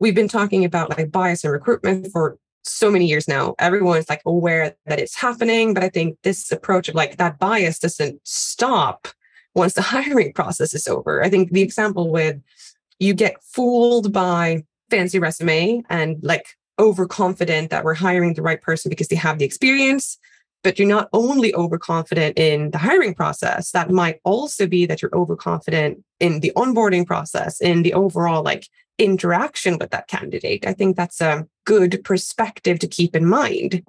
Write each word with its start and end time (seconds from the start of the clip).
we've 0.00 0.14
been 0.14 0.28
talking 0.28 0.64
about 0.64 0.90
like 0.96 1.10
bias 1.10 1.44
in 1.44 1.50
recruitment 1.50 2.10
for 2.12 2.38
so 2.62 2.90
many 2.90 3.06
years 3.06 3.28
now. 3.28 3.54
Everyone's 3.58 4.08
like 4.08 4.22
aware 4.26 4.74
that 4.86 4.98
it's 4.98 5.16
happening, 5.16 5.74
but 5.74 5.84
I 5.84 5.88
think 5.88 6.18
this 6.22 6.50
approach 6.50 6.88
of 6.88 6.94
like 6.94 7.18
that 7.18 7.38
bias 7.38 7.78
doesn't 7.78 8.20
stop 8.24 9.08
once 9.54 9.74
the 9.74 9.82
hiring 9.94 10.32
process 10.32 10.74
is 10.74 10.88
over. 10.88 11.22
I 11.22 11.28
think 11.28 11.52
the 11.52 11.62
example 11.62 12.10
with 12.10 12.40
you 12.98 13.14
get 13.14 13.42
fooled 13.42 14.12
by 14.12 14.64
fancy 14.90 15.18
resume 15.18 15.82
and 15.90 16.16
like 16.22 16.46
overconfident 16.78 17.70
that 17.70 17.84
we're 17.84 17.94
hiring 17.94 18.34
the 18.34 18.42
right 18.42 18.60
person 18.60 18.88
because 18.88 19.08
they 19.08 19.16
have 19.16 19.38
the 19.38 19.44
experience 19.44 20.18
but 20.64 20.78
you're 20.78 20.88
not 20.88 21.10
only 21.12 21.54
overconfident 21.54 22.38
in 22.38 22.70
the 22.70 22.78
hiring 22.78 23.14
process 23.14 23.70
that 23.70 23.90
might 23.90 24.18
also 24.24 24.66
be 24.66 24.86
that 24.86 25.00
you're 25.00 25.14
overconfident 25.14 26.02
in 26.18 26.40
the 26.40 26.52
onboarding 26.56 27.06
process 27.06 27.60
in 27.60 27.82
the 27.82 27.94
overall 27.94 28.42
like 28.42 28.66
interaction 28.98 29.78
with 29.78 29.90
that 29.90 30.06
candidate 30.06 30.66
i 30.66 30.72
think 30.72 30.96
that's 30.96 31.20
a 31.20 31.46
good 31.64 32.02
perspective 32.04 32.78
to 32.78 32.86
keep 32.86 33.16
in 33.16 33.26
mind 33.26 33.82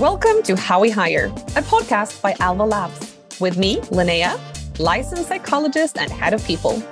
Welcome 0.00 0.42
to 0.44 0.56
How 0.56 0.80
We 0.80 0.88
Hire, 0.88 1.26
a 1.26 1.60
podcast 1.60 2.22
by 2.22 2.34
Alva 2.40 2.64
Labs. 2.64 3.18
With 3.38 3.58
me, 3.58 3.76
Linnea, 3.90 4.40
licensed 4.78 5.28
psychologist 5.28 5.98
and 5.98 6.10
head 6.10 6.32
of 6.32 6.42
people. 6.46 6.82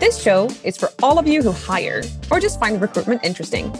This 0.00 0.20
show 0.20 0.50
is 0.64 0.76
for 0.76 0.90
all 1.00 1.20
of 1.20 1.28
you 1.28 1.40
who 1.40 1.52
hire 1.52 2.02
or 2.32 2.40
just 2.40 2.58
find 2.58 2.80
recruitment 2.80 3.24
interesting. 3.24 3.72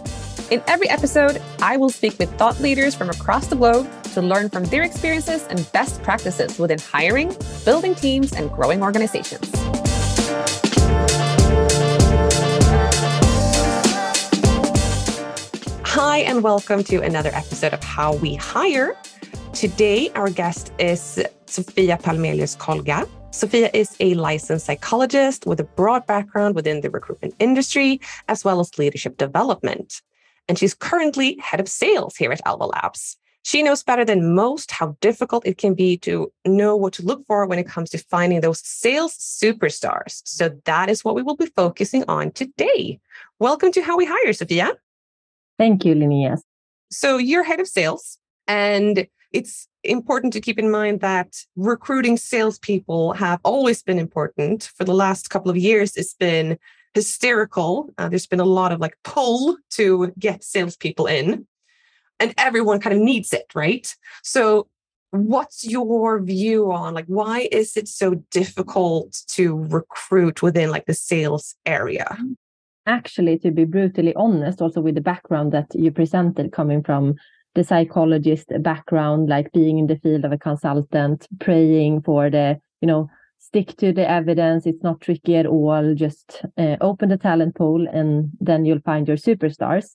In 0.51 0.63
every 0.67 0.89
episode, 0.89 1.43
I 1.61 1.77
will 1.77 1.91
speak 1.91 2.19
with 2.19 2.33
thought 2.39 2.59
leaders 2.59 2.95
from 2.95 3.11
across 3.11 3.49
the 3.49 3.57
globe 3.57 3.87
to 4.15 4.23
learn 4.23 4.49
from 4.49 4.65
their 4.65 4.83
experiences 4.83 5.47
and 5.51 5.71
best 5.73 6.03
practices 6.03 6.59
within 6.59 6.79
hiring, 6.79 7.37
building 7.67 7.95
teams, 7.95 8.33
and 8.33 8.51
growing 8.51 8.83
organizations. 8.83 9.47
Hi, 15.85 16.21
and 16.21 16.43
welcome 16.43 16.83
to 16.85 17.03
another 17.03 17.31
episode 17.35 17.75
of 17.75 17.85
How 17.85 18.15
We 18.15 18.35
Hire. 18.37 18.97
Today, 19.53 20.11
our 20.15 20.31
guest 20.31 20.73
is 20.79 21.23
Sofia 21.45 21.99
Palmelius 21.99 22.57
Kolga. 22.57 23.07
Sofia 23.33 23.69
is 23.75 23.95
a 24.01 24.15
licensed 24.15 24.65
psychologist 24.65 25.45
with 25.45 25.61
a 25.61 25.65
broad 25.65 26.07
background 26.07 26.55
within 26.55 26.81
the 26.81 26.89
recruitment 26.89 27.35
industry, 27.39 28.01
as 28.29 28.47
well 28.47 28.61
as 28.61 28.79
leadership 28.79 29.19
development. 29.19 30.01
And 30.49 30.59
she's 30.59 30.75
currently 30.75 31.39
head 31.41 31.61
of 31.61 31.69
sales 31.69 32.17
here 32.17 32.33
at 32.33 32.41
Alva 32.47 32.65
Labs. 32.65 33.17
She 33.45 33.63
knows 33.63 33.83
better 33.83 34.05
than 34.05 34.35
most 34.35 34.71
how 34.71 34.97
difficult 35.01 35.47
it 35.47 35.59
can 35.59 35.75
be 35.75 35.97
to 35.99 36.33
know 36.45 36.77
what 36.77 36.95
to 36.95 37.03
look 37.03 37.25
for 37.27 37.47
when 37.47 37.59
it 37.59 37.69
comes 37.69 37.91
to 37.91 37.99
finding 37.99 38.41
those 38.41 38.67
sales 38.67 39.15
superstars. 39.15 40.23
So 40.25 40.51
that 40.65 40.91
is 40.91 41.05
what 41.05 41.15
we 41.15 41.23
will 41.23 41.37
be 41.37 41.47
focusing 41.47 42.05
on 42.09 42.33
today. 42.33 42.99
Welcome 43.39 43.73
to 43.73 43.83
How 43.83 43.97
We 43.97 44.07
Hire, 44.07 44.33
Sofia. 44.33 44.73
Thank 45.59 45.85
you, 45.85 45.95
Linnea. 45.95 46.39
So 46.91 47.19
you're 47.19 47.45
head 47.45 47.61
of 47.61 47.69
sales, 47.69 48.19
and 48.47 49.07
it's 49.33 49.69
important 49.85 50.33
to 50.33 50.41
keep 50.41 50.59
in 50.59 50.71
mind 50.71 51.01
that 51.01 51.37
recruiting 51.57 52.17
salespeople 52.17 53.13
have 53.15 53.41
always 53.45 53.83
been 53.83 53.99
important. 53.99 54.71
For 54.77 54.85
the 54.85 54.95
last 54.95 55.31
couple 55.31 55.51
of 55.51 55.57
years, 55.57 55.97
it's 55.97 56.15
been 56.15 56.59
hysterical. 56.99 57.91
Uh, 57.99 58.09
there's 58.09 58.27
been 58.27 58.41
a 58.41 58.55
lot 58.61 58.73
of 58.73 58.81
like 58.81 58.97
pull 59.05 59.57
to 59.71 60.13
get 60.19 60.43
salespeople 60.43 61.07
in, 61.07 61.47
and 62.21 62.35
everyone 62.37 62.81
kind 62.81 62.97
of 62.97 63.01
needs 63.01 63.33
it, 63.33 63.47
right? 63.55 63.95
So, 64.23 64.69
what's 65.11 65.65
your 65.65 66.21
view 66.21 66.71
on 66.71 66.93
like 66.93 67.07
why 67.07 67.49
is 67.51 67.77
it 67.77 67.89
so 67.89 68.09
difficult 68.31 69.23
to 69.29 69.45
recruit 69.79 70.43
within 70.43 70.71
like 70.71 70.87
the 70.87 70.95
sales 70.95 71.55
area? 71.65 72.09
Actually, 72.87 73.39
to 73.39 73.51
be 73.51 73.65
brutally 73.65 74.15
honest, 74.15 74.61
also 74.61 74.81
with 74.81 74.95
the 74.95 75.09
background 75.13 75.53
that 75.53 75.67
you 75.75 75.91
presented 75.91 76.53
coming 76.53 76.83
from 76.83 77.15
the 77.55 77.65
psychologist 77.65 78.49
background, 78.61 79.29
like 79.29 79.53
being 79.53 79.79
in 79.79 79.87
the 79.87 79.99
field 79.99 80.25
of 80.25 80.33
a 80.33 80.39
consultant, 80.39 81.27
praying 81.41 82.03
for 82.03 82.31
the, 82.31 82.59
you 82.81 82.89
know, 82.89 83.09
stick 83.39 83.77
to 83.79 83.93
the 83.93 84.09
evidence. 84.09 84.67
It's 84.67 84.83
not 84.83 85.01
tricky 85.01 85.37
at 85.37 85.47
all. 85.47 85.95
Just 85.95 86.45
uh, 86.57 86.77
open 86.81 87.09
the 87.09 87.17
talent 87.17 87.57
pool 87.57 87.87
and 87.89 88.31
then 88.41 88.65
you'll 88.65 88.81
find 88.81 89.07
your 89.09 89.17
superstars. 89.17 89.95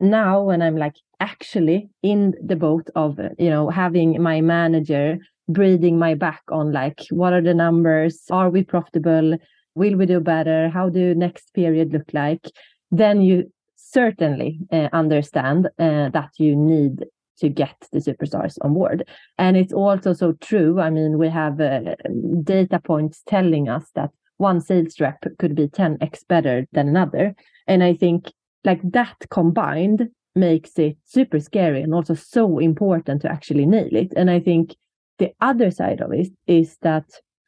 Now, 0.00 0.42
when 0.42 0.62
I'm 0.62 0.76
like 0.76 0.96
actually 1.20 1.88
in 2.02 2.34
the 2.42 2.56
boat 2.56 2.88
of, 2.94 3.18
you 3.38 3.50
know, 3.50 3.70
having 3.70 4.20
my 4.22 4.40
manager 4.40 5.18
breathing 5.48 5.98
my 5.98 6.14
back 6.14 6.42
on 6.50 6.72
like, 6.72 7.02
what 7.10 7.32
are 7.32 7.42
the 7.42 7.54
numbers? 7.54 8.22
Are 8.30 8.50
we 8.50 8.64
profitable? 8.64 9.36
Will 9.74 9.96
we 9.96 10.06
do 10.06 10.20
better? 10.20 10.68
How 10.68 10.88
do 10.88 11.14
next 11.14 11.52
period 11.54 11.92
look 11.92 12.10
like? 12.12 12.50
Then 12.90 13.20
you 13.22 13.52
certainly 13.76 14.60
uh, 14.72 14.88
understand 14.92 15.66
uh, 15.78 16.08
that 16.10 16.30
you 16.38 16.56
need 16.56 17.04
to 17.38 17.48
get 17.48 17.74
the 17.92 17.98
superstars 17.98 18.56
on 18.62 18.74
board. 18.74 19.08
And 19.38 19.56
it's 19.56 19.72
also 19.72 20.12
so 20.12 20.32
true. 20.40 20.80
I 20.80 20.90
mean, 20.90 21.18
we 21.18 21.28
have 21.28 21.60
uh, 21.60 21.94
data 22.42 22.80
points 22.80 23.22
telling 23.26 23.68
us 23.68 23.90
that 23.94 24.10
one 24.36 24.60
sales 24.60 25.00
rep 25.00 25.24
could 25.38 25.54
be 25.54 25.68
10x 25.68 26.26
better 26.28 26.66
than 26.72 26.88
another. 26.88 27.34
And 27.66 27.82
I 27.82 27.94
think 27.94 28.32
like 28.64 28.80
that 28.92 29.16
combined 29.30 30.08
makes 30.34 30.78
it 30.78 30.96
super 31.04 31.38
scary 31.38 31.82
and 31.82 31.94
also 31.94 32.14
so 32.14 32.58
important 32.58 33.22
to 33.22 33.30
actually 33.30 33.66
nail 33.66 33.94
it. 33.94 34.12
And 34.16 34.30
I 34.30 34.40
think 34.40 34.74
the 35.18 35.32
other 35.40 35.70
side 35.70 36.00
of 36.00 36.12
it 36.12 36.28
is 36.46 36.76
that 36.82 37.04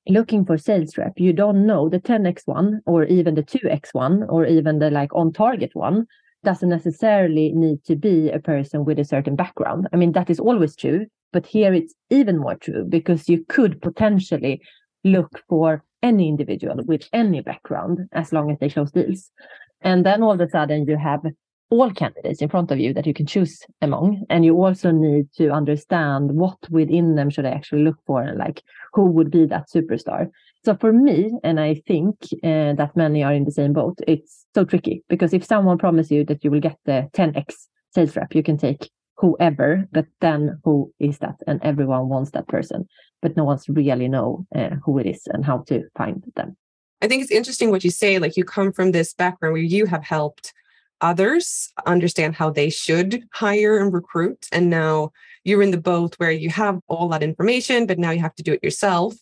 looking 0.09 0.45
for 0.45 0.57
sales 0.57 0.97
rep, 0.97 1.15
you 1.17 1.33
don't 1.33 1.67
know 1.67 1.89
the 1.89 1.99
10x 1.99 2.43
one 2.47 2.81
or 2.87 3.05
even 3.05 3.35
the 3.35 3.43
2x 3.43 3.93
one 3.93 4.23
or 4.29 4.47
even 4.47 4.79
the 4.79 4.91
like 4.91 5.13
on 5.15 5.33
target 5.33 5.71
one 5.75 6.07
doesn't 6.47 6.69
necessarily 6.69 7.53
need 7.53 7.85
to 7.85 7.97
be 7.97 8.31
a 8.31 8.39
person 8.39 8.85
with 8.85 9.01
a 9.01 9.05
certain 9.05 9.35
background. 9.35 9.89
I 9.93 9.97
mean, 9.97 10.13
that 10.13 10.31
is 10.31 10.39
always 10.39 10.77
true, 10.77 11.07
but 11.33 11.45
here 11.45 11.75
it's 11.75 11.93
even 12.09 12.39
more 12.39 12.55
true 12.55 12.85
because 12.85 13.29
you 13.29 13.45
could 13.49 13.83
potentially 13.83 14.63
look 15.03 15.43
for 15.49 15.83
any 16.05 16.29
individual 16.29 16.77
with 16.87 17.03
any 17.13 17.41
background 17.41 18.09
as 18.13 18.33
long 18.33 18.53
as 18.53 18.59
they 18.61 18.71
close 18.71 18.93
deals. 18.93 19.33
And 19.81 20.07
then 20.07 20.23
all 20.23 20.33
of 20.33 20.41
a 20.41 20.49
sudden 20.49 20.87
you 20.87 20.97
have 20.97 21.23
all 21.71 21.91
candidates 21.91 22.41
in 22.41 22.49
front 22.49 22.71
of 22.71 22.79
you 22.79 22.95
that 22.95 23.07
you 23.09 23.15
can 23.15 23.27
choose 23.27 23.59
among. 23.83 24.25
And 24.31 24.45
you 24.45 24.55
also 24.65 24.93
need 24.93 25.27
to 25.39 25.51
understand 25.51 26.31
what 26.33 26.59
within 26.71 27.17
them 27.17 27.29
should 27.29 27.45
I 27.45 27.51
actually 27.51 27.83
look 27.83 27.97
for 28.07 28.23
and 28.23 28.39
like 28.39 28.63
who 28.93 29.07
would 29.07 29.33
be 29.33 29.47
that 29.47 29.69
superstar. 29.69 30.31
So 30.67 30.75
for 30.75 30.93
me, 30.93 31.31
and 31.45 31.61
I 31.61 31.75
think 31.87 32.17
uh, 32.43 32.75
that 32.75 32.91
many 32.97 33.23
are 33.23 33.33
in 33.33 33.45
the 33.45 33.53
same 33.53 33.73
boat, 33.73 34.01
it's 34.09 34.47
so 34.53 34.65
tricky 34.65 35.05
because 35.09 35.33
if 35.33 35.45
someone 35.45 35.79
promises 35.79 36.11
you 36.11 36.25
that 36.25 36.43
you 36.43 36.51
will 36.51 36.59
get 36.59 36.77
the 36.87 37.09
10x 37.13 37.55
sales 37.95 38.17
rep, 38.17 38.35
you 38.35 38.43
can 38.43 38.59
take 38.59 38.91
whoever, 39.17 39.87
but 39.93 40.07
then 40.21 40.59
who 40.65 40.93
is 40.99 41.19
that? 41.19 41.37
And 41.47 41.61
everyone 41.63 42.09
wants 42.09 42.33
that 42.33 42.49
person, 42.49 42.89
but 43.23 43.37
no 43.37 43.45
one's 43.45 43.69
really 43.69 44.09
know 44.09 44.45
uh, 44.57 44.71
who 44.85 44.99
it 44.99 45.07
is 45.07 45.29
and 45.33 45.45
how 45.45 45.59
to 45.69 45.85
find 45.97 46.25
them. 46.35 46.57
I 47.01 47.07
think 47.07 47.23
it's 47.23 47.31
interesting 47.31 47.71
what 47.71 47.85
you 47.85 47.91
say. 47.91 48.19
Like 48.19 48.37
you 48.37 48.43
come 48.43 48.73
from 48.73 48.91
this 48.91 49.15
background 49.15 49.53
where 49.53 49.63
you 49.63 49.87
have 49.87 50.03
helped 50.03 50.53
others 51.01 51.73
understand 51.87 52.35
how 52.35 52.51
they 52.51 52.71
should 52.71 53.23
hire 53.33 53.79
and 53.79 53.93
recruit. 53.93 54.49
And 54.51 54.69
now 54.69 55.13
you're 55.45 55.63
in 55.63 55.71
the 55.71 55.81
boat 55.81 56.17
where 56.17 56.33
you 56.33 56.51
have 56.51 56.81
all 56.89 57.09
that 57.11 57.23
information, 57.23 57.87
but 57.87 58.01
now 58.01 58.11
you 58.11 58.19
have 58.19 58.35
to 58.35 58.43
do 58.43 58.55
it 58.55 58.65
yourself. 58.65 59.15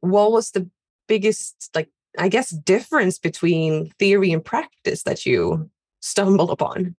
What 0.00 0.32
was 0.32 0.50
the 0.50 0.68
biggest, 1.08 1.70
like, 1.74 1.90
I 2.18 2.28
guess, 2.28 2.50
difference 2.50 3.18
between 3.18 3.90
theory 3.98 4.32
and 4.32 4.44
practice 4.44 5.02
that 5.04 5.26
you 5.26 5.70
stumbled 6.00 6.50
upon? 6.50 6.96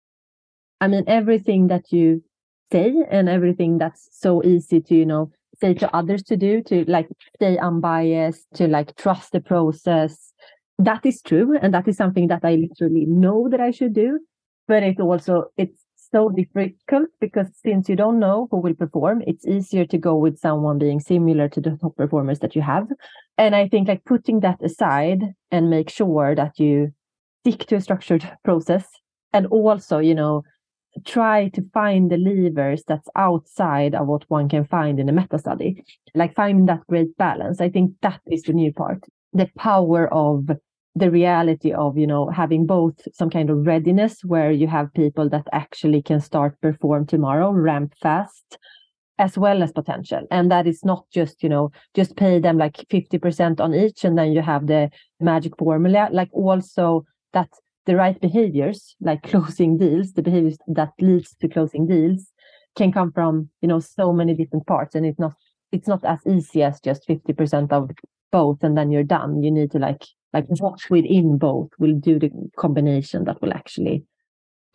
I 0.81 0.88
mean, 0.88 1.03
everything 1.07 1.68
that 1.68 1.91
you 1.91 2.24
say 2.72 2.94
and 3.09 3.30
everything 3.30 3.78
that's 3.78 4.07
so 4.12 4.44
easy 4.44 4.81
to, 4.81 4.96
you 4.96 5.06
know, 5.06 5.31
say 5.59 5.74
to 5.74 5.96
others 5.96 6.22
to 6.24 6.38
do, 6.38 6.62
to 6.63 6.86
like 6.90 7.07
stay 7.36 7.57
unbiased, 7.57 8.46
to 8.56 8.68
like 8.68 8.96
trust 8.96 9.31
the 9.31 9.40
process, 9.40 10.33
that 10.80 11.06
is 11.06 11.22
true 11.22 11.57
and 11.62 11.74
that 11.74 11.88
is 11.88 11.98
something 11.98 12.27
that 12.27 12.44
i 12.44 12.56
literally 12.56 13.06
know 13.06 13.48
that 13.50 13.60
i 13.60 13.72
should 13.72 13.94
do 13.94 14.19
but 14.68 14.83
it 14.83 15.00
also 15.00 15.45
it's 15.57 15.81
so 16.12 16.30
difficult 16.30 17.09
because 17.19 17.48
since 17.63 17.89
you 17.89 17.95
don't 17.95 18.19
know 18.19 18.48
who 18.51 18.57
will 18.57 18.74
perform 18.74 19.21
it's 19.27 19.45
easier 19.48 19.86
to 19.86 19.98
go 19.98 20.15
with 20.15 20.39
someone 20.39 20.77
being 20.77 21.00
similar 21.00 21.48
to 21.50 21.62
the 21.62 21.77
top 21.81 21.95
performers 21.95 22.39
that 22.39 22.56
you 22.56 22.62
have. 22.62 22.88
And 23.38 23.56
i 23.56 23.68
think 23.68 23.88
like 23.88 24.04
putting 24.06 24.39
that 24.42 24.62
aside 24.63 25.21
and 25.51 25.69
make 25.69 25.89
sure 25.89 26.36
that 26.36 26.59
you 26.59 26.94
stick 27.42 27.68
to 27.68 27.75
a 27.75 27.81
structured 27.81 28.30
process 28.44 28.86
and 29.33 29.45
also 29.48 30.00
you 30.00 30.15
know 30.15 30.44
try 31.06 31.50
to 31.50 31.62
find 31.74 32.10
the 32.10 32.18
levers 32.18 32.83
that's 32.88 33.07
outside 33.15 33.94
of 33.94 34.07
what 34.07 34.25
one 34.30 34.50
can 34.50 34.65
find 34.65 35.00
in 35.00 35.10
a 35.10 35.12
meta 35.12 35.38
study 35.38 35.83
like 36.15 36.33
find 36.33 36.68
that 36.68 36.86
great 36.88 37.15
balance. 37.18 37.62
I 37.62 37.69
think 37.69 37.94
that 38.01 38.21
is 38.25 38.44
the 38.44 38.53
new 38.53 38.74
part 38.74 39.03
the 39.33 39.50
power 39.57 40.12
of 40.13 40.50
the 40.98 41.12
reality 41.12 41.72
of 41.72 41.98
you 41.98 42.08
know 42.08 42.30
having 42.30 42.66
both 42.66 42.96
some 43.14 43.30
kind 43.30 43.50
of 43.50 43.66
readiness 43.66 44.24
where 44.24 44.52
you 44.52 44.68
have 44.68 44.94
people 44.94 45.30
that 45.30 45.48
actually 45.52 46.02
can 46.02 46.20
start 46.20 46.60
perform 46.62 47.06
tomorrow 47.06 47.52
ramp 47.52 47.94
fast 48.02 48.58
as 49.20 49.36
well 49.36 49.64
as 49.64 49.72
potential. 49.72 50.28
And 50.30 50.52
that 50.52 50.68
is 50.68 50.86
not 50.86 51.06
just 51.12 51.44
you 51.44 51.50
know 51.50 51.72
just 51.96 52.16
pay 52.16 52.40
them 52.40 52.58
like 52.58 52.78
50% 52.90 53.60
on 53.60 53.74
each 53.74 54.04
and 54.04 54.18
then 54.18 54.32
you 54.32 54.42
have 54.42 54.68
the 54.68 54.90
magic 55.20 55.58
formula. 55.58 56.10
Like 56.12 56.30
also 56.32 57.06
that 57.34 57.50
the 57.86 57.96
right 57.96 58.20
behaviors 58.20 58.96
like 59.02 59.24
closing 59.32 59.78
deals 59.78 60.14
the 60.14 60.22
behaviors 60.22 60.58
that 60.68 60.92
leads 61.00 61.36
to 61.36 61.48
closing 61.48 61.88
deals 61.88 62.32
can 62.76 62.92
come 62.92 63.12
from 63.14 63.50
you 63.62 63.68
know 63.68 63.80
so 63.80 64.12
many 64.12 64.34
different 64.34 64.68
parts 64.68 64.94
and 64.94 65.06
it's 65.06 65.18
not 65.18 65.34
it's 65.72 65.88
not 65.88 66.04
as 66.06 66.20
easy 66.28 66.64
as 66.64 66.80
just 66.80 67.08
50% 67.08 67.72
of 67.72 67.90
both 68.32 68.64
and 68.64 68.78
then 68.78 68.92
you're 68.92 69.04
done. 69.04 69.44
You 69.44 69.52
need 69.52 69.72
to 69.72 69.80
like 69.80 70.04
like 70.33 70.45
what 70.47 70.79
within 70.89 71.38
both 71.38 71.69
will 71.79 71.94
do 71.94 72.19
the 72.19 72.29
combination 72.57 73.24
that 73.25 73.41
will 73.41 73.53
actually 73.53 74.03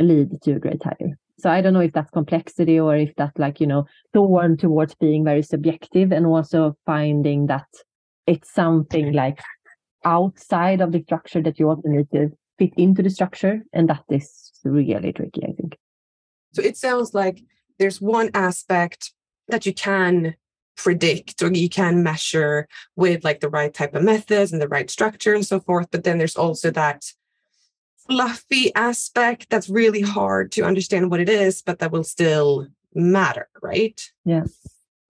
lead 0.00 0.40
to 0.42 0.52
a 0.52 0.58
great 0.58 0.82
hire 0.82 1.18
so 1.38 1.50
i 1.50 1.60
don't 1.60 1.72
know 1.72 1.80
if 1.80 1.92
that's 1.92 2.10
complexity 2.10 2.78
or 2.78 2.96
if 2.96 3.14
that's 3.16 3.38
like 3.38 3.60
you 3.60 3.66
know 3.66 3.84
torn 4.14 4.56
towards 4.56 4.94
being 4.94 5.24
very 5.24 5.42
subjective 5.42 6.12
and 6.12 6.26
also 6.26 6.76
finding 6.86 7.46
that 7.46 7.66
it's 8.26 8.52
something 8.52 9.12
like 9.12 9.40
outside 10.04 10.80
of 10.80 10.92
the 10.92 11.02
structure 11.02 11.42
that 11.42 11.58
you 11.58 11.68
also 11.68 11.88
need 11.88 12.10
to 12.12 12.30
fit 12.58 12.72
into 12.76 13.02
the 13.02 13.10
structure 13.10 13.60
and 13.72 13.88
that 13.88 14.02
is 14.08 14.52
really 14.64 15.12
tricky 15.12 15.42
i 15.44 15.52
think. 15.52 15.76
So 16.54 16.62
it 16.62 16.76
sounds 16.76 17.14
like 17.14 17.42
there's 17.78 18.00
one 18.00 18.30
aspect 18.34 19.12
that 19.48 19.66
you 19.66 19.74
can 19.74 20.34
predict 20.76 21.42
or 21.42 21.52
you 21.52 21.68
can 21.68 22.02
measure 22.02 22.66
with 22.96 23.24
like 23.24 23.40
the 23.40 23.48
right 23.48 23.74
type 23.74 23.94
of 23.94 24.02
methods 24.02 24.52
and 24.52 24.60
the 24.60 24.68
right 24.68 24.90
structure 24.90 25.34
and 25.34 25.46
so 25.46 25.60
forth 25.60 25.88
but 25.90 26.04
then 26.04 26.18
there's 26.18 26.36
also 26.36 26.70
that 26.70 27.04
fluffy 28.06 28.74
aspect 28.74 29.48
that's 29.50 29.68
really 29.68 30.00
hard 30.00 30.50
to 30.50 30.62
understand 30.62 31.10
what 31.10 31.20
it 31.20 31.28
is 31.28 31.62
but 31.62 31.78
that 31.78 31.92
will 31.92 32.04
still 32.04 32.66
matter 32.94 33.48
right? 33.62 34.10
Yes. 34.24 34.50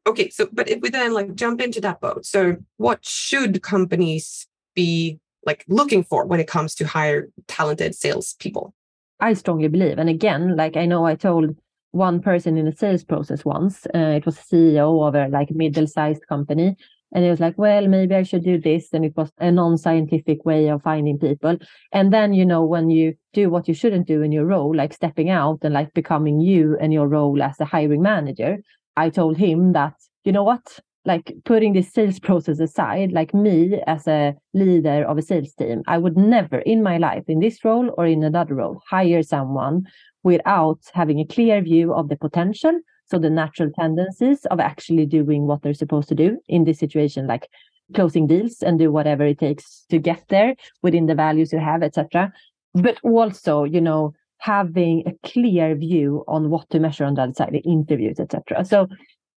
Okay 0.07 0.31
so 0.31 0.49
but 0.53 0.69
if 0.69 0.81
we 0.81 0.91
then 0.91 1.15
like 1.15 1.35
jump 1.35 1.61
into 1.61 1.81
that 1.81 2.01
boat 2.01 2.27
so 2.27 2.57
what 2.77 3.05
should 3.05 3.63
companies 3.63 4.47
be 4.75 5.19
like 5.45 5.65
looking 5.69 6.03
for 6.05 6.27
when 6.27 6.41
it 6.41 6.47
comes 6.47 6.75
to 6.77 6.87
hire 6.87 7.29
talented 7.47 7.95
salespeople? 7.95 8.75
I 9.21 9.35
strongly 9.35 9.69
believe 9.69 9.99
and 9.99 10.09
again 10.09 10.57
like 10.57 10.77
i 10.77 10.85
know 10.85 11.07
i 11.07 11.15
told 11.15 11.57
one 11.93 12.21
person 12.21 12.57
in 12.59 12.67
a 12.67 12.77
sales 12.77 13.05
process 13.05 13.45
once. 13.45 13.87
Uh, 13.95 14.17
it 14.17 14.27
was 14.27 14.37
CEO 14.37 15.07
of 15.07 15.15
a 15.15 15.29
like 15.29 15.51
middle-sized 15.51 16.27
company, 16.27 16.77
and 17.13 17.25
he 17.25 17.31
was 17.31 17.41
like, 17.41 17.57
"Well, 17.57 17.87
maybe 17.87 18.15
I 18.15 18.23
should 18.25 18.45
do 18.45 18.59
this." 18.59 18.89
And 18.93 19.05
it 19.05 19.17
was 19.17 19.31
a 19.39 19.51
non-scientific 19.51 20.45
way 20.45 20.69
of 20.69 20.83
finding 20.83 21.19
people. 21.19 21.57
And 21.93 22.13
then 22.13 22.35
you 22.35 22.45
know 22.45 22.65
when 22.65 22.91
you 22.91 23.15
do 23.33 23.51
what 23.51 23.69
you 23.69 23.75
shouldn't 23.75 24.07
do 24.07 24.23
in 24.23 24.33
your 24.33 24.47
role, 24.47 24.75
like 24.75 24.93
stepping 24.93 25.31
out 25.31 25.59
and 25.63 25.75
like 25.75 25.95
becoming 25.95 26.41
you 26.41 26.77
and 26.81 26.93
your 26.93 27.09
role 27.09 27.43
as 27.43 27.61
a 27.61 27.65
hiring 27.65 28.03
manager, 28.03 28.59
I 28.97 29.11
told 29.11 29.37
him 29.37 29.73
that 29.73 29.95
you 30.25 30.33
know 30.33 30.45
what. 30.45 30.81
Like 31.05 31.33
putting 31.45 31.73
this 31.73 31.93
sales 31.93 32.21
process 32.21 32.61
aside, 32.61 33.11
like 33.11 33.35
me 33.35 33.81
as 33.89 34.07
a 34.07 34.35
leader 34.55 35.05
of 35.05 35.19
a 35.19 35.23
sales 35.23 35.53
team, 35.55 35.83
I 35.89 35.99
would 35.99 36.17
never 36.17 36.59
in 36.61 36.83
my 36.83 36.99
life, 36.99 37.25
in 37.27 37.41
this 37.41 37.65
role 37.65 37.93
or 37.99 38.07
in 38.07 38.23
another 38.23 38.55
role, 38.55 38.81
hire 38.89 39.23
someone 39.23 39.85
without 40.23 40.79
having 40.95 41.19
a 41.19 41.27
clear 41.27 41.61
view 41.61 41.93
of 41.93 42.09
the 42.09 42.17
potential 42.17 42.79
so 43.07 43.19
the 43.19 43.31
natural 43.31 43.71
tendencies 43.79 44.47
of 44.47 44.59
actually 44.61 45.05
doing 45.07 45.47
what 45.47 45.63
they're 45.63 45.75
supposed 45.75 46.09
to 46.09 46.15
do 46.15 46.39
in 46.49 46.65
this 46.65 46.79
situation 46.79 47.27
like 47.27 47.49
closing 47.95 48.27
deals 48.27 48.63
and 48.63 48.79
do 48.79 48.91
whatever 48.91 49.25
it 49.25 49.39
takes 49.39 49.85
to 49.91 49.99
get 49.99 50.23
there 50.29 50.55
within 50.83 51.07
the 51.07 51.15
values 51.15 51.53
you 51.53 51.59
have 51.59 51.83
etc 51.83 52.33
but 52.75 52.99
also 53.03 53.65
you 53.65 53.81
know 53.81 54.13
having 54.39 55.03
a 55.07 55.29
clear 55.29 55.75
view 55.75 56.25
on 56.27 56.51
what 56.51 56.69
to 56.71 56.81
measure 56.81 57.05
on 57.05 57.15
the 57.15 57.23
other 57.23 57.35
side 57.35 57.51
the 57.53 57.59
interviews 57.59 58.19
etc 58.19 58.65
so 58.65 58.89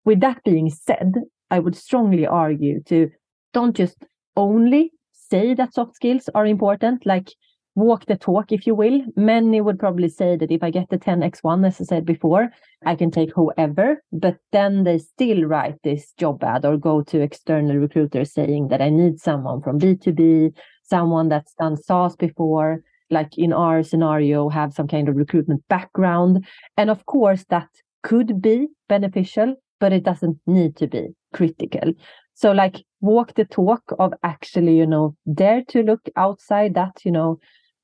with 0.05 0.19
that 0.21 0.41
being 0.45 0.69
said 0.69 1.13
i 1.51 1.59
would 1.59 1.75
strongly 1.75 2.25
argue 2.25 2.81
to 2.83 3.09
don't 3.53 3.75
just 3.75 3.97
only 4.35 4.91
say 5.11 5.53
that 5.53 5.73
soft 5.73 5.95
skills 5.95 6.29
are 6.35 6.45
important 6.45 7.05
like 7.05 7.29
walk 7.75 8.05
the 8.05 8.15
talk, 8.15 8.51
if 8.51 8.65
you 8.65 8.73
will. 8.73 9.01
Many 9.15 9.61
would 9.61 9.77
probably 9.77 10.09
say 10.09 10.37
that 10.37 10.51
if 10.51 10.63
I 10.63 10.71
get 10.71 10.89
the 10.89 10.97
10x1, 10.97 11.67
as 11.67 11.81
I 11.81 11.83
said 11.83 12.05
before, 12.05 12.49
I 12.85 12.95
can 12.95 13.11
take 13.11 13.31
whoever, 13.35 14.01
but 14.11 14.37
then 14.51 14.85
they 14.85 14.97
still 14.97 15.43
write 15.43 15.75
this 15.83 16.13
job 16.17 16.43
ad 16.43 16.65
or 16.65 16.77
go 16.77 17.01
to 17.03 17.21
external 17.21 17.75
recruiters 17.75 18.33
saying 18.33 18.69
that 18.69 18.81
I 18.81 18.89
need 18.89 19.19
someone 19.19 19.61
from 19.61 19.79
B2B, 19.79 20.53
someone 20.83 21.29
that's 21.29 21.53
done 21.55 21.75
SaaS 21.75 22.15
before, 22.15 22.81
like 23.09 23.37
in 23.37 23.51
our 23.51 23.83
scenario, 23.83 24.49
have 24.49 24.73
some 24.73 24.87
kind 24.87 25.09
of 25.09 25.15
recruitment 25.15 25.63
background. 25.67 26.45
And 26.77 26.89
of 26.89 27.05
course, 27.05 27.43
that 27.49 27.67
could 28.03 28.41
be 28.41 28.67
beneficial, 28.87 29.55
but 29.85 29.93
it 29.93 30.03
doesn't 30.03 30.39
need 30.47 30.75
to 30.75 30.87
be 30.87 31.09
critical. 31.31 31.93
So, 32.33 32.51
like, 32.51 32.83
walk 33.01 33.35
the 33.35 33.45
talk 33.45 33.83
of 33.99 34.13
actually, 34.23 34.75
you 34.75 34.87
know, 34.87 35.15
dare 35.31 35.63
to 35.67 35.83
look 35.83 36.01
outside 36.15 36.73
that, 36.73 37.05
you 37.05 37.11
know, 37.11 37.37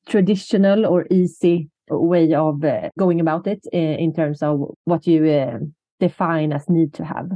traditional 0.07 0.87
or 0.87 1.05
easy 1.11 1.69
way 1.91 2.33
of 2.33 2.63
uh, 2.63 2.89
going 2.97 3.19
about 3.19 3.45
it 3.45 3.63
in 3.71 4.15
terms 4.15 4.41
of 4.41 4.73
what 4.85 5.05
you 5.05 5.29
uh, 5.29 5.59
define 5.99 6.53
as 6.53 6.67
need 6.67 6.91
to 6.95 7.05
have. 7.05 7.29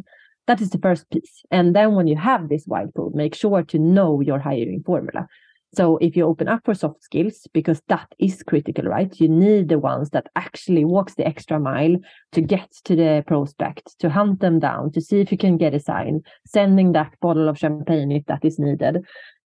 That 0.48 0.62
is 0.62 0.72
the 0.72 0.80
first 0.80 1.08
piece. 1.12 1.44
And 1.52 1.76
then 1.76 1.94
when 1.94 2.08
you 2.08 2.16
have 2.16 2.50
this 2.50 2.66
wide 2.66 2.92
pool, 2.96 3.12
make 3.14 3.36
sure 3.36 3.62
to 3.62 3.78
know 3.78 4.20
your 4.22 4.40
hiring 4.40 4.82
formula. 4.84 5.28
So 5.76 5.98
if 5.98 6.16
you 6.16 6.26
open 6.26 6.48
up 6.48 6.62
for 6.64 6.74
soft 6.74 7.04
skills, 7.04 7.48
because 7.54 7.82
that 7.90 8.08
is 8.18 8.42
critical, 8.44 8.86
right? 8.86 9.14
You 9.20 9.28
need 9.28 9.70
the 9.70 9.80
ones 9.80 10.12
that 10.12 10.28
actually 10.36 10.86
walks 10.86 11.16
the 11.16 11.28
extra 11.28 11.60
mile 11.60 11.98
to 12.32 12.42
get 12.42 12.72
to 12.86 12.96
the 12.96 13.24
prospect, 13.28 14.00
to 14.00 14.10
hunt 14.10 14.40
them 14.40 14.60
down, 14.60 14.92
to 14.94 15.02
see 15.02 15.20
if 15.20 15.32
you 15.32 15.38
can 15.38 15.58
get 15.58 15.74
a 15.74 15.80
sign, 15.80 16.22
sending 16.46 16.94
that 16.94 17.14
bottle 17.22 17.50
of 17.50 17.58
champagne 17.58 18.12
if 18.12 18.26
that 18.28 18.46
is 18.46 18.58
needed. 18.58 19.04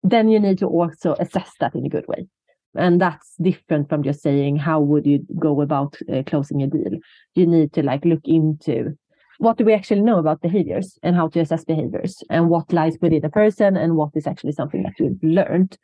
Then 0.02 0.28
you 0.28 0.38
need 0.38 0.58
to 0.58 0.66
also 0.66 1.14
assess 1.18 1.52
that 1.60 1.74
in 1.74 1.86
a 1.86 1.88
good 1.88 2.06
way 2.06 2.26
and 2.74 3.00
that's 3.00 3.34
different 3.40 3.88
from 3.88 4.02
just 4.02 4.22
saying 4.22 4.56
how 4.56 4.80
would 4.80 5.04
you 5.04 5.26
go 5.38 5.60
about 5.60 5.96
uh, 6.12 6.22
closing 6.24 6.62
a 6.62 6.68
deal 6.68 6.98
you 7.34 7.46
need 7.46 7.72
to 7.72 7.82
like 7.82 8.04
look 8.04 8.20
into 8.24 8.96
what 9.38 9.56
do 9.56 9.64
we 9.64 9.72
actually 9.72 10.02
know 10.02 10.18
about 10.18 10.42
behaviors 10.42 10.98
and 11.02 11.16
how 11.16 11.26
to 11.26 11.40
assess 11.40 11.64
behaviors 11.64 12.22
and 12.28 12.48
what 12.48 12.72
lies 12.72 12.96
within 13.00 13.24
a 13.24 13.30
person 13.30 13.76
and 13.76 13.96
what 13.96 14.10
is 14.14 14.26
actually 14.26 14.52
something 14.52 14.82
that 14.82 14.92
you've 14.98 15.22
learned 15.22 15.78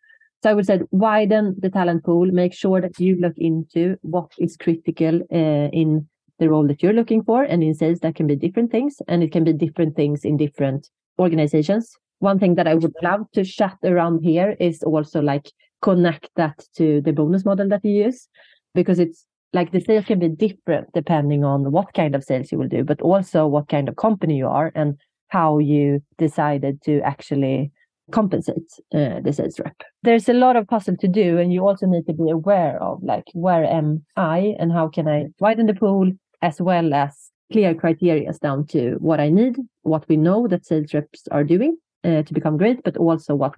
so 0.46 0.50
i 0.50 0.54
would 0.54 0.66
say 0.66 0.80
widen 0.92 1.56
the 1.58 1.68
talent 1.68 2.04
pool. 2.04 2.26
Make 2.30 2.54
sure 2.54 2.80
that 2.80 3.00
you 3.00 3.16
look 3.20 3.36
into 3.36 3.96
what 4.02 4.30
is 4.38 4.56
critical 4.56 5.20
uh, 5.32 5.68
in 5.72 6.06
the 6.38 6.48
role 6.48 6.68
that 6.68 6.82
you're 6.82 6.92
looking 6.92 7.24
for 7.24 7.42
and 7.42 7.64
in 7.64 7.74
sales 7.74 7.98
that 8.00 8.14
can 8.14 8.28
be 8.28 8.36
different 8.36 8.70
things 8.70 9.02
and 9.08 9.24
it 9.24 9.32
can 9.32 9.42
be 9.42 9.52
different 9.52 9.96
things 9.96 10.24
in 10.24 10.36
different 10.36 10.88
organizations. 11.18 11.90
One 12.20 12.38
thing 12.38 12.54
that 12.54 12.68
i 12.68 12.74
would 12.74 12.94
love 13.02 13.22
to 13.32 13.44
chat 13.44 13.76
around 13.82 14.22
here 14.22 14.56
is 14.60 14.84
also 14.84 15.20
like 15.20 15.50
connect 15.82 16.30
that 16.36 16.64
to 16.76 17.00
the 17.00 17.12
bonus 17.12 17.44
model 17.44 17.68
that 17.70 17.84
you 17.84 18.04
use 18.04 18.28
because 18.72 19.00
it's 19.00 19.26
like 19.52 19.72
the 19.72 19.80
sales 19.80 20.04
can 20.04 20.20
be 20.20 20.28
different 20.28 20.92
depending 20.94 21.42
on 21.42 21.72
what 21.72 21.92
kind 21.92 22.14
of 22.14 22.22
sales 22.22 22.52
you 22.52 22.58
will 22.58 22.68
do, 22.68 22.84
but 22.84 23.00
also 23.00 23.48
what 23.48 23.68
kind 23.68 23.88
of 23.88 23.96
company 23.96 24.36
you 24.36 24.46
are 24.46 24.70
and 24.76 24.96
how 25.28 25.58
you 25.58 26.00
decided 26.18 26.80
to 26.82 27.00
actually 27.00 27.72
compensate 28.12 28.70
uh, 28.94 29.20
the 29.20 29.32
sales 29.32 29.58
rep. 29.58 29.76
There's 30.02 30.28
a 30.28 30.32
lot 30.32 30.56
of 30.56 30.68
puzzle 30.68 30.96
to 30.98 31.08
do, 31.08 31.38
and 31.38 31.52
you 31.52 31.66
also 31.66 31.86
need 31.86 32.06
to 32.06 32.12
be 32.12 32.30
aware 32.30 32.80
of 32.82 33.02
like 33.02 33.24
where 33.32 33.64
am 33.64 34.04
I 34.16 34.54
and 34.58 34.72
how 34.72 34.88
can 34.88 35.08
I 35.08 35.26
widen 35.40 35.66
the 35.66 35.74
pool 35.74 36.12
as 36.42 36.60
well 36.60 36.94
as 36.94 37.30
clear 37.52 37.74
criteria 37.74 38.32
down 38.42 38.66
to 38.66 38.96
what 38.98 39.20
I 39.20 39.28
need, 39.28 39.56
what 39.82 40.08
we 40.08 40.16
know 40.16 40.48
that 40.48 40.66
sales 40.66 40.92
reps 40.94 41.22
are 41.30 41.44
doing 41.44 41.76
uh, 42.04 42.22
to 42.22 42.34
become 42.34 42.56
great, 42.56 42.82
but 42.82 42.96
also 42.96 43.34
what 43.34 43.54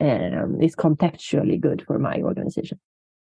um, 0.00 0.60
is 0.60 0.74
contextually 0.74 1.60
good 1.60 1.84
for 1.86 1.98
my 1.98 2.16
organization. 2.22 2.78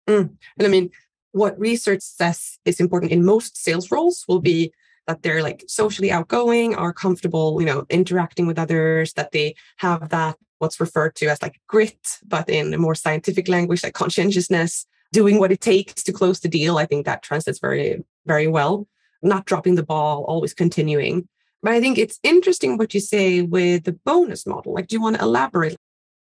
Mm. 0.07 0.29
And 0.57 0.67
I 0.67 0.69
mean, 0.69 0.89
what 1.31 1.59
research 1.59 2.01
says 2.01 2.57
is 2.65 2.79
important 2.79 3.11
in 3.11 3.25
most 3.25 3.57
sales 3.57 3.91
roles 3.91 4.25
will 4.27 4.39
be 4.39 4.71
that 5.07 5.21
they're 5.21 5.43
like 5.43 5.63
socially 5.67 6.11
outgoing, 6.11 6.75
are 6.75 6.93
comfortable, 6.93 7.59
you 7.59 7.65
know, 7.65 7.85
interacting 7.89 8.47
with 8.47 8.57
others, 8.57 9.13
that 9.13 9.31
they 9.31 9.55
have 9.77 10.09
that 10.09 10.35
what's 10.65 10.79
referred 10.79 11.15
to 11.15 11.27
as 11.27 11.41
like 11.41 11.61
grit, 11.67 12.17
but 12.25 12.49
in 12.49 12.73
a 12.73 12.77
more 12.79 12.95
scientific 12.95 13.47
language, 13.47 13.83
like 13.83 13.93
conscientiousness, 13.93 14.87
doing 15.11 15.37
what 15.37 15.51
it 15.51 15.61
takes 15.61 16.01
to 16.03 16.11
close 16.11 16.39
the 16.39 16.47
deal. 16.47 16.79
I 16.79 16.87
think 16.87 17.05
that 17.05 17.21
translates 17.21 17.59
very, 17.59 18.03
very 18.25 18.47
well. 18.47 18.87
Not 19.21 19.45
dropping 19.45 19.75
the 19.75 19.83
ball, 19.83 20.23
always 20.23 20.55
continuing. 20.55 21.27
But 21.61 21.73
I 21.73 21.79
think 21.79 21.99
it's 21.99 22.19
interesting 22.23 22.77
what 22.77 22.95
you 22.95 22.99
say 22.99 23.43
with 23.43 23.83
the 23.83 23.93
bonus 23.93 24.47
model. 24.47 24.73
Like, 24.73 24.87
do 24.87 24.95
you 24.95 25.01
want 25.01 25.17
to 25.17 25.21
elaborate 25.21 25.77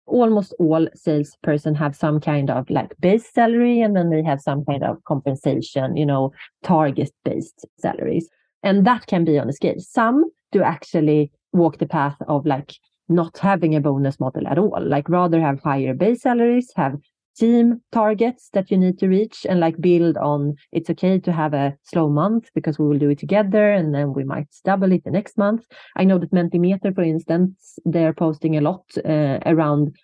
almost 0.06 0.54
all 0.60 0.88
salesperson 0.96 1.75
have 1.75 1.96
some 1.96 2.20
kind 2.20 2.50
of 2.50 2.70
like 2.70 2.94
base 3.00 3.32
salary 3.32 3.80
and 3.82 3.96
then 3.96 4.10
they 4.10 4.24
have 4.24 4.42
some 4.42 4.66
kind 4.66 4.84
of 4.84 5.04
compensation, 5.06 5.96
you 5.96 6.06
know, 6.06 6.32
target 6.63 7.12
based 7.24 7.66
salaries. 7.80 8.28
And 8.63 8.86
that 8.86 9.06
can 9.08 9.24
be 9.25 9.38
on 9.40 9.48
a 9.48 9.54
scale. 9.54 9.80
Some 9.80 10.25
do 10.52 10.62
actually 10.62 11.32
walk 11.54 11.78
the 11.78 11.86
path 11.86 12.18
of 12.28 12.46
like 12.46 12.74
not 13.13 13.38
having 13.38 13.75
a 13.75 13.82
bonus 13.82 14.20
model 14.20 14.48
at 14.48 14.58
all, 14.58 14.77
like 14.82 15.10
rather 15.10 15.39
have 15.39 15.60
higher 15.62 15.93
base 15.93 16.22
salaries, 16.22 16.72
have 16.75 16.98
team 17.36 17.82
targets 17.91 18.50
that 18.53 18.70
you 18.70 18.77
need 18.77 19.00
to 19.00 19.08
reach 19.08 19.46
and 19.50 19.60
like 19.60 19.82
build 19.82 20.17
on 20.17 20.53
it's 20.72 20.88
okay 20.91 21.17
to 21.17 21.32
have 21.32 21.55
a 21.55 21.75
slow 21.82 22.08
month 22.08 22.50
because 22.53 22.77
we 22.77 22.86
will 22.86 23.00
do 23.00 23.10
it 23.10 23.17
together 23.17 23.72
and 23.72 23.96
then 23.96 24.13
we 24.13 24.24
might 24.24 24.46
double 24.63 24.91
it 24.91 25.03
the 25.03 25.10
next 25.10 25.36
month. 25.36 25.65
I 25.96 26.03
know 26.03 26.20
that 26.20 26.32
mentimeter 26.32 26.93
for 26.93 27.01
instance 27.01 27.79
they're 27.86 28.13
posting 28.13 28.55
a 28.55 28.62
lot 28.62 28.84
uh, 29.03 29.39
around 29.48 29.96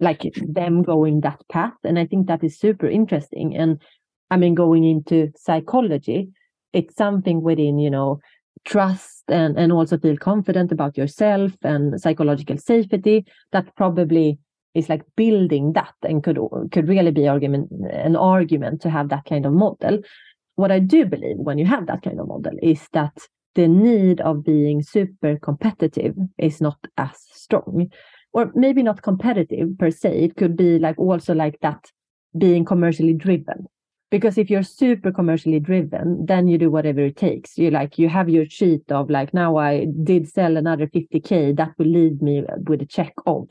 like 0.00 0.34
them 0.36 0.82
going 0.82 1.20
that 1.20 1.40
path 1.48 1.74
and 1.84 1.98
i 1.98 2.04
think 2.04 2.26
that 2.26 2.42
is 2.42 2.58
super 2.58 2.88
interesting 2.88 3.56
and 3.56 3.80
i 4.30 4.36
mean 4.36 4.54
going 4.54 4.84
into 4.84 5.30
psychology 5.36 6.28
it's 6.72 6.96
something 6.96 7.42
within 7.42 7.78
you 7.78 7.90
know 7.90 8.18
trust 8.64 9.24
and 9.28 9.58
and 9.58 9.72
also 9.72 9.98
feel 9.98 10.16
confident 10.16 10.72
about 10.72 10.96
yourself 10.96 11.52
and 11.62 12.00
psychological 12.00 12.56
safety 12.56 13.24
that 13.52 13.74
probably 13.76 14.38
is 14.74 14.88
like 14.88 15.02
building 15.16 15.72
that 15.72 15.94
and 16.02 16.22
could 16.22 16.38
could 16.72 16.88
really 16.88 17.10
be 17.10 17.28
argument 17.28 17.70
an 17.90 18.16
argument 18.16 18.80
to 18.80 18.90
have 18.90 19.08
that 19.08 19.24
kind 19.24 19.46
of 19.46 19.52
model. 19.52 20.00
What 20.56 20.72
i 20.72 20.80
do 20.80 21.06
believe 21.06 21.36
when 21.36 21.58
you 21.58 21.66
have 21.66 21.86
that 21.86 22.02
kind 22.02 22.20
of 22.20 22.28
model 22.28 22.54
is 22.62 22.88
that 22.92 23.16
the 23.54 23.68
need 23.68 24.20
of 24.20 24.44
being 24.44 24.82
super 24.82 25.38
competitive 25.38 26.14
is 26.36 26.60
not 26.60 26.78
as 26.96 27.16
strong. 27.32 27.90
Or 28.34 28.52
maybe 28.54 28.82
not 28.82 29.02
competitive 29.02 29.78
per 29.78 29.90
se 29.90 30.24
it 30.24 30.36
could 30.36 30.56
be 30.56 30.78
like 30.78 30.98
also 30.98 31.34
like 31.34 31.58
that 31.60 31.90
being 32.36 32.64
commercially 32.64 33.14
driven 33.14 33.66
because 34.10 34.38
if 34.38 34.48
you're 34.50 34.62
super 34.62 35.12
commercially 35.12 35.60
driven 35.60 36.24
then 36.26 36.48
you 36.48 36.58
do 36.58 36.70
whatever 36.70 37.00
it 37.00 37.16
takes. 37.16 37.58
You 37.58 37.70
like 37.70 37.98
you 37.98 38.08
have 38.08 38.28
your 38.28 38.46
sheet 38.46 38.90
of 38.90 39.10
like 39.10 39.34
now 39.34 39.56
i 39.56 39.86
did 40.02 40.28
sell 40.28 40.56
another 40.56 40.86
50k 40.86 41.56
that 41.56 41.72
will 41.78 41.86
leave 41.86 42.22
me 42.22 42.44
with 42.66 42.82
a 42.82 42.86
check 42.86 43.14
of. 43.26 43.48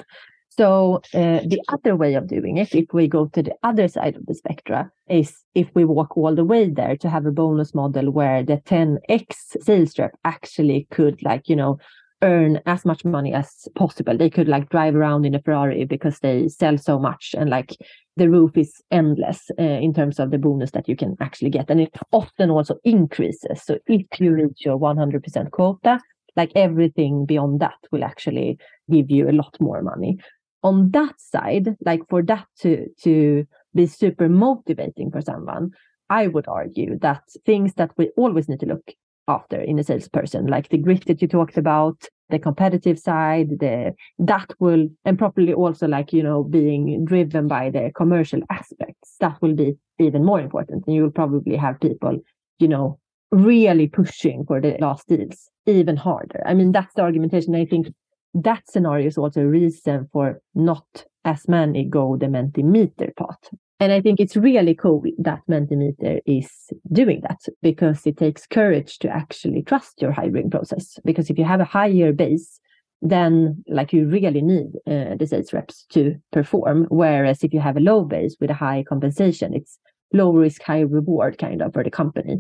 So 0.58 1.02
uh, 1.14 1.42
the 1.46 1.62
other 1.70 1.96
way 1.96 2.16
of 2.16 2.28
doing 2.28 2.58
it, 2.58 2.74
if 2.74 2.92
we 2.92 3.08
go 3.08 3.28
to 3.28 3.44
the 3.44 3.54
other 3.62 3.88
side 3.88 4.16
of 4.16 4.26
the 4.26 4.34
spectra, 4.34 4.92
is 5.08 5.44
if 5.54 5.68
we 5.76 5.86
walk 5.86 6.18
all 6.18 6.34
the 6.34 6.44
way 6.44 6.68
there 6.68 6.98
to 6.98 7.10
have 7.10 7.28
a 7.28 7.32
bonus 7.32 7.76
model 7.76 8.10
where 8.10 8.42
the 8.42 8.58
10x 8.58 9.62
sales 9.62 10.00
rep 10.00 10.18
actually 10.26 10.88
could 10.90 11.22
like, 11.22 11.48
you 11.48 11.56
know, 11.56 11.78
earn 12.22 12.60
as 12.66 12.86
much 12.86 13.06
money 13.06 13.34
as 13.34 13.68
possible. 13.76 14.18
They 14.18 14.30
could 14.30 14.48
like 14.48 14.70
drive 14.70 14.96
around 14.96 15.26
in 15.26 15.36
a 15.36 15.42
Ferrari 15.42 15.86
because 15.86 16.20
they 16.20 16.48
sell 16.48 16.78
so 16.78 16.98
much 16.98 17.36
and 17.38 17.50
like 17.50 17.76
the 18.16 18.30
roof 18.30 18.58
is 18.58 18.82
endless 18.90 19.52
uh, 19.60 19.64
in 19.64 19.94
terms 19.94 20.20
of 20.20 20.32
the 20.32 20.40
bonus 20.40 20.72
that 20.72 20.90
you 20.90 20.96
can 20.96 21.16
actually 21.22 21.52
get. 21.52 21.70
And 21.70 21.82
it 21.82 21.96
often 22.12 22.50
also 22.50 22.78
increases. 22.84 23.62
So 23.64 23.78
if 23.86 24.08
you 24.20 24.34
reach 24.34 24.66
your 24.66 24.80
100% 24.80 25.52
quota, 25.52 26.00
like 26.36 26.52
everything 26.56 27.26
beyond 27.26 27.60
that 27.60 27.78
will 27.92 28.04
actually 28.04 28.58
give 28.90 29.12
you 29.12 29.30
a 29.30 29.34
lot 29.34 29.56
more 29.60 29.82
money 29.82 30.18
on 30.64 30.92
that 30.92 31.20
side, 31.20 31.76
like 31.86 32.02
for 32.10 32.22
that 32.24 32.46
to 32.60 32.88
to 33.04 33.46
be 33.74 33.86
super 33.86 34.28
motivating 34.28 35.12
for 35.12 35.22
someone, 35.22 35.72
I 36.10 36.28
would 36.28 36.48
argue 36.48 36.98
that 37.00 37.24
things 37.46 37.74
that 37.76 37.92
we 37.98 38.10
always 38.18 38.50
need 38.50 38.60
to 38.62 38.66
look 38.66 38.92
after 39.28 39.60
in 39.60 39.80
a 39.80 39.84
salesperson, 39.84 40.48
like 40.48 40.70
the 40.70 40.78
grit 40.78 41.06
that 41.08 41.22
you 41.22 41.28
talked 41.28 41.58
about, 41.58 42.06
the 42.30 42.40
competitive 42.40 43.00
side, 43.00 43.50
the 43.60 43.94
that 44.20 44.54
will 44.60 44.88
and 45.06 45.18
properly 45.18 45.54
also 45.54 45.88
like 45.88 46.14
you 46.14 46.24
know 46.24 46.44
being 46.44 47.06
driven 47.06 47.48
by 47.48 47.70
the 47.70 47.92
commercial 47.96 48.42
aspects, 48.50 49.16
that 49.20 49.42
will 49.42 49.56
be 49.56 49.76
even 50.00 50.24
more 50.24 50.40
important. 50.40 50.86
And 50.86 50.96
you 50.96 51.04
will 51.04 51.12
probably 51.12 51.56
have 51.56 51.80
people, 51.80 52.20
you 52.60 52.68
know, 52.68 53.00
really 53.32 53.88
pushing 53.88 54.46
for 54.46 54.62
the 54.62 54.78
last 54.80 55.08
deals 55.08 55.50
even 55.66 55.98
harder. 55.98 56.42
I 56.46 56.54
mean, 56.54 56.72
that's 56.72 56.94
the 56.96 57.02
argumentation 57.02 57.56
I 57.56 57.66
think 57.66 57.94
that 58.34 58.70
scenario 58.70 59.08
is 59.08 59.18
also 59.18 59.42
a 59.42 59.48
reason 59.48 60.08
for 60.12 60.42
not 60.56 61.06
as 61.26 61.48
many 61.48 61.84
go 61.84 62.18
the 62.18 62.28
Mentimeter 62.28 63.16
path. 63.16 63.50
And 63.80 63.92
I 63.92 64.02
think 64.02 64.20
it's 64.20 64.36
really 64.36 64.74
cool 64.74 65.04
that 65.20 65.42
Mentimeter 65.48 66.20
is 66.26 66.50
doing 66.92 67.22
that 67.22 67.42
because 67.62 68.06
it 68.08 68.18
takes 68.18 68.48
courage 68.48 68.98
to 69.00 69.10
actually 69.10 69.62
trust 69.62 70.02
your 70.02 70.12
hiring 70.12 70.50
process. 70.50 70.98
Because 71.06 71.30
if 71.30 71.38
you 71.38 71.46
have 71.46 71.60
a 71.60 71.66
higher 71.66 72.12
base, 72.12 72.60
then 73.02 73.64
like 73.68 73.94
you 73.94 74.08
really 74.08 74.42
need 74.42 74.68
uh, 74.88 75.16
the 75.16 75.28
sales 75.28 75.54
reps 75.54 75.86
to 75.92 76.16
perform. 76.32 76.88
Whereas 76.90 77.44
if 77.44 77.54
you 77.54 77.60
have 77.60 77.78
a 77.78 77.82
low 77.82 78.04
base 78.04 78.36
with 78.42 78.50
a 78.50 78.56
high 78.56 78.84
compensation, 78.88 79.54
it's 79.54 79.78
low 80.12 80.32
risk, 80.32 80.64
high 80.64 80.82
reward 80.82 81.38
kind 81.38 81.62
of 81.62 81.74
for 81.74 81.84
the 81.84 81.92
company 81.92 82.40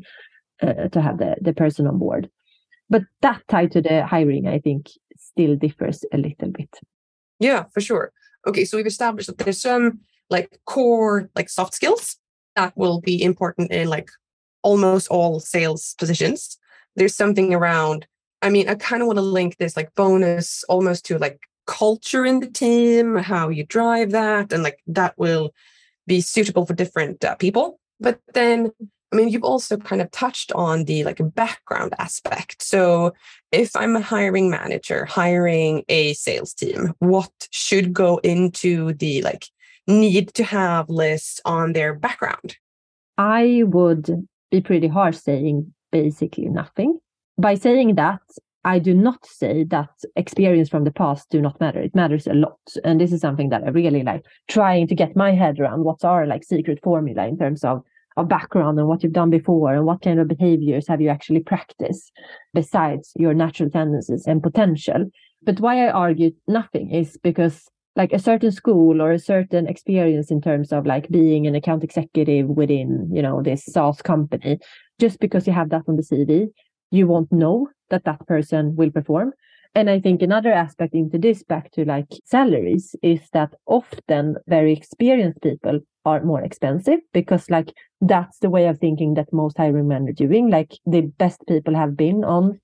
uh, 0.63 0.88
to 0.88 1.01
have 1.01 1.20
the, 1.20 1.36
the 1.39 1.53
person 1.53 1.86
on 1.86 2.00
board. 2.00 2.29
But 2.89 3.03
that 3.22 3.44
tied 3.48 3.72
to 3.74 3.82
the 3.82 4.08
hiring, 4.08 4.48
I 4.48 4.58
think, 4.60 4.89
still 5.17 5.56
differs 5.56 6.03
a 6.12 6.17
little 6.17 6.50
bit. 6.50 6.79
Yeah, 7.39 7.65
for 7.74 7.82
sure. 7.82 8.12
Okay, 8.48 8.65
so 8.65 8.77
we've 8.77 8.88
established 8.88 9.27
that 9.27 9.38
there's 9.38 9.62
some 9.62 10.00
like 10.29 10.60
core 10.65 11.29
like 11.36 11.50
soft 11.50 11.74
skills 11.74 12.17
that 12.55 12.75
will 12.75 13.00
be 13.00 13.22
important 13.22 13.72
in 13.72 13.88
like 13.88 14.10
almost 14.63 15.07
all 15.10 15.39
sales 15.39 15.96
positions. 15.98 16.57
There's 16.96 17.15
something 17.15 17.53
around, 17.53 18.07
I 18.41 18.50
mean, 18.50 18.67
I 18.67 18.75
kind 18.75 19.01
of 19.01 19.07
want 19.07 19.17
to 19.17 19.24
link 19.24 19.57
this 19.57 19.77
like 19.77 19.93
bonus 19.96 20.63
almost 20.67 21.05
to 21.05 21.17
like 21.19 21.39
culture 21.67 22.25
in 22.25 22.39
the 22.39 22.50
team, 22.50 23.15
how 23.15 23.50
you 23.50 23.63
drive 23.63 24.12
that, 24.12 24.51
and 24.51 24.63
like 24.63 24.79
that 24.88 25.17
will 25.17 25.53
be 26.07 26.22
suitable 26.22 26.65
for 26.65 26.74
different 26.74 27.24
uh, 27.24 27.36
people. 27.36 27.79
But 28.00 28.19
then 28.34 28.72
I 29.12 29.15
mean, 29.15 29.29
you've 29.29 29.43
also 29.43 29.77
kind 29.77 30.01
of 30.01 30.12
touched 30.12 30.51
on 30.51 30.84
the 30.84 31.03
like 31.05 31.19
background 31.34 31.93
aspect. 31.98 32.62
So, 32.62 33.13
if 33.51 33.74
I'm 33.75 33.96
a 33.96 34.01
hiring 34.01 34.50
manager 34.50 35.05
hiring 35.05 35.84
a 35.88 36.13
sales 36.13 36.53
team, 36.53 36.93
what 37.00 37.31
should 37.51 37.93
go 37.93 38.17
into 38.17 38.93
the 38.93 39.22
like 39.22 39.48
need 39.88 40.34
to 40.36 40.44
have 40.44 40.89
lists 40.89 41.41
on 41.46 41.74
their 41.74 41.96
background? 41.96 42.58
I 43.17 43.63
would 43.65 44.27
be 44.51 44.62
pretty 44.62 44.88
harsh 44.88 45.17
saying 45.17 45.74
basically 45.91 46.50
nothing. 46.50 47.00
By 47.38 47.56
saying 47.56 47.96
that, 47.96 48.22
I 48.63 48.79
do 48.79 48.94
not 48.94 49.25
say 49.25 49.63
that 49.65 49.89
experience 50.15 50.70
from 50.70 50.84
the 50.84 50.91
past 50.91 51.29
do 51.29 51.41
not 51.41 51.60
matter. 51.60 51.79
It 51.79 51.96
matters 51.96 52.27
a 52.27 52.34
lot. 52.34 52.60
And 52.84 53.00
this 53.00 53.13
is 53.13 53.22
something 53.22 53.50
that 53.50 53.63
I 53.63 53.70
really 53.70 54.03
like 54.03 54.25
trying 54.50 54.88
to 54.88 54.96
get 54.96 55.15
my 55.15 55.32
head 55.32 55.60
around. 55.60 55.86
What's 55.86 56.03
our 56.03 56.27
like 56.27 56.44
secret 56.44 56.79
formula 56.84 57.27
in 57.27 57.38
terms 57.38 57.63
of 57.63 57.84
of 58.17 58.27
background 58.27 58.79
and 58.79 58.88
what 58.88 59.03
you've 59.03 59.13
done 59.13 59.29
before 59.29 59.74
and 59.74 59.86
what 59.86 60.01
kind 60.01 60.20
of 60.20 60.27
behaviors 60.27 60.88
have 60.88 61.00
you 61.00 61.08
actually 61.08 61.39
practiced 61.39 62.12
besides 62.53 63.12
your 63.15 63.34
natural 63.34 63.70
tendencies 63.70 64.25
and 64.25 64.41
potential. 64.41 65.06
But 65.44 65.60
why 65.60 65.86
I 65.86 65.91
argue 65.91 66.32
nothing 66.48 66.91
is 66.91 67.17
because 67.22 67.70
like 67.98 68.13
a 68.13 68.20
certain 68.20 68.51
school 68.51 69.01
or 69.01 69.12
a 69.12 69.20
certain 69.20 69.68
experience 69.68 70.30
in 70.30 70.39
terms 70.39 70.72
of 70.72 70.86
like 70.86 71.10
being 71.10 71.48
an 71.48 71.56
account 71.56 71.84
executive 71.84 72.48
within, 72.48 73.10
you 73.12 73.24
know, 73.24 73.42
this 73.42 73.66
SaaS 73.66 74.04
company, 74.04 74.60
just 75.00 75.20
because 75.20 75.48
you 75.48 75.54
have 75.54 75.72
that 75.72 75.82
on 75.88 75.96
the 75.96 76.04
CV, 76.04 76.48
you 76.92 77.08
won't 77.08 77.32
know 77.32 77.68
that 77.89 78.06
that 78.06 78.25
person 78.27 78.75
will 78.75 78.92
perform. 78.92 79.34
And 79.74 79.89
I 79.89 80.00
think 80.00 80.22
another 80.22 80.54
aspect 80.54 80.94
into 80.94 81.18
this 81.18 81.42
back 81.44 81.72
to 81.72 81.86
like 81.86 82.08
salaries 82.24 82.96
is 83.01 83.22
that 83.34 83.54
often 83.66 84.36
very 84.48 84.74
experienced 84.74 85.42
people 85.42 85.80
are 86.06 86.24
more 86.24 86.42
expensive 86.42 87.00
because 87.13 87.50
like 87.50 87.74
that's 88.00 88.38
the 88.39 88.50
way 88.50 88.68
of 88.68 88.77
thinking 88.77 89.16
that 89.16 89.34
most 89.34 89.58
hiring 89.58 89.88
men 89.88 90.08
are 90.08 90.13
doing. 90.13 90.51
Like 90.51 90.77
the 90.86 91.01
best 91.01 91.42
people 91.48 91.75
have 91.75 91.98
been 91.98 92.24
on 92.24 92.60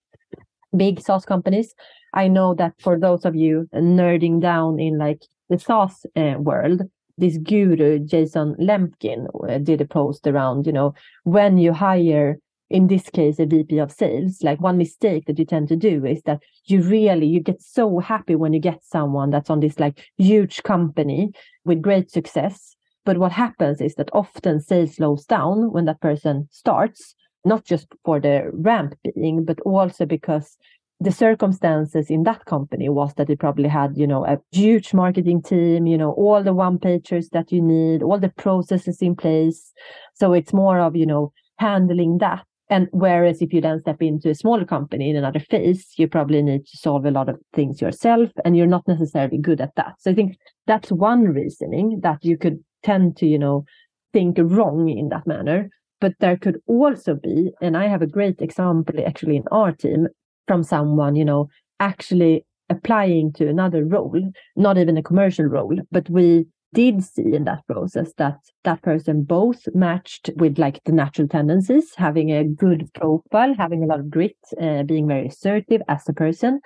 big 0.75 1.01
SaaS 1.01 1.25
companies. 1.25 1.73
I 2.13 2.27
know 2.27 2.53
that 2.55 2.73
for 2.79 2.99
those 2.99 3.25
of 3.25 3.35
you 3.35 3.67
nerding 3.73 4.41
down 4.41 4.79
in 4.79 4.97
like 4.97 5.23
the 5.49 5.59
SaaS 5.59 6.05
uh, 6.15 6.35
world, 6.37 6.81
this 7.17 7.37
guru 7.37 7.99
Jason 7.99 8.55
Lemkin 8.59 9.27
uh, 9.49 9.59
did 9.59 9.81
a 9.81 9.85
post 9.85 10.25
around, 10.27 10.65
you 10.65 10.73
know, 10.73 10.93
when 11.23 11.57
you 11.57 11.73
hire 11.73 12.39
in 12.69 12.87
this 12.87 13.09
case 13.09 13.39
a 13.39 13.45
vp 13.45 13.77
of 13.77 13.91
sales 13.91 14.41
like 14.41 14.59
one 14.59 14.77
mistake 14.77 15.25
that 15.25 15.37
you 15.37 15.45
tend 15.45 15.67
to 15.67 15.75
do 15.75 16.03
is 16.05 16.23
that 16.23 16.41
you 16.65 16.81
really 16.81 17.27
you 17.27 17.39
get 17.39 17.61
so 17.61 17.99
happy 17.99 18.35
when 18.35 18.51
you 18.51 18.59
get 18.59 18.83
someone 18.83 19.29
that's 19.29 19.49
on 19.49 19.59
this 19.59 19.79
like 19.79 20.09
huge 20.17 20.63
company 20.63 21.31
with 21.65 21.81
great 21.81 22.09
success 22.09 22.75
but 23.05 23.17
what 23.17 23.31
happens 23.31 23.79
is 23.79 23.93
that 23.95 24.09
often 24.13 24.59
sales 24.59 24.95
slows 24.95 25.25
down 25.25 25.71
when 25.71 25.85
that 25.85 26.01
person 26.01 26.47
starts 26.51 27.13
not 27.45 27.65
just 27.65 27.87
for 28.05 28.19
the 28.19 28.49
ramp 28.53 28.95
being 29.15 29.43
but 29.43 29.59
also 29.61 30.05
because 30.05 30.57
the 30.99 31.11
circumstances 31.11 32.09
in 32.09 32.23
that 32.23 32.45
company 32.45 32.87
was 32.87 33.13
that 33.15 33.29
it 33.29 33.39
probably 33.39 33.67
had 33.67 33.91
you 33.97 34.07
know 34.07 34.25
a 34.25 34.37
huge 34.51 34.93
marketing 34.93 35.41
team 35.41 35.85
you 35.85 35.97
know 35.97 36.11
all 36.11 36.43
the 36.43 36.53
one 36.53 36.77
pagers 36.77 37.29
that 37.31 37.51
you 37.51 37.61
need 37.61 38.01
all 38.01 38.19
the 38.19 38.29
processes 38.29 39.01
in 39.01 39.15
place 39.15 39.73
so 40.13 40.33
it's 40.33 40.53
more 40.53 40.79
of 40.79 40.95
you 40.95 41.05
know 41.05 41.31
handling 41.57 42.17
that 42.19 42.45
and 42.69 42.87
whereas 42.91 43.41
if 43.41 43.53
you 43.53 43.61
then 43.61 43.81
step 43.81 44.01
into 44.01 44.29
a 44.29 44.35
smaller 44.35 44.65
company 44.65 45.09
in 45.09 45.15
another 45.15 45.39
phase, 45.39 45.93
you 45.97 46.07
probably 46.07 46.41
need 46.41 46.65
to 46.65 46.77
solve 46.77 47.05
a 47.05 47.11
lot 47.11 47.29
of 47.29 47.37
things 47.53 47.81
yourself 47.81 48.31
and 48.43 48.57
you're 48.57 48.65
not 48.65 48.87
necessarily 48.87 49.37
good 49.37 49.61
at 49.61 49.75
that. 49.75 49.93
So 49.99 50.09
I 50.09 50.15
think 50.15 50.37
that's 50.65 50.91
one 50.91 51.25
reasoning 51.25 51.99
that 52.01 52.23
you 52.23 52.35
could 52.35 52.63
tend 52.81 53.17
to, 53.17 53.27
you 53.27 53.37
know, 53.37 53.65
think 54.11 54.37
wrong 54.39 54.89
in 54.89 55.09
that 55.09 55.27
manner. 55.27 55.69
But 56.03 56.19
there 56.19 56.35
could 56.35 56.59
also 56.67 57.15
be, 57.15 57.53
and 57.61 57.77
I 57.77 57.87
have 57.87 58.01
a 58.01 58.07
great 58.07 58.41
example 58.41 58.95
actually 59.07 59.37
in 59.37 59.45
our 59.53 59.71
team 59.71 60.09
from 60.49 60.61
someone, 60.61 61.15
you 61.15 61.23
know, 61.23 61.47
actually 61.79 62.45
applying 62.69 63.31
to 63.37 63.47
another 63.47 63.85
role, 63.85 64.21
not 64.57 64.77
even 64.77 64.97
a 64.97 65.01
commercial 65.01 65.45
role, 65.45 65.77
but 65.93 66.09
we 66.09 66.45
did 66.73 67.05
see 67.05 67.33
in 67.33 67.45
that 67.45 67.65
process 67.67 68.11
that 68.17 68.37
that 68.65 68.81
person 68.81 69.23
both 69.23 69.61
matched 69.73 70.29
with 70.35 70.59
like 70.59 70.81
the 70.83 70.91
natural 70.91 71.29
tendencies, 71.29 71.95
having 71.95 72.31
a 72.31 72.43
good 72.43 72.89
profile, 72.95 73.53
having 73.57 73.81
a 73.81 73.87
lot 73.87 74.01
of 74.01 74.09
grit, 74.09 74.35
uh, 74.59 74.83
being 74.83 75.07
very 75.07 75.27
assertive 75.27 75.81
as 75.87 76.03
a 76.09 76.13
person, 76.13 76.59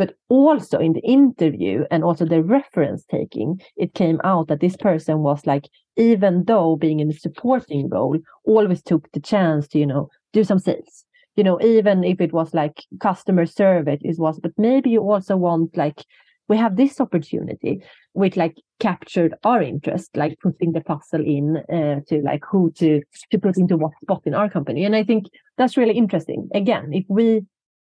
but 0.00 0.14
also 0.30 0.78
in 0.78 0.94
the 0.94 1.02
interview 1.02 1.84
and 1.90 2.02
also 2.02 2.24
the 2.24 2.42
reference 2.42 3.04
taking, 3.04 3.60
it 3.76 3.92
came 3.92 4.18
out 4.24 4.48
that 4.48 4.60
this 4.60 4.74
person 4.74 5.18
was 5.18 5.46
like, 5.46 5.68
even 5.94 6.44
though 6.46 6.74
being 6.74 7.00
in 7.00 7.10
a 7.10 7.12
supporting 7.12 7.86
role, 7.90 8.18
always 8.46 8.82
took 8.82 9.12
the 9.12 9.20
chance 9.20 9.68
to, 9.68 9.78
you 9.78 9.84
know, 9.84 10.08
do 10.32 10.42
some 10.42 10.58
sales. 10.58 11.04
You 11.36 11.44
know, 11.44 11.60
even 11.60 12.02
if 12.02 12.18
it 12.18 12.32
was 12.32 12.54
like 12.54 12.82
customer 12.98 13.44
service, 13.44 14.00
it 14.02 14.18
was, 14.18 14.40
but 14.40 14.52
maybe 14.56 14.88
you 14.88 15.02
also 15.02 15.36
want 15.36 15.76
like 15.76 16.02
we 16.48 16.56
have 16.56 16.76
this 16.76 16.98
opportunity 16.98 17.82
which 18.14 18.38
like 18.38 18.56
captured 18.80 19.34
our 19.44 19.62
interest 19.62 20.16
like 20.16 20.36
putting 20.42 20.72
the 20.72 20.80
puzzle 20.80 21.20
in 21.20 21.58
uh, 21.72 22.00
to 22.08 22.22
like 22.22 22.42
who 22.50 22.72
to 22.72 23.02
to 23.30 23.38
put 23.38 23.56
into 23.56 23.76
what 23.76 23.92
spot 24.02 24.22
in 24.24 24.34
our 24.34 24.50
company 24.50 24.84
and 24.84 24.96
i 24.96 25.04
think 25.04 25.26
that's 25.56 25.76
really 25.76 25.96
interesting 25.96 26.48
again 26.52 26.88
if 26.92 27.04
we 27.08 27.42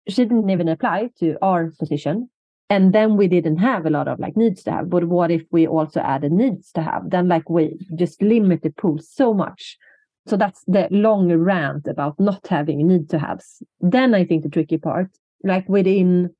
she 0.08 0.24
didn't 0.24 0.50
even 0.50 0.68
apply 0.68 1.10
to 1.18 1.36
our 1.42 1.72
position. 1.78 2.28
And 2.68 2.92
then 2.92 3.16
we 3.16 3.28
didn't 3.28 3.58
have 3.58 3.86
a 3.86 3.90
lot 3.90 4.08
of 4.08 4.18
like 4.18 4.36
needs 4.36 4.64
to 4.64 4.72
have. 4.72 4.90
But 4.90 5.04
what 5.04 5.30
if 5.30 5.42
we 5.52 5.66
also 5.68 6.00
added 6.00 6.32
needs 6.32 6.72
to 6.72 6.82
have? 6.82 7.10
Then 7.10 7.28
like 7.28 7.48
we 7.48 7.78
just 7.94 8.20
limit 8.20 8.62
the 8.62 8.70
pool 8.70 8.98
so 8.98 9.32
much. 9.32 9.78
So 10.26 10.36
that's 10.36 10.64
the 10.66 10.88
long 10.90 11.32
rant 11.32 11.86
about 11.86 12.18
not 12.18 12.46
having 12.48 12.84
need 12.86 13.08
to 13.10 13.18
haves. 13.18 13.62
Then 13.80 14.14
i 14.14 14.24
think 14.24 14.42
the 14.42 14.48
tricky 14.48 14.78
part 14.78 15.10
like 15.44 15.68
within 15.68 16.30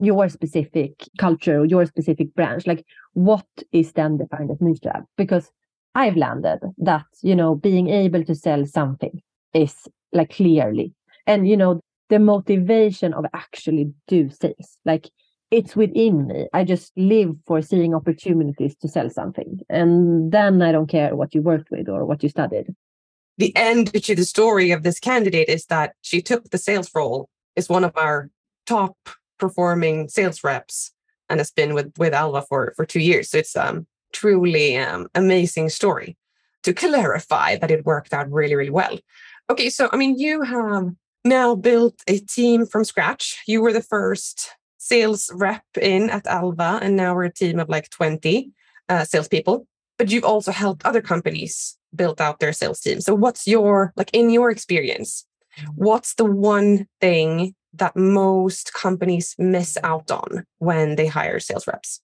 your 0.00 0.28
specific 0.28 1.08
culture 1.18 1.60
or 1.60 1.64
your 1.64 1.86
specific 1.86 2.34
branch 2.34 2.66
like 2.66 2.84
what 3.14 3.46
is 3.72 3.92
then 3.92 4.18
defined 4.18 4.50
as 4.50 4.60
niche 4.60 4.80
to 4.80 4.90
have? 4.90 5.04
Because 5.16 5.50
i've 5.94 6.16
landed 6.16 6.58
that 6.78 7.06
you 7.22 7.36
know 7.36 7.54
being 7.54 7.88
able 7.88 8.24
to 8.24 8.34
sell 8.34 8.66
something 8.66 9.22
is 9.54 9.86
like 10.12 10.30
clearly. 10.30 10.92
And 11.28 11.48
you 11.48 11.56
know 11.56 11.80
the 12.08 12.18
motivation 12.18 13.12
of 13.14 13.24
actually 13.34 13.92
do 14.08 14.30
sales 14.30 14.78
like 14.84 15.10
it's 15.50 15.76
within 15.76 16.26
me 16.26 16.46
i 16.52 16.64
just 16.64 16.92
live 16.96 17.34
for 17.46 17.62
seeing 17.62 17.94
opportunities 17.94 18.76
to 18.76 18.88
sell 18.88 19.10
something 19.10 19.60
and 19.68 20.32
then 20.32 20.62
i 20.62 20.72
don't 20.72 20.88
care 20.88 21.14
what 21.14 21.34
you 21.34 21.42
worked 21.42 21.70
with 21.70 21.88
or 21.88 22.04
what 22.04 22.22
you 22.22 22.28
studied 22.28 22.74
the 23.38 23.54
end 23.54 23.92
to 24.02 24.14
the 24.14 24.24
story 24.24 24.70
of 24.70 24.82
this 24.82 24.98
candidate 24.98 25.48
is 25.48 25.66
that 25.66 25.94
she 26.00 26.22
took 26.22 26.50
the 26.50 26.58
sales 26.58 26.90
role 26.94 27.28
is 27.54 27.68
one 27.68 27.84
of 27.84 27.92
our 27.96 28.30
top 28.66 28.96
performing 29.38 30.08
sales 30.08 30.42
reps 30.42 30.92
and 31.28 31.40
has 31.40 31.50
been 31.50 31.74
with 31.74 31.92
with 31.98 32.14
Alva 32.14 32.42
for 32.42 32.72
for 32.76 32.86
two 32.86 33.00
years. 33.00 33.30
So 33.30 33.38
it's 33.38 33.56
um 33.56 33.86
truly 34.12 34.76
um 34.76 35.08
amazing 35.14 35.68
story 35.68 36.16
to 36.62 36.72
clarify 36.72 37.56
that 37.56 37.70
it 37.70 37.84
worked 37.84 38.14
out 38.14 38.30
really 38.30 38.54
really 38.54 38.70
well. 38.70 38.98
Okay, 39.50 39.70
so 39.70 39.88
I 39.92 39.96
mean 39.96 40.18
you 40.18 40.42
have 40.42 40.90
now 41.26 41.54
built 41.54 42.00
a 42.06 42.18
team 42.18 42.64
from 42.66 42.84
scratch. 42.84 43.42
You 43.46 43.60
were 43.60 43.72
the 43.72 43.82
first 43.82 44.50
sales 44.78 45.30
rep 45.34 45.64
in 45.80 46.10
at 46.10 46.26
Alva, 46.26 46.78
and 46.80 46.96
now 46.96 47.14
we're 47.14 47.24
a 47.24 47.32
team 47.32 47.58
of 47.58 47.68
like 47.68 47.90
20 47.90 48.52
uh, 48.88 49.04
salespeople. 49.04 49.66
But 49.98 50.10
you've 50.10 50.24
also 50.24 50.52
helped 50.52 50.84
other 50.84 51.02
companies 51.02 51.76
build 51.94 52.20
out 52.20 52.38
their 52.38 52.52
sales 52.52 52.80
team. 52.80 53.00
So 53.00 53.14
what's 53.14 53.46
your 53.46 53.92
like 53.96 54.10
in 54.12 54.30
your 54.30 54.50
experience? 54.50 55.26
What's 55.74 56.14
the 56.14 56.24
one 56.24 56.86
thing 57.00 57.54
that 57.72 57.96
most 57.96 58.72
companies 58.74 59.34
miss 59.38 59.78
out 59.82 60.10
on 60.10 60.44
when 60.58 60.96
they 60.96 61.06
hire 61.06 61.40
sales 61.40 61.66
reps? 61.66 62.00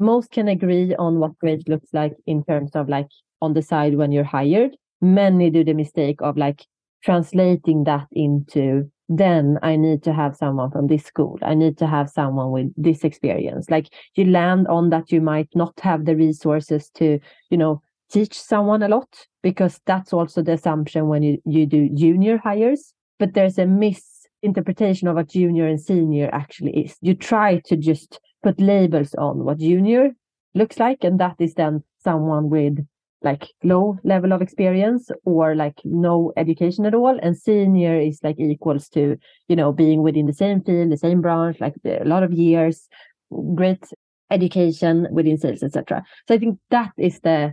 Most 0.00 0.30
can 0.30 0.46
agree 0.46 0.94
on 0.94 1.18
what 1.18 1.38
great 1.38 1.68
looks 1.68 1.88
like 1.92 2.14
in 2.26 2.44
terms 2.44 2.70
of 2.74 2.88
like 2.88 3.08
on 3.42 3.54
the 3.54 3.62
side 3.62 3.96
when 3.96 4.12
you're 4.12 4.24
hired. 4.24 4.76
Many 5.00 5.50
do 5.50 5.64
the 5.64 5.74
mistake 5.74 6.20
of 6.20 6.36
like 6.36 6.64
translating 7.02 7.84
that 7.84 8.06
into 8.12 8.90
then 9.08 9.58
I 9.62 9.76
need 9.76 10.02
to 10.02 10.12
have 10.12 10.36
someone 10.36 10.70
from 10.70 10.86
this 10.86 11.04
school. 11.04 11.38
I 11.42 11.54
need 11.54 11.78
to 11.78 11.86
have 11.86 12.10
someone 12.10 12.50
with 12.50 12.72
this 12.76 13.04
experience. 13.04 13.70
Like 13.70 13.88
you 14.16 14.26
land 14.26 14.68
on 14.68 14.90
that 14.90 15.10
you 15.10 15.20
might 15.20 15.48
not 15.54 15.72
have 15.80 16.04
the 16.04 16.14
resources 16.14 16.90
to, 16.96 17.18
you 17.48 17.56
know, 17.56 17.80
teach 18.10 18.38
someone 18.38 18.82
a 18.82 18.88
lot 18.88 19.08
because 19.42 19.80
that's 19.86 20.12
also 20.12 20.42
the 20.42 20.52
assumption 20.52 21.08
when 21.08 21.22
you, 21.22 21.38
you 21.46 21.66
do 21.66 21.88
junior 21.94 22.38
hires. 22.38 22.92
But 23.18 23.34
there's 23.34 23.58
a 23.58 23.66
misinterpretation 23.66 25.08
of 25.08 25.16
what 25.16 25.30
junior 25.30 25.66
and 25.66 25.80
senior 25.80 26.28
actually 26.32 26.84
is. 26.84 26.96
You 27.00 27.14
try 27.14 27.60
to 27.64 27.76
just 27.76 28.20
put 28.42 28.60
labels 28.60 29.14
on 29.14 29.44
what 29.44 29.58
junior 29.58 30.10
looks 30.54 30.78
like, 30.78 31.02
and 31.02 31.18
that 31.18 31.36
is 31.38 31.54
then 31.54 31.82
someone 32.02 32.50
with 32.50 32.86
like 33.22 33.48
low 33.64 33.98
level 34.04 34.32
of 34.32 34.40
experience 34.40 35.10
or 35.24 35.54
like 35.54 35.80
no 35.84 36.32
education 36.36 36.86
at 36.86 36.94
all 36.94 37.18
and 37.22 37.36
senior 37.36 37.98
is 37.98 38.20
like 38.22 38.38
equals 38.38 38.88
to 38.88 39.16
you 39.48 39.56
know 39.56 39.72
being 39.72 40.02
within 40.02 40.26
the 40.26 40.32
same 40.32 40.62
field 40.62 40.90
the 40.90 40.96
same 40.96 41.20
branch 41.20 41.60
like 41.60 41.74
a 41.84 42.04
lot 42.04 42.22
of 42.22 42.32
years 42.32 42.88
great 43.54 43.84
education 44.30 45.08
within 45.10 45.36
sales 45.36 45.62
etc 45.62 46.02
so 46.28 46.34
i 46.34 46.38
think 46.38 46.58
that 46.70 46.92
is 46.96 47.20
the 47.20 47.52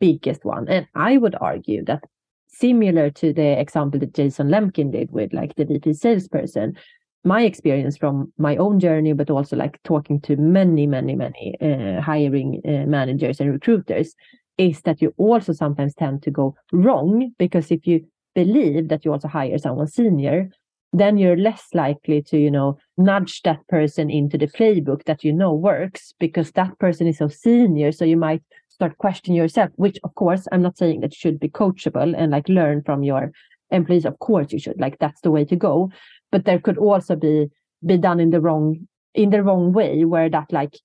biggest 0.00 0.44
one. 0.44 0.66
And 0.68 0.86
i 0.94 1.16
would 1.18 1.36
argue 1.40 1.84
that 1.84 2.04
similar 2.48 3.10
to 3.10 3.32
the 3.32 3.58
example 3.60 4.00
that 4.00 4.14
Jason 4.14 4.48
Lemkin 4.48 4.90
did 4.92 5.10
with 5.12 5.32
like 5.32 5.54
the 5.54 5.64
VP 5.64 5.94
salesperson, 5.94 6.76
my 7.24 7.42
experience 7.42 7.96
from 7.96 8.32
my 8.38 8.56
own 8.56 8.80
journey, 8.80 9.12
but 9.12 9.30
also 9.30 9.56
like 9.56 9.80
talking 9.84 10.20
to 10.22 10.36
many, 10.36 10.86
many, 10.86 11.14
many 11.14 11.54
uh, 11.60 12.00
hiring 12.00 12.60
uh, 12.66 12.86
managers 12.86 13.40
and 13.40 13.52
recruiters, 13.52 14.14
is 14.60 14.82
that 14.82 15.00
you 15.00 15.14
also 15.16 15.54
sometimes 15.54 15.94
tend 15.94 16.22
to 16.22 16.30
go 16.30 16.54
wrong 16.70 17.32
because 17.38 17.70
if 17.70 17.86
you 17.86 18.04
believe 18.34 18.88
that 18.88 19.06
you 19.06 19.12
also 19.12 19.26
hire 19.26 19.56
someone 19.56 19.86
senior, 19.86 20.50
then 20.92 21.16
you're 21.16 21.36
less 21.36 21.68
likely 21.72 22.20
to, 22.20 22.36
you 22.36 22.50
know, 22.50 22.76
nudge 22.98 23.40
that 23.42 23.66
person 23.68 24.10
into 24.10 24.36
the 24.36 24.48
playbook 24.48 25.04
that 25.04 25.24
you 25.24 25.32
know 25.32 25.54
works 25.54 26.12
because 26.20 26.50
that 26.52 26.78
person 26.78 27.06
is 27.06 27.16
so 27.16 27.28
senior. 27.28 27.90
So 27.90 28.04
you 28.04 28.18
might 28.18 28.42
start 28.68 28.98
questioning 28.98 29.38
yourself, 29.38 29.70
which 29.76 29.98
of 30.04 30.14
course 30.14 30.46
I'm 30.52 30.60
not 30.60 30.76
saying 30.76 31.00
that 31.00 31.14
should 31.14 31.40
be 31.40 31.48
coachable 31.48 32.14
and 32.14 32.30
like 32.30 32.48
learn 32.50 32.82
from 32.82 33.02
your 33.02 33.32
employees. 33.70 34.04
Of 34.04 34.18
course 34.18 34.52
you 34.52 34.58
should, 34.58 34.78
like 34.78 34.98
that's 34.98 35.22
the 35.22 35.30
way 35.30 35.46
to 35.46 35.56
go. 35.56 35.90
But 36.30 36.44
there 36.44 36.58
could 36.58 36.76
also 36.76 37.16
be 37.16 37.48
be 37.86 37.96
done 37.96 38.20
in 38.20 38.28
the 38.28 38.42
wrong 38.42 38.86
in 39.14 39.30
the 39.30 39.42
wrong 39.42 39.72
way 39.72 40.04
where 40.04 40.28
that 40.28 40.52
like 40.52 40.76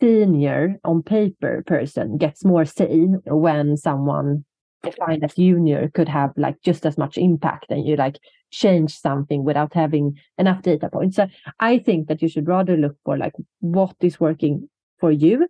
senior 0.00 0.76
on 0.84 1.02
paper 1.02 1.62
person 1.66 2.16
gets 2.16 2.44
more 2.44 2.64
say 2.64 3.06
when 3.26 3.76
someone 3.76 4.44
defined 4.82 5.24
as 5.24 5.34
junior 5.34 5.90
could 5.94 6.08
have 6.08 6.30
like 6.36 6.56
just 6.62 6.84
as 6.84 6.98
much 6.98 7.16
impact 7.16 7.66
and 7.70 7.86
you 7.86 7.96
like 7.96 8.18
change 8.50 8.96
something 8.98 9.44
without 9.44 9.72
having 9.74 10.16
enough 10.38 10.62
data 10.62 10.88
points. 10.90 11.16
So 11.16 11.26
I 11.58 11.78
think 11.78 12.08
that 12.08 12.22
you 12.22 12.28
should 12.28 12.46
rather 12.46 12.76
look 12.76 12.96
for 13.04 13.16
like 13.16 13.32
what 13.60 13.96
is 14.00 14.20
working 14.20 14.68
for 15.00 15.10
you 15.10 15.48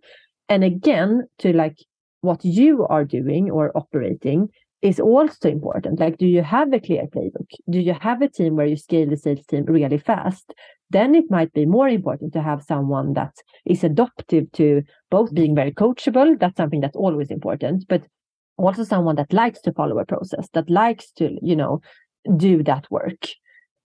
and 0.49 0.63
again, 0.63 1.27
to 1.39 1.53
like 1.53 1.77
what 2.21 2.43
you 2.43 2.85
are 2.87 3.05
doing 3.05 3.49
or 3.51 3.75
operating 3.75 4.49
is 4.81 4.99
also 4.99 5.49
important. 5.49 5.99
Like, 5.99 6.17
do 6.17 6.27
you 6.27 6.43
have 6.43 6.71
a 6.73 6.79
clear 6.79 7.07
playbook? 7.07 7.49
Do 7.69 7.79
you 7.79 7.95
have 7.99 8.21
a 8.21 8.29
team 8.29 8.55
where 8.55 8.65
you 8.65 8.75
scale 8.75 9.09
the 9.09 9.17
sales 9.17 9.45
team 9.45 9.65
really 9.65 9.97
fast? 9.97 10.53
Then 10.91 11.15
it 11.15 11.25
might 11.29 11.51
be 11.53 11.65
more 11.65 11.89
important 11.89 12.33
to 12.33 12.41
have 12.41 12.63
someone 12.63 13.13
that 13.13 13.33
is 13.65 13.83
adaptive 13.83 14.51
to 14.53 14.83
both 15.09 15.33
being 15.33 15.55
very 15.55 15.71
coachable. 15.71 16.39
That's 16.39 16.57
something 16.57 16.81
that's 16.81 16.95
always 16.95 17.31
important, 17.31 17.85
but 17.87 18.03
also 18.57 18.83
someone 18.83 19.15
that 19.15 19.33
likes 19.33 19.61
to 19.61 19.73
follow 19.73 19.99
a 19.99 20.05
process, 20.05 20.47
that 20.53 20.69
likes 20.69 21.11
to, 21.13 21.37
you 21.41 21.55
know, 21.55 21.81
do 22.37 22.63
that 22.63 22.89
work. 22.91 23.27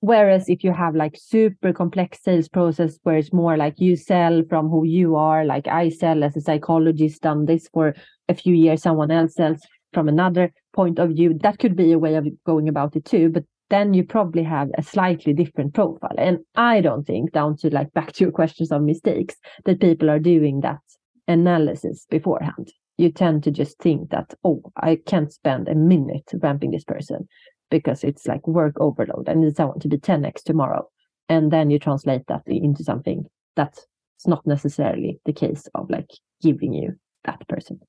Whereas 0.00 0.48
if 0.48 0.64
you 0.64 0.72
have 0.72 0.94
like 0.94 1.14
super 1.18 1.72
complex 1.72 2.22
sales 2.22 2.48
process 2.48 2.98
where 3.02 3.18
it's 3.18 3.34
more 3.34 3.56
like 3.56 3.78
you 3.78 3.96
sell 3.96 4.42
from 4.48 4.68
who 4.68 4.84
you 4.84 5.16
are, 5.16 5.44
like 5.44 5.68
I 5.68 5.90
sell 5.90 6.24
as 6.24 6.36
a 6.36 6.40
psychologist, 6.40 7.20
done 7.20 7.44
this 7.44 7.68
for 7.72 7.94
a 8.28 8.34
few 8.34 8.54
years, 8.54 8.82
someone 8.82 9.10
else 9.10 9.34
sells 9.34 9.60
from 9.92 10.08
another 10.08 10.52
point 10.72 10.98
of 10.98 11.10
view, 11.10 11.36
that 11.42 11.58
could 11.58 11.76
be 11.76 11.92
a 11.92 11.98
way 11.98 12.14
of 12.14 12.26
going 12.46 12.68
about 12.68 12.96
it 12.96 13.04
too. 13.04 13.28
But 13.28 13.44
then 13.70 13.94
you 13.94 14.04
probably 14.04 14.42
have 14.42 14.68
a 14.76 14.82
slightly 14.82 15.32
different 15.32 15.74
profile. 15.74 16.14
And 16.18 16.40
I 16.56 16.80
don't 16.80 17.06
think, 17.06 17.32
down 17.32 17.56
to 17.58 17.72
like 17.72 17.92
back 17.92 18.12
to 18.12 18.24
your 18.24 18.32
questions 18.32 18.70
of 18.70 18.82
mistakes, 18.82 19.36
that 19.64 19.80
people 19.80 20.10
are 20.10 20.18
doing 20.18 20.60
that 20.60 20.80
analysis 21.28 22.06
beforehand. 22.10 22.72
You 22.98 23.10
tend 23.10 23.44
to 23.44 23.50
just 23.50 23.78
think 23.78 24.10
that, 24.10 24.34
oh, 24.44 24.60
I 24.76 24.98
can't 25.06 25.32
spend 25.32 25.68
a 25.68 25.74
minute 25.74 26.30
ramping 26.34 26.72
this 26.72 26.84
person 26.84 27.28
because 27.70 28.04
it's 28.04 28.26
like 28.26 28.46
work 28.46 28.74
overload. 28.80 29.28
I 29.28 29.34
need 29.34 29.56
someone 29.56 29.78
to 29.80 29.88
be 29.88 29.96
10x 29.96 30.42
tomorrow. 30.42 30.88
And 31.28 31.52
then 31.52 31.70
you 31.70 31.78
translate 31.78 32.26
that 32.26 32.42
into 32.46 32.82
something 32.82 33.24
that's 33.54 33.86
not 34.26 34.46
necessarily 34.46 35.20
the 35.24 35.32
case 35.32 35.66
of 35.74 35.88
like 35.88 36.10
giving 36.42 36.74
you 36.74 36.96
that 37.24 37.46
person. 37.48 37.80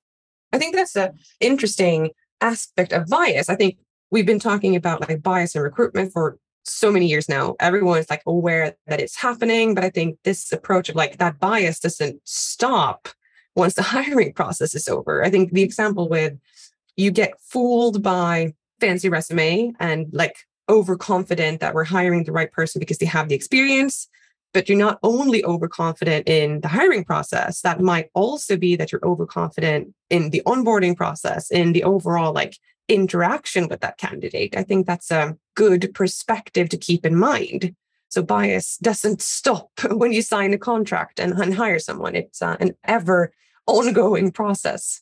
I 0.54 0.60
think 0.60 0.76
that's 0.76 0.96
an 0.96 1.12
interesting 1.39 2.12
aspect 2.39 2.94
of 2.94 3.08
bias. 3.08 3.50
I 3.50 3.56
think 3.56 3.78
we've 4.12 4.26
been 4.26 4.39
talking 4.39 4.76
about 4.76 5.08
like 5.08 5.24
bias 5.24 5.56
in 5.56 5.62
recruitment 5.62 6.12
for 6.12 6.38
so 6.63 6.91
many 6.91 7.08
years 7.08 7.28
now. 7.28 7.56
Everyone's 7.60 8.10
like 8.10 8.21
aware 8.28 8.76
that 8.88 9.00
it's 9.00 9.15
happening, 9.15 9.74
but 9.74 9.84
I 9.84 9.89
think 9.89 10.19
this 10.24 10.52
approach 10.52 10.89
of 10.89 10.95
like 10.95 11.17
that 11.17 11.39
bias 11.39 11.80
doesn't 11.80 12.21
stop 12.26 13.08
once 13.56 13.74
the 13.74 13.82
hiring 13.95 14.34
process 14.34 14.76
is 14.76 14.88
over. 14.88 15.24
I 15.24 15.30
think 15.30 15.52
the 15.52 15.63
example 15.63 16.08
with 16.08 16.38
you 16.97 17.10
get 17.10 17.34
fooled 17.41 18.04
by 18.04 18.54
fancy 18.80 19.10
resume 19.10 19.74
and 19.80 20.08
like 20.12 20.36
overconfident 20.69 21.60
that 21.60 21.74
we're 21.74 21.84
hiring 21.84 22.24
the 22.24 22.32
right 22.32 22.52
person 22.52 22.80
because 22.80 22.97
they 22.97 23.06
have 23.06 23.30
the 23.30 23.36
experience 23.36 24.08
but 24.54 24.67
you're 24.67 24.78
not 24.78 25.00
only 25.02 25.43
overconfident 25.45 26.28
in 26.28 26.60
the 26.62 26.67
hiring 26.67 27.04
process 27.04 27.62
that 27.62 27.80
might 27.80 28.10
also 28.13 28.58
be 28.58 28.76
that 28.76 28.91
you're 28.91 29.06
overconfident 29.06 29.93
in 30.10 30.30
the 30.30 30.41
onboarding 30.45 30.95
process 30.95 31.52
in 31.52 31.74
the 31.74 31.84
overall 31.84 32.34
like 32.34 32.58
interaction 32.91 33.67
with 33.67 33.80
that 33.82 33.97
candidate. 33.97 34.56
I 34.58 34.63
think 34.63 34.86
that's 34.86 35.12
a 35.12 35.38
good 35.56 35.91
perspective 35.93 36.69
to 36.69 36.77
keep 36.77 37.06
in 37.06 37.15
mind. 37.15 37.75
So 38.10 38.21
bias 38.21 38.77
doesn't 38.77 39.21
stop 39.21 39.71
when 39.89 40.12
you 40.12 40.21
sign 40.21 40.54
a 40.54 40.58
contract 40.58 41.19
and, 41.19 41.34
and 41.34 41.54
hire 41.56 41.80
someone. 41.80 42.15
It's 42.15 42.41
uh, 42.41 42.58
an 42.60 42.73
ever 42.84 43.32
ongoing 43.65 44.32
process. 44.32 45.01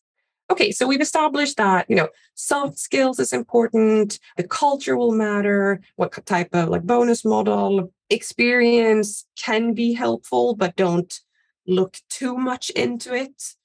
Okay 0.51 0.71
so 0.71 0.87
we've 0.87 1.01
established 1.01 1.57
that 1.57 1.85
you 1.89 1.95
know 1.95 2.09
soft 2.33 2.79
skills 2.79 3.19
is 3.19 3.33
important 3.33 4.19
the 4.35 4.43
culture 4.43 4.97
will 4.97 5.11
matter 5.11 5.79
what 5.95 6.11
type 6.25 6.49
of 6.53 6.69
like 6.69 6.81
bonus 6.83 7.23
model 7.23 7.93
experience 8.09 9.27
can 9.35 9.73
be 9.75 9.93
helpful 9.93 10.55
but 10.55 10.75
don't 10.75 11.21
look 11.67 11.97
too 12.09 12.35
much 12.35 12.71
into 12.71 13.13
it. 13.13 13.55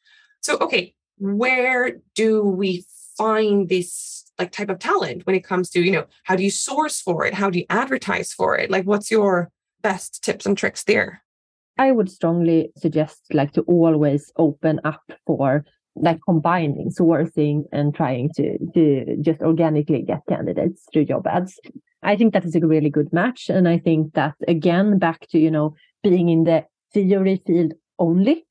So 0.40 0.58
okay 0.58 0.94
where 1.16 2.00
do 2.14 2.42
we 2.42 2.84
find 3.16 3.68
this 3.68 4.24
like 4.38 4.50
type 4.50 4.68
of 4.68 4.78
talent 4.78 5.26
when 5.26 5.36
it 5.36 5.44
comes 5.44 5.70
to 5.70 5.80
you 5.80 5.92
know 5.92 6.06
how 6.24 6.36
do 6.36 6.42
you 6.42 6.50
source 6.50 7.00
for 7.00 7.24
it? 7.24 7.34
How 7.34 7.50
do 7.50 7.58
you 7.58 7.66
advertise 7.70 8.32
for 8.32 8.56
it? 8.56 8.70
Like 8.70 8.84
what's 8.84 9.10
your 9.10 9.50
best 9.82 10.22
tips 10.22 10.46
and 10.46 10.56
tricks 10.56 10.84
there? 10.84 11.22
I 11.78 11.92
would 11.92 12.10
strongly 12.10 12.70
suggest 12.76 13.20
like 13.32 13.52
to 13.52 13.62
always 13.62 14.32
open 14.36 14.80
up 14.84 15.02
for 15.26 15.64
like 15.96 16.18
combining 16.24 16.90
sourcing 16.90 17.64
and 17.72 17.94
trying 17.94 18.30
to 18.36 18.58
to 18.74 19.16
just 19.20 19.40
organically 19.40 20.02
get 20.02 20.22
candidates 20.28 20.86
through 20.92 21.06
job 21.06 21.26
ads. 21.26 21.58
I 22.02 22.16
think 22.16 22.32
that 22.34 22.44
is 22.44 22.54
a 22.54 22.66
really 22.66 22.90
good 22.90 23.12
match 23.14 23.48
and 23.48 23.66
i 23.66 23.78
think 23.78 24.12
that 24.12 24.34
again 24.46 24.98
back 24.98 25.26
to 25.28 25.38
you 25.38 25.50
know 25.50 25.74
being 26.02 26.28
in 26.28 26.44
the 26.44 26.66
theory 26.92 27.40
field 27.46 27.72
only 27.98 28.44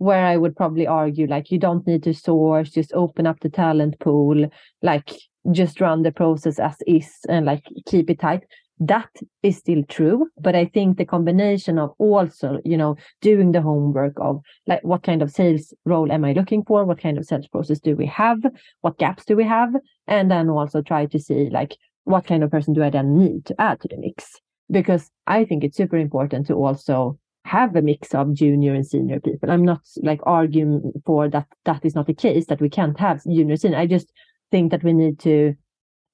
where 0.00 0.24
i 0.24 0.34
would 0.34 0.56
probably 0.56 0.86
argue 0.86 1.26
like 1.26 1.50
you 1.50 1.58
don't 1.58 1.86
need 1.86 2.02
to 2.02 2.14
source 2.14 2.70
just 2.70 2.90
open 2.94 3.26
up 3.26 3.38
the 3.40 3.50
talent 3.50 3.98
pool 4.00 4.48
like 4.80 5.10
just 5.52 5.80
run 5.80 6.02
the 6.02 6.12
process 6.12 6.58
as 6.58 6.76
is 6.86 7.10
and 7.28 7.46
like 7.46 7.64
keep 7.86 8.10
it 8.10 8.20
tight. 8.20 8.42
That 8.82 9.10
is 9.42 9.58
still 9.58 9.82
true 9.90 10.28
but 10.40 10.54
i 10.54 10.64
think 10.64 10.96
the 10.96 11.04
combination 11.04 11.78
of 11.78 11.90
also 11.98 12.60
you 12.64 12.78
know 12.78 12.96
doing 13.20 13.52
the 13.52 13.60
homework 13.60 14.14
of 14.16 14.40
like 14.66 14.82
what 14.82 15.02
kind 15.02 15.20
of 15.20 15.30
sales 15.30 15.74
role 15.84 16.10
am 16.10 16.24
i 16.24 16.32
looking 16.32 16.62
for? 16.64 16.86
What 16.86 16.98
kind 16.98 17.18
of 17.18 17.26
sales 17.26 17.46
process 17.48 17.78
do 17.78 17.94
we 17.94 18.06
have? 18.06 18.38
What 18.80 18.96
gaps 18.96 19.26
do 19.26 19.36
we 19.36 19.44
have? 19.44 19.74
And 20.06 20.30
then 20.30 20.48
also 20.48 20.80
try 20.80 21.04
to 21.06 21.18
see 21.18 21.50
like 21.50 21.76
what 22.04 22.26
kind 22.26 22.42
of 22.42 22.50
person 22.50 22.72
do 22.72 22.82
i 22.82 22.88
then 22.88 23.18
need 23.18 23.44
to 23.46 23.60
add 23.60 23.80
to 23.80 23.88
the 23.88 23.98
mix? 23.98 24.36
Because 24.70 25.10
i 25.26 25.44
think 25.44 25.62
it's 25.62 25.76
super 25.76 25.98
important 25.98 26.46
to 26.46 26.54
also 26.54 27.18
have 27.44 27.74
a 27.76 27.82
mix 27.82 28.14
of 28.14 28.34
junior 28.34 28.74
and 28.74 28.86
senior 28.86 29.20
people. 29.20 29.50
I'm 29.50 29.64
not 29.64 29.80
like 30.02 30.20
arguing 30.24 30.92
for 31.04 31.28
that 31.28 31.46
that 31.64 31.84
is 31.84 31.94
not 31.94 32.06
the 32.06 32.14
case 32.14 32.46
that 32.46 32.60
we 32.60 32.68
can't 32.68 32.98
have 32.98 33.22
junior 33.24 33.56
senior. 33.56 33.78
I 33.78 33.86
just 33.86 34.12
think 34.50 34.70
that 34.70 34.84
we 34.84 34.92
need 34.92 35.18
to 35.20 35.54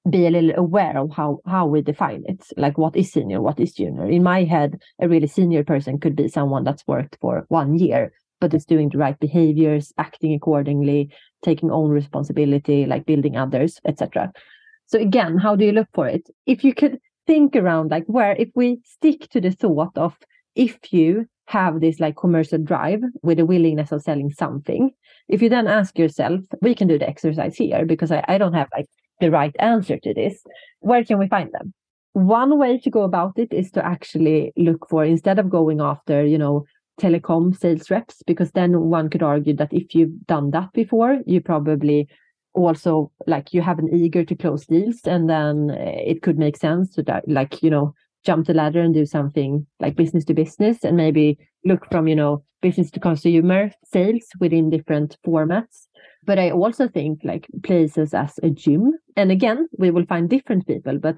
be 0.09 0.25
a 0.25 0.29
little 0.29 0.53
aware 0.55 0.97
of 0.97 1.11
how 1.11 1.39
how 1.45 1.67
we 1.67 1.81
define 1.81 2.23
it. 2.27 2.45
Like 2.55 2.77
what 2.77 2.95
is 2.95 3.11
senior 3.11 3.41
what 3.41 3.59
is 3.59 3.73
junior? 3.73 4.05
In 4.09 4.23
my 4.23 4.43
head 4.43 4.81
a 5.01 5.07
really 5.07 5.27
senior 5.27 5.63
person 5.63 5.99
could 5.99 6.15
be 6.15 6.27
someone 6.27 6.63
that's 6.63 6.87
worked 6.87 7.17
for 7.21 7.45
one 7.49 7.77
year 7.77 8.13
but 8.39 8.53
is 8.53 8.65
doing 8.65 8.89
the 8.89 8.99
right 8.99 9.19
behaviors 9.19 9.91
acting 9.97 10.33
accordingly 10.33 11.09
taking 11.43 11.71
own 11.71 11.89
responsibility 11.89 12.85
like 12.85 13.05
building 13.05 13.35
others 13.35 13.81
etc 13.85 14.31
so 14.87 14.97
again 14.99 15.37
how 15.37 15.55
do 15.55 15.65
you 15.65 15.73
look 15.73 15.89
for 15.93 16.07
it? 16.07 16.29
If 16.45 16.63
you 16.63 16.73
could 16.73 16.99
think 17.27 17.55
around 17.55 17.91
like 17.91 18.05
where 18.05 18.35
if 18.35 18.49
we 18.55 18.79
stick 18.85 19.29
to 19.29 19.41
the 19.41 19.51
thought 19.51 19.95
of 19.97 20.17
if 20.57 20.91
you 20.91 21.25
have 21.45 21.79
this 21.79 21.99
like 21.99 22.17
commercial 22.17 22.57
drive 22.57 23.01
with 23.23 23.39
a 23.39 23.45
willingness 23.45 23.91
of 23.93 24.01
selling 24.01 24.29
something 24.29 24.91
if 25.29 25.41
you 25.41 25.49
then 25.49 25.67
ask 25.67 25.97
yourself 25.97 26.41
we 26.61 26.75
can 26.75 26.87
do 26.87 26.99
the 26.99 27.07
exercise 27.07 27.55
here 27.55 27.85
because 27.85 28.11
i, 28.11 28.23
I 28.27 28.37
don't 28.37 28.53
have 28.53 28.67
like 28.75 28.87
the 29.19 29.31
right 29.31 29.55
answer 29.59 29.97
to 29.97 30.13
this, 30.13 30.43
where 30.79 31.03
can 31.03 31.17
we 31.17 31.27
find 31.27 31.51
them? 31.51 31.73
One 32.13 32.57
way 32.57 32.79
to 32.79 32.89
go 32.89 33.03
about 33.03 33.37
it 33.37 33.53
is 33.53 33.71
to 33.71 33.85
actually 33.85 34.51
look 34.57 34.87
for, 34.89 35.03
instead 35.05 35.39
of 35.39 35.49
going 35.49 35.81
after, 35.81 36.25
you 36.25 36.37
know, 36.37 36.65
telecom 36.99 37.55
sales 37.55 37.91
reps, 37.91 38.23
because 38.25 38.51
then 38.51 38.79
one 38.81 39.09
could 39.09 39.21
argue 39.21 39.55
that 39.55 39.71
if 39.71 39.93
you've 39.93 40.25
done 40.25 40.51
that 40.51 40.73
before, 40.73 41.19
you 41.25 41.41
probably 41.41 42.07
also 42.53 43.11
like 43.27 43.53
you 43.53 43.61
have 43.61 43.77
an 43.77 43.93
eager 43.93 44.25
to 44.25 44.35
close 44.35 44.65
deals 44.65 45.01
and 45.05 45.29
then 45.29 45.69
eh, 45.69 46.01
it 46.07 46.23
could 46.23 46.39
make 46.39 46.57
sense 46.57 46.89
to 46.95 47.03
that, 47.03 47.23
like, 47.27 47.61
you 47.61 47.69
know, 47.69 47.93
jump 48.27 48.45
the 48.45 48.53
ladder 48.53 48.81
and 48.81 48.93
do 48.93 49.05
something 49.05 49.65
like 49.79 49.95
business 49.95 50.25
to 50.25 50.33
business 50.33 50.83
and 50.83 50.95
maybe 50.97 51.37
look 51.65 51.83
from, 51.91 52.07
you 52.07 52.15
know, 52.15 52.43
business 52.61 52.91
to 52.91 52.99
consumer 52.99 53.71
sales 53.93 54.25
within 54.39 54.69
different 54.69 55.17
formats 55.25 55.87
but 56.27 56.37
I 56.37 56.51
also 56.51 56.87
think 56.87 57.21
like 57.23 57.47
places 57.63 58.13
as 58.13 58.37
a 58.43 58.49
gym. 58.49 58.91
And 59.15 59.31
again, 59.31 59.67
we 59.79 59.89
will 59.89 60.05
find 60.05 60.29
different 60.29 60.67
people, 60.67 60.99
but 60.99 61.17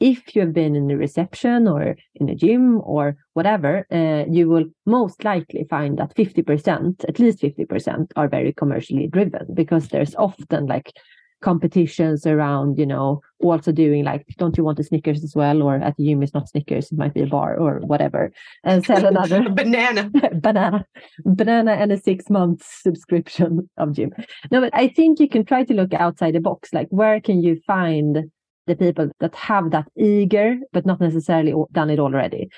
if 0.00 0.34
you 0.34 0.42
have 0.42 0.52
been 0.52 0.76
in 0.76 0.90
a 0.90 0.96
reception 0.96 1.66
or 1.66 1.96
in 2.14 2.28
a 2.28 2.34
gym 2.34 2.80
or 2.84 3.16
whatever, 3.34 3.86
uh, 3.90 4.24
you 4.30 4.48
will 4.48 4.64
most 4.86 5.24
likely 5.24 5.66
find 5.68 5.98
that 5.98 6.14
50%, 6.14 7.04
at 7.08 7.18
least 7.18 7.42
50%, 7.42 8.12
are 8.16 8.28
very 8.28 8.52
commercially 8.52 9.08
driven 9.08 9.46
because 9.52 9.88
there's 9.88 10.14
often 10.14 10.66
like 10.66 10.92
competitions 11.40 12.26
around, 12.26 12.78
you 12.78 12.86
know, 12.86 13.20
also 13.40 13.72
doing 13.72 14.04
like, 14.04 14.26
don't 14.38 14.56
you 14.56 14.64
want 14.64 14.78
a 14.78 14.84
Snickers 14.84 15.24
as 15.24 15.34
well? 15.34 15.62
Or 15.62 15.76
at 15.76 15.96
the 15.96 16.04
gym, 16.04 16.22
it's 16.22 16.34
not 16.34 16.48
Snickers, 16.48 16.92
it 16.92 16.98
might 16.98 17.14
be 17.14 17.22
a 17.22 17.26
bar 17.26 17.56
or 17.56 17.80
whatever. 17.80 18.32
And 18.64 18.84
sell 18.84 19.04
another 19.04 19.48
banana, 19.54 20.10
banana, 20.34 20.86
banana, 21.24 21.72
and 21.72 21.92
a 21.92 22.00
six 22.00 22.28
month 22.30 22.64
subscription 22.64 23.68
of 23.76 23.92
gym. 23.92 24.12
No, 24.50 24.60
but 24.60 24.70
I 24.74 24.88
think 24.88 25.20
you 25.20 25.28
can 25.28 25.44
try 25.44 25.64
to 25.64 25.74
look 25.74 25.94
outside 25.94 26.34
the 26.34 26.40
box. 26.40 26.72
Like, 26.72 26.88
where 26.90 27.20
can 27.20 27.42
you 27.42 27.60
find 27.66 28.30
the 28.66 28.76
people 28.76 29.10
that 29.20 29.34
have 29.34 29.70
that 29.70 29.88
eager, 29.96 30.56
but 30.72 30.86
not 30.86 31.00
necessarily 31.00 31.54
done 31.72 31.90
it 31.90 31.98
already? 31.98 32.50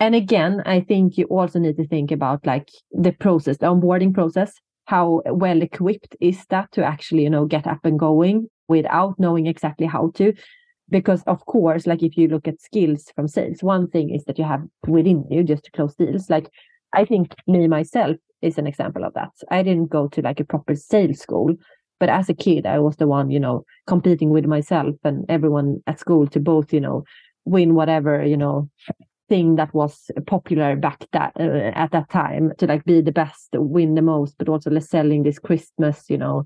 And 0.00 0.14
again, 0.14 0.62
I 0.66 0.80
think 0.80 1.16
you 1.16 1.26
also 1.26 1.58
need 1.58 1.76
to 1.76 1.86
think 1.86 2.10
about 2.10 2.44
like 2.44 2.68
the 2.90 3.12
process, 3.12 3.58
the 3.58 3.66
onboarding 3.66 4.12
process 4.12 4.52
how 4.86 5.22
well 5.26 5.62
equipped 5.62 6.16
is 6.20 6.44
that 6.50 6.70
to 6.72 6.84
actually 6.84 7.22
you 7.22 7.30
know 7.30 7.46
get 7.46 7.66
up 7.66 7.84
and 7.84 7.98
going 7.98 8.48
without 8.68 9.18
knowing 9.18 9.46
exactly 9.46 9.86
how 9.86 10.10
to? 10.14 10.32
Because 10.90 11.22
of 11.24 11.44
course 11.46 11.86
like 11.86 12.02
if 12.02 12.16
you 12.16 12.28
look 12.28 12.46
at 12.46 12.60
skills 12.60 13.10
from 13.14 13.28
sales 13.28 13.62
one 13.62 13.88
thing 13.88 14.10
is 14.10 14.24
that 14.24 14.38
you 14.38 14.44
have 14.44 14.62
within 14.86 15.24
you 15.30 15.42
just 15.42 15.64
to 15.64 15.70
close 15.70 15.94
deals. 15.94 16.30
Like 16.30 16.50
i 16.92 17.04
think 17.04 17.34
me 17.46 17.66
myself 17.68 18.16
is 18.42 18.58
an 18.58 18.66
example 18.66 19.04
of 19.04 19.14
that. 19.14 19.30
I 19.50 19.62
didn't 19.62 19.90
go 19.90 20.08
to 20.08 20.22
like 20.22 20.40
a 20.40 20.44
proper 20.44 20.74
sales 20.74 21.20
school 21.20 21.56
but 22.00 22.08
as 22.08 22.28
a 22.28 22.34
kid 22.34 22.66
i 22.66 22.78
was 22.78 22.96
the 22.96 23.06
one 23.06 23.30
you 23.30 23.40
know 23.40 23.64
competing 23.86 24.30
with 24.30 24.44
myself 24.44 24.94
and 25.04 25.24
everyone 25.28 25.82
at 25.86 26.00
school 26.00 26.26
to 26.26 26.40
both 26.40 26.72
you 26.72 26.80
know 26.80 27.04
win 27.44 27.74
whatever 27.74 28.24
you 28.24 28.36
know 28.36 28.68
thing 29.28 29.56
that 29.56 29.72
was 29.72 30.10
popular 30.26 30.76
back 30.76 31.06
that 31.12 31.32
uh, 31.40 31.72
at 31.74 31.90
that 31.92 32.10
time 32.10 32.52
to 32.58 32.66
like 32.66 32.84
be 32.84 33.00
the 33.00 33.12
best 33.12 33.48
win 33.54 33.94
the 33.94 34.02
most 34.02 34.36
but 34.38 34.48
also 34.48 34.78
selling 34.78 35.22
this 35.22 35.38
christmas 35.38 36.04
you 36.10 36.18
know 36.18 36.44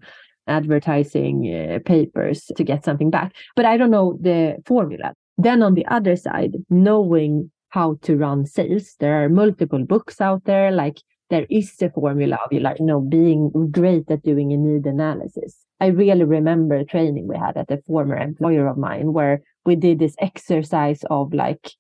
advertising 0.49 1.55
uh, 1.55 1.79
papers 1.85 2.51
to 2.57 2.65
get 2.65 2.85
something 2.85 3.11
back. 3.11 3.35
But 3.55 3.67
i 3.67 3.77
don't 3.77 3.91
know 3.91 4.19
the 4.21 4.57
formula. 4.67 5.13
Then 5.37 5.63
on 5.63 5.75
the 5.75 5.87
other 5.87 6.17
side 6.17 6.57
knowing 6.69 7.51
how 7.69 7.99
to 8.03 8.17
run 8.17 8.47
sales 8.47 8.97
there 8.99 9.23
are 9.23 9.29
multiple 9.29 9.85
books 9.85 10.21
out 10.21 10.45
there 10.45 10.71
like 10.71 10.99
there 11.31 11.47
is 11.51 11.71
a 11.83 11.91
formula 11.91 12.39
of 12.43 12.61
like 12.61 12.79
you 12.79 12.87
know 12.87 13.01
being 13.01 13.51
great 13.71 14.11
at 14.11 14.23
doing 14.23 14.53
a 14.53 14.57
need 14.57 14.87
analysis. 14.87 15.65
I 15.81 15.89
really 15.89 16.25
remember 16.25 16.75
a 16.77 16.85
training 16.85 17.29
we 17.29 17.37
had 17.37 17.57
at 17.57 17.71
a 17.71 17.83
former 17.87 18.17
employer 18.17 18.67
of 18.67 18.79
mine 18.79 19.13
where 19.13 19.43
we 19.65 19.77
did 19.77 19.99
this 19.99 20.17
exercise 20.19 21.05
of 21.11 21.35
like 21.35 21.71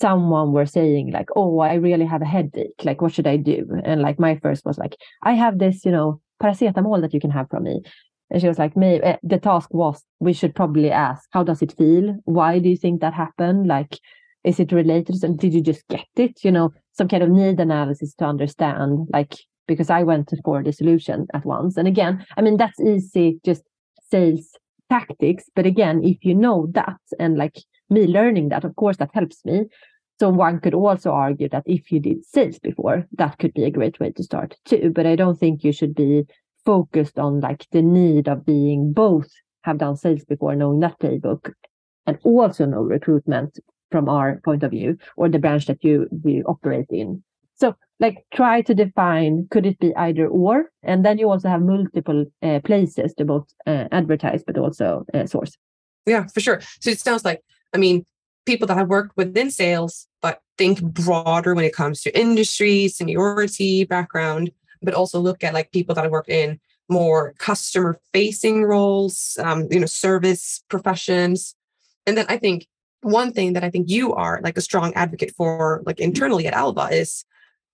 someone 0.00 0.52
were 0.52 0.66
saying 0.66 1.12
like 1.12 1.28
oh 1.36 1.60
i 1.60 1.74
really 1.74 2.04
have 2.04 2.22
a 2.22 2.26
headache. 2.26 2.80
Like 2.82 3.00
what 3.00 3.12
should 3.12 3.26
i 3.26 3.36
do? 3.36 3.66
And 3.84 4.02
like 4.02 4.18
my 4.18 4.38
first 4.42 4.64
was 4.64 4.78
like 4.78 4.96
i 5.22 5.32
have 5.32 5.58
this 5.58 5.84
you 5.84 5.92
know 5.92 6.20
paracetamol 6.42 7.00
that 7.00 7.14
you 7.14 7.20
can 7.20 7.30
have 7.30 7.48
from 7.48 7.64
me. 7.64 7.82
And 8.30 8.40
she 8.40 8.48
was 8.48 8.58
like 8.58 8.76
me 8.76 9.00
eh, 9.00 9.16
the 9.22 9.38
task 9.38 9.68
was 9.72 10.02
we 10.18 10.32
should 10.32 10.54
probably 10.54 10.90
ask 10.90 11.28
how 11.30 11.44
does 11.44 11.62
it 11.62 11.76
feel? 11.78 12.16
Why 12.24 12.58
do 12.58 12.68
you 12.68 12.76
think 12.76 13.00
that 13.00 13.14
happened? 13.14 13.66
Like 13.68 13.98
is 14.42 14.60
it 14.60 14.72
related? 14.72 15.22
And 15.22 15.38
did 15.38 15.54
you 15.54 15.62
just 15.62 15.86
get 15.88 16.06
it? 16.16 16.44
You 16.44 16.50
know 16.50 16.70
some 16.92 17.08
kind 17.08 17.22
of 17.22 17.30
need 17.30 17.60
analysis 17.60 18.14
to 18.14 18.24
understand 18.24 19.08
like 19.12 19.34
because 19.66 19.90
i 19.90 20.02
went 20.02 20.32
for 20.44 20.62
the 20.62 20.72
solution 20.72 21.26
at 21.34 21.44
once. 21.44 21.76
And 21.76 21.86
again 21.86 22.26
i 22.36 22.42
mean 22.42 22.56
that's 22.56 22.80
easy 22.80 23.38
just 23.44 23.62
sales 24.10 24.48
tactics. 24.90 25.44
But 25.54 25.66
again 25.66 26.02
if 26.02 26.24
you 26.24 26.34
know 26.34 26.66
that 26.72 27.00
and 27.20 27.36
like 27.38 27.58
me 27.90 28.06
learning 28.06 28.48
that 28.48 28.64
of 28.64 28.74
course 28.76 28.96
that 28.96 29.10
helps 29.14 29.44
me 29.44 29.66
So 30.20 30.30
one 30.30 30.60
could 30.60 30.74
also 30.74 31.10
argue 31.10 31.48
that 31.48 31.64
if 31.66 31.90
you 31.90 31.98
did 32.00 32.24
sales 32.24 32.58
before, 32.60 33.04
that 33.18 33.38
could 33.38 33.52
be 33.52 33.64
a 33.64 33.70
great 33.70 33.98
way 33.98 34.12
to 34.12 34.22
start 34.22 34.56
too. 34.64 34.92
But 34.94 35.06
I 35.06 35.16
don't 35.16 35.38
think 35.38 35.64
you 35.64 35.72
should 35.72 35.94
be 35.94 36.24
focused 36.64 37.18
on 37.18 37.40
like 37.40 37.66
the 37.72 37.82
need 37.82 38.28
of 38.28 38.46
being 38.46 38.92
both 38.92 39.28
have 39.62 39.78
done 39.78 39.96
sales 39.96 40.24
before, 40.24 40.54
knowing 40.54 40.80
that 40.80 40.98
playbook, 41.00 41.52
and 42.06 42.18
also 42.22 42.64
know 42.66 42.82
recruitment 42.82 43.58
from 43.90 44.08
our 44.08 44.40
point 44.44 44.62
of 44.62 44.70
view 44.70 44.96
or 45.16 45.28
the 45.28 45.38
branch 45.38 45.66
that 45.66 45.82
you, 45.82 46.06
you 46.24 46.44
operate 46.46 46.86
in. 46.90 47.22
So 47.56 47.74
like 48.00 48.24
try 48.32 48.60
to 48.62 48.74
define 48.74 49.46
could 49.50 49.66
it 49.66 49.78
be 49.78 49.94
either 49.96 50.26
or 50.26 50.70
and 50.82 51.04
then 51.04 51.18
you 51.18 51.30
also 51.30 51.48
have 51.48 51.62
multiple 51.62 52.24
uh, 52.42 52.60
places 52.64 53.14
to 53.14 53.24
both 53.24 53.46
uh, 53.66 53.86
advertise 53.92 54.42
but 54.44 54.58
also 54.58 55.04
uh, 55.14 55.26
source 55.26 55.56
yeah 56.04 56.26
for 56.34 56.40
sure 56.40 56.60
so 56.80 56.90
it 56.90 56.98
sounds 56.98 57.24
like 57.24 57.40
i 57.74 57.78
mean 57.78 58.04
people 58.46 58.66
that 58.66 58.76
have 58.76 58.88
worked 58.88 59.16
within 59.16 59.50
sales 59.50 60.06
but 60.22 60.40
think 60.56 60.82
broader 60.82 61.54
when 61.54 61.64
it 61.64 61.74
comes 61.74 62.00
to 62.02 62.18
industry 62.18 62.88
seniority 62.88 63.84
background 63.84 64.50
but 64.82 64.94
also 64.94 65.18
look 65.18 65.42
at 65.42 65.54
like 65.54 65.72
people 65.72 65.94
that 65.94 66.02
have 66.02 66.10
worked 66.10 66.30
in 66.30 66.58
more 66.88 67.34
customer 67.38 67.98
facing 68.12 68.62
roles 68.64 69.38
um, 69.42 69.66
you 69.70 69.80
know 69.80 69.86
service 69.86 70.62
professions 70.68 71.54
and 72.06 72.16
then 72.16 72.26
i 72.28 72.36
think 72.36 72.66
one 73.02 73.32
thing 73.32 73.52
that 73.54 73.64
i 73.64 73.70
think 73.70 73.88
you 73.90 74.12
are 74.14 74.40
like 74.42 74.56
a 74.56 74.62
strong 74.62 74.92
advocate 74.94 75.32
for 75.36 75.82
like 75.86 76.00
internally 76.00 76.46
at 76.46 76.54
alva 76.54 76.88
is 76.90 77.24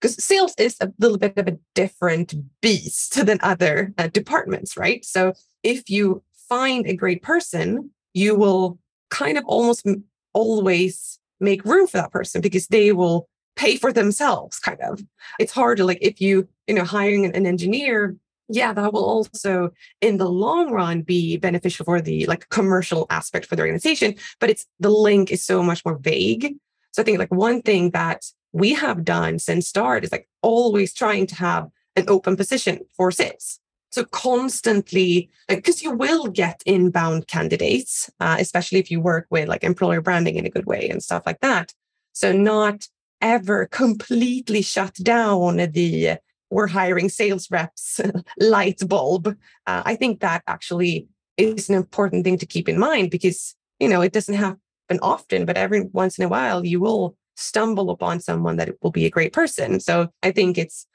because 0.01 0.23
sales 0.23 0.55
is 0.59 0.77
a 0.81 0.93
little 0.99 1.19
bit 1.19 1.37
of 1.37 1.47
a 1.47 1.59
different 1.75 2.35
beast 2.61 3.25
than 3.27 3.39
other 3.43 3.93
uh, 3.99 4.09
departments, 4.09 4.77
right? 4.77 5.05
So 5.05 5.35
if 5.63 5.91
you 5.91 6.23
find 6.49 6.87
a 6.87 6.97
great 6.97 7.23
person, 7.23 7.91
you 8.15 8.35
will 8.35 8.79
kind 9.11 9.39
of 9.39 9.45
almost 9.47 9.87
always 10.33 11.19
make 11.41 11.65
room 11.65 11.87
for 11.87 11.99
that 11.99 12.13
person 12.13 12.41
because 12.41 12.67
they 12.69 12.93
will 12.93 13.29
pay 13.57 13.77
for 13.77 13.93
themselves 13.93 14.59
kind 14.59 14.79
of 14.81 15.03
it's 15.39 15.53
hard 15.53 15.77
to 15.77 15.85
like 15.85 15.99
if 16.01 16.21
you 16.21 16.49
you 16.67 16.75
know 16.75 16.85
hiring 16.85 17.25
an, 17.25 17.47
engineer 17.47 18.17
yeah 18.49 18.73
that 18.73 18.93
will 18.93 19.05
also 19.05 19.71
in 20.01 20.19
the 20.19 20.29
long 20.29 20.71
run 20.71 21.03
be 21.03 21.37
beneficial 21.37 21.85
for 21.85 22.01
the 22.01 22.27
like 22.27 22.49
commercial 22.51 23.07
aspect 23.11 23.47
for 23.47 23.57
the 23.57 23.63
organization 23.63 24.15
but 24.39 24.51
it's 24.51 24.67
the 24.79 24.91
link 24.91 25.31
is 25.31 25.43
so 25.43 25.63
much 25.63 25.85
more 25.85 25.99
vague 25.99 26.55
so 26.93 27.03
i 27.03 27.05
think 27.05 27.19
like 27.19 27.33
one 27.33 27.61
thing 27.61 27.91
that 27.91 28.25
we 28.53 28.75
have 28.75 29.05
done 29.05 29.39
since 29.39 29.67
start 29.67 30.05
is 30.05 30.13
like 30.13 30.29
always 30.43 30.93
trying 30.93 31.27
to 31.27 31.35
have 31.35 31.69
an 31.97 32.05
open 32.09 32.37
position 32.37 32.81
for 32.97 33.11
sales. 33.11 33.61
So 33.91 34.05
constantly, 34.05 35.31
because 35.49 35.83
you 35.83 35.91
will 35.91 36.29
get 36.29 36.63
inbound 36.65 37.27
candidates, 37.27 38.09
uh, 38.21 38.37
especially 38.39 38.79
if 38.79 38.91
you 38.91 39.01
work 39.01 39.27
with 39.31 39.49
like 39.49 39.65
employer 39.65 40.01
branding 40.01 40.37
in 40.37 40.47
a 40.47 40.51
good 40.51 40.67
way 40.67 40.89
and 40.89 41.03
stuff 41.03 41.25
like 41.27 41.41
that. 41.41 41.73
So 42.13 42.33
not 42.33 42.87
ever 43.21 43.67
completely 43.67 44.63
shut 44.63 44.95
down 44.95 45.57
the 45.57 46.19
we're 46.51 46.67
hiring 46.67 47.09
sales 47.09 47.49
reps 47.51 48.01
light 48.41 48.81
bulb. 48.87 49.29
Uh, 49.67 49.83
I 49.85 49.95
think 49.95 50.21
that 50.21 50.43
actually 50.47 51.07
is 51.37 51.69
an 51.69 51.77
important 51.77 52.25
thing 52.25 52.39
to 52.39 52.47
keep 52.47 52.69
in 52.69 52.79
mind 52.79 53.11
because 53.11 53.55
you 53.79 53.89
know 53.89 54.01
it 54.01 54.13
doesn't 54.13 54.35
happen 54.35 54.59
often, 55.01 55.47
but 55.47 55.57
every 55.57 55.83
once 55.93 56.19
in 56.19 56.25
a 56.25 56.29
while 56.29 56.65
you 56.65 56.81
will 56.81 57.17
stumble 57.37 57.91
upon 57.91 58.21
someone 58.21 58.57
that 58.57 58.71
will 58.83 58.91
be 58.91 59.07
a 59.07 59.11
great 59.11 59.33
person. 59.33 59.81
So 59.81 60.09
I 60.23 60.33
think 60.33 60.59
it's 60.59 60.87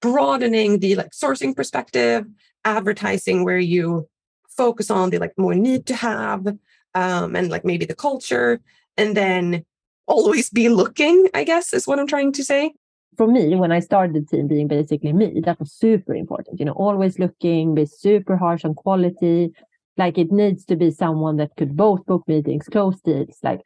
broadening 0.00 0.78
the 0.78 0.94
like 0.96 1.10
sourcing 1.10 1.54
perspective, 1.54 2.24
advertising 2.64 3.44
where 3.44 3.58
you 3.58 4.08
focus 4.56 4.90
on 4.90 5.10
the 5.10 5.18
like 5.18 5.32
more 5.38 5.54
need 5.54 5.86
to 5.86 5.94
have 5.94 6.46
um, 6.94 7.36
and 7.36 7.50
like 7.50 7.64
maybe 7.64 7.84
the 7.84 7.94
culture, 7.94 8.60
and 8.96 9.16
then 9.16 9.64
always 10.06 10.50
be 10.50 10.68
looking, 10.68 11.28
I 11.34 11.44
guess 11.44 11.72
is 11.72 11.86
what 11.86 11.98
I'm 11.98 12.06
trying 12.06 12.32
to 12.32 12.44
say. 12.44 12.72
For 13.16 13.26
me, 13.26 13.54
when 13.54 13.72
I 13.72 13.80
started 13.80 14.28
team 14.28 14.48
being 14.48 14.68
basically 14.68 15.12
me, 15.12 15.40
that 15.44 15.60
was 15.60 15.72
super 15.72 16.14
important. 16.14 16.58
You 16.58 16.66
know, 16.66 16.72
always 16.72 17.18
looking, 17.18 17.74
be 17.74 17.86
super 17.86 18.36
harsh 18.36 18.64
on 18.64 18.74
quality. 18.74 19.52
Like 19.96 20.16
it 20.16 20.32
needs 20.32 20.64
to 20.66 20.76
be 20.76 20.90
someone 20.90 21.36
that 21.36 21.54
could 21.56 21.76
both 21.76 22.04
book 22.06 22.24
meetings, 22.26 22.68
close 22.68 23.00
deals, 23.02 23.38
like 23.42 23.60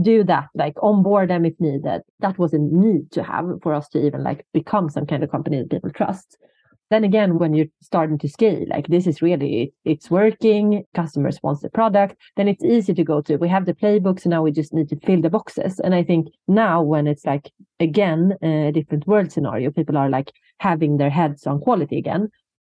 do 0.00 0.24
that, 0.24 0.48
like 0.54 0.74
onboard 0.82 1.30
them 1.30 1.44
if 1.44 1.54
needed. 1.58 2.02
That 2.20 2.38
was 2.38 2.52
a 2.52 2.58
need 2.58 3.10
to 3.12 3.22
have 3.22 3.46
for 3.62 3.74
us 3.74 3.88
to 3.90 4.04
even 4.04 4.22
like 4.22 4.46
become 4.52 4.88
some 4.88 5.06
kind 5.06 5.22
of 5.24 5.30
company 5.30 5.58
that 5.58 5.70
people 5.70 5.90
trust. 5.90 6.36
Then 6.88 7.02
again, 7.02 7.38
when 7.38 7.52
you're 7.52 7.66
starting 7.82 8.16
to 8.18 8.28
scale, 8.28 8.64
like 8.68 8.86
this 8.86 9.08
is 9.08 9.20
really, 9.20 9.72
it's 9.84 10.08
working, 10.08 10.84
customers 10.94 11.40
wants 11.42 11.62
the 11.62 11.68
product, 11.68 12.14
then 12.36 12.46
it's 12.46 12.62
easy 12.62 12.94
to 12.94 13.02
go 13.02 13.20
to. 13.22 13.38
We 13.38 13.48
have 13.48 13.66
the 13.66 13.74
playbooks, 13.74 14.24
and 14.24 14.30
now 14.30 14.42
we 14.42 14.52
just 14.52 14.72
need 14.72 14.88
to 14.90 15.00
fill 15.04 15.20
the 15.20 15.30
boxes. 15.30 15.80
And 15.80 15.96
I 15.96 16.04
think 16.04 16.28
now 16.46 16.82
when 16.82 17.08
it's 17.08 17.24
like, 17.24 17.50
again, 17.80 18.36
a 18.40 18.70
different 18.70 19.06
world 19.08 19.32
scenario, 19.32 19.72
people 19.72 19.96
are 19.96 20.08
like 20.08 20.30
having 20.58 20.98
their 20.98 21.10
heads 21.10 21.44
on 21.44 21.60
quality 21.60 21.98
again. 21.98 22.28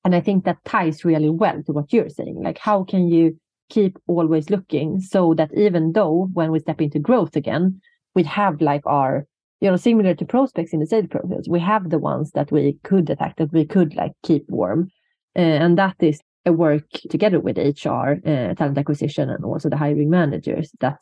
And 0.05 0.13
I 0.13 0.21
think 0.21 0.45
that 0.45 0.63
ties 0.63 1.03
really 1.03 1.29
well 1.29 1.63
to 1.63 1.71
what 1.71 1.91
you're 1.91 2.09
saying. 2.09 2.43
Like, 2.43 2.59
how 2.59 2.83
can 2.83 3.07
you 3.07 3.39
keep 3.69 3.97
always 4.07 4.49
looking 4.49 4.99
so 4.99 5.33
that 5.35 5.51
even 5.55 5.93
though 5.93 6.29
when 6.33 6.51
we 6.51 6.59
step 6.59 6.81
into 6.81 6.99
growth 6.99 7.35
again, 7.35 7.81
we 8.15 8.23
have 8.23 8.61
like 8.61 8.81
our, 8.85 9.25
you 9.61 9.69
know, 9.69 9.77
similar 9.77 10.13
to 10.13 10.25
prospects 10.25 10.73
in 10.73 10.79
the 10.79 10.85
sales 10.85 11.07
process, 11.07 11.47
we 11.49 11.59
have 11.59 11.89
the 11.89 11.99
ones 11.99 12.31
that 12.31 12.51
we 12.51 12.77
could 12.83 13.09
attack, 13.09 13.37
that 13.37 13.51
we 13.51 13.65
could 13.65 13.95
like 13.95 14.11
keep 14.23 14.45
warm. 14.49 14.89
Uh, 15.35 15.39
and 15.39 15.77
that 15.77 15.95
is 15.99 16.21
a 16.45 16.53
work 16.53 16.87
together 17.09 17.39
with 17.39 17.57
HR, 17.57 18.19
uh, 18.25 18.53
talent 18.53 18.77
acquisition, 18.77 19.29
and 19.29 19.43
also 19.45 19.69
the 19.69 19.77
hiring 19.77 20.09
managers 20.09 20.71
that 20.81 20.99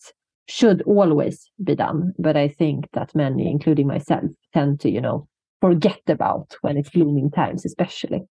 should 0.48 0.82
always 0.84 1.50
be 1.64 1.76
done. 1.76 2.14
But 2.20 2.38
I 2.38 2.48
think 2.48 2.90
that 2.94 3.16
many, 3.16 3.50
including 3.50 3.88
myself, 3.88 4.32
tend 4.54 4.80
to, 4.82 4.90
you 4.90 5.02
know, 5.02 5.28
forget 5.60 6.02
about 6.08 6.56
when 6.62 6.78
it's 6.78 6.90
blooming 6.90 7.32
times, 7.32 7.66
especially. 7.66 8.22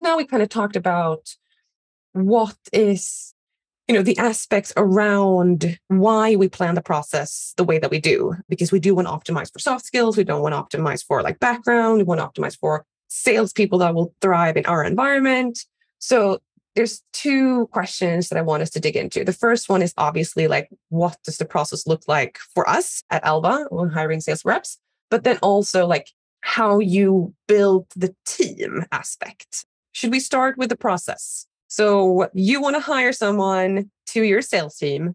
Now 0.00 0.16
we 0.16 0.24
kind 0.24 0.42
of 0.42 0.48
talked 0.48 0.76
about 0.76 1.28
what 2.12 2.56
is 2.72 3.34
you 3.88 3.94
know 3.94 4.02
the 4.02 4.18
aspects 4.18 4.72
around 4.76 5.78
why 5.88 6.36
we 6.36 6.48
plan 6.48 6.74
the 6.74 6.82
process 6.82 7.54
the 7.56 7.64
way 7.64 7.78
that 7.78 7.90
we 7.90 8.00
do 8.00 8.34
because 8.48 8.70
we 8.70 8.78
do 8.78 8.94
want 8.94 9.08
to 9.08 9.12
optimize 9.12 9.52
for 9.52 9.58
soft 9.58 9.84
skills 9.84 10.16
we 10.16 10.24
don't 10.24 10.42
want 10.42 10.54
to 10.54 10.78
optimize 10.78 11.04
for 11.04 11.22
like 11.22 11.38
background 11.40 11.98
we 11.98 12.04
want 12.04 12.20
to 12.20 12.26
optimize 12.26 12.56
for 12.56 12.84
salespeople 13.08 13.78
that 13.78 13.94
will 13.94 14.14
thrive 14.20 14.56
in 14.56 14.66
our 14.66 14.84
environment 14.84 15.64
so 15.98 16.38
there's 16.78 17.02
two 17.12 17.66
questions 17.72 18.28
that 18.28 18.38
I 18.38 18.42
want 18.42 18.62
us 18.62 18.70
to 18.70 18.78
dig 18.78 18.94
into. 18.94 19.24
The 19.24 19.32
first 19.32 19.68
one 19.68 19.82
is 19.82 19.92
obviously 19.96 20.46
like, 20.46 20.68
what 20.90 21.16
does 21.24 21.38
the 21.38 21.44
process 21.44 21.88
look 21.88 22.02
like 22.06 22.38
for 22.54 22.68
us 22.68 23.02
at 23.10 23.24
Alva 23.24 23.66
when 23.70 23.88
hiring 23.88 24.20
sales 24.20 24.44
reps? 24.44 24.78
But 25.10 25.24
then 25.24 25.38
also 25.42 25.88
like 25.88 26.12
how 26.40 26.78
you 26.78 27.34
build 27.48 27.86
the 27.96 28.14
team 28.24 28.84
aspect. 28.92 29.66
Should 29.90 30.12
we 30.12 30.20
start 30.20 30.56
with 30.56 30.68
the 30.68 30.76
process? 30.76 31.48
So 31.68 32.28
you 32.34 32.60
want 32.60 32.76
to 32.76 32.80
hire 32.80 33.12
someone 33.12 33.90
to 34.08 34.22
your 34.22 34.42
sales 34.42 34.76
team. 34.76 35.14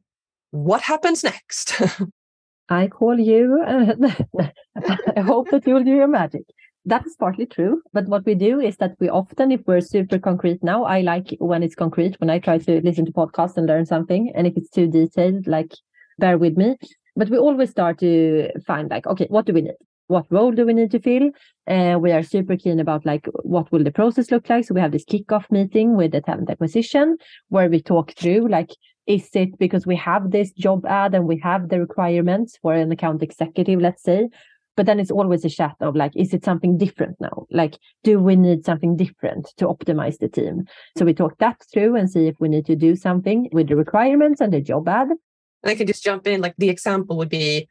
What 0.51 0.81
happens 0.81 1.23
next? 1.23 1.81
I 2.69 2.87
call 2.87 3.19
you. 3.19 3.61
Uh, 3.65 4.47
I 5.17 5.21
hope 5.21 5.49
that 5.49 5.67
you'll 5.67 5.83
do 5.83 5.95
your 5.95 6.07
magic. 6.07 6.43
That 6.85 7.05
is 7.05 7.15
partly 7.15 7.45
true. 7.45 7.81
But 7.91 8.07
what 8.07 8.25
we 8.25 8.35
do 8.35 8.59
is 8.59 8.77
that 8.77 8.95
we 8.99 9.09
often, 9.09 9.51
if 9.51 9.61
we're 9.65 9.81
super 9.81 10.19
concrete 10.19 10.63
now, 10.63 10.83
I 10.83 11.01
like 11.01 11.35
when 11.39 11.63
it's 11.63 11.75
concrete, 11.75 12.19
when 12.19 12.29
I 12.29 12.39
try 12.39 12.57
to 12.59 12.81
listen 12.81 13.05
to 13.05 13.11
podcasts 13.11 13.57
and 13.57 13.67
learn 13.67 13.85
something. 13.85 14.31
And 14.35 14.47
if 14.47 14.55
it's 14.55 14.69
too 14.69 14.87
detailed, 14.87 15.47
like 15.47 15.73
bear 16.19 16.37
with 16.37 16.55
me. 16.55 16.77
But 17.15 17.29
we 17.29 17.37
always 17.37 17.69
start 17.69 17.99
to 17.99 18.49
find 18.65 18.89
like, 18.89 19.07
okay, 19.07 19.27
what 19.29 19.45
do 19.45 19.53
we 19.53 19.61
need? 19.61 19.75
What 20.07 20.25
role 20.29 20.51
do 20.51 20.65
we 20.65 20.73
need 20.73 20.91
to 20.91 20.99
fill? 20.99 21.31
Uh, 21.67 21.97
we 21.99 22.11
are 22.11 22.23
super 22.23 22.57
keen 22.57 22.79
about 22.79 23.05
like 23.05 23.25
what 23.43 23.71
will 23.71 23.83
the 23.83 23.91
process 23.91 24.31
look 24.31 24.49
like. 24.49 24.65
So 24.65 24.73
we 24.73 24.81
have 24.81 24.91
this 24.91 25.05
kickoff 25.05 25.49
meeting 25.49 25.95
with 25.95 26.11
the 26.11 26.21
talent 26.21 26.49
acquisition 26.49 27.17
where 27.49 27.69
we 27.69 27.81
talk 27.81 28.13
through 28.17 28.49
like 28.49 28.71
is 29.07 29.29
it 29.33 29.57
because 29.59 29.85
we 29.85 29.95
have 29.95 30.31
this 30.31 30.51
job 30.51 30.85
ad 30.85 31.13
and 31.13 31.27
we 31.27 31.37
have 31.39 31.69
the 31.69 31.79
requirements 31.79 32.57
for 32.61 32.73
an 32.73 32.91
account 32.91 33.21
executive, 33.21 33.81
let's 33.81 34.03
say. 34.03 34.29
But 34.75 34.87
then 34.87 34.99
it's 34.99 35.11
always 35.11 35.45
a 35.45 35.49
chat 35.49 35.75
of 35.81 35.95
like, 35.95 36.13
is 36.15 36.33
it 36.33 36.43
something 36.43 36.77
different 36.77 37.17
now? 37.19 37.45
Like, 37.51 37.77
do 38.03 38.19
we 38.19 38.35
need 38.35 38.65
something 38.65 38.95
different 38.95 39.51
to 39.57 39.67
optimize 39.67 40.17
the 40.17 40.29
team? 40.29 40.65
So 40.97 41.05
we 41.05 41.13
talk 41.13 41.37
that 41.39 41.61
through 41.71 41.95
and 41.95 42.09
see 42.09 42.27
if 42.27 42.35
we 42.39 42.49
need 42.49 42.65
to 42.67 42.75
do 42.75 42.95
something 42.95 43.49
with 43.51 43.67
the 43.67 43.75
requirements 43.75 44.41
and 44.41 44.51
the 44.51 44.61
job 44.61 44.87
ad. 44.87 45.09
And 45.09 45.71
I 45.71 45.75
can 45.75 45.85
just 45.85 46.03
jump 46.03 46.25
in. 46.25 46.41
Like 46.41 46.55
the 46.57 46.69
example 46.69 47.17
would 47.17 47.29
be 47.29 47.67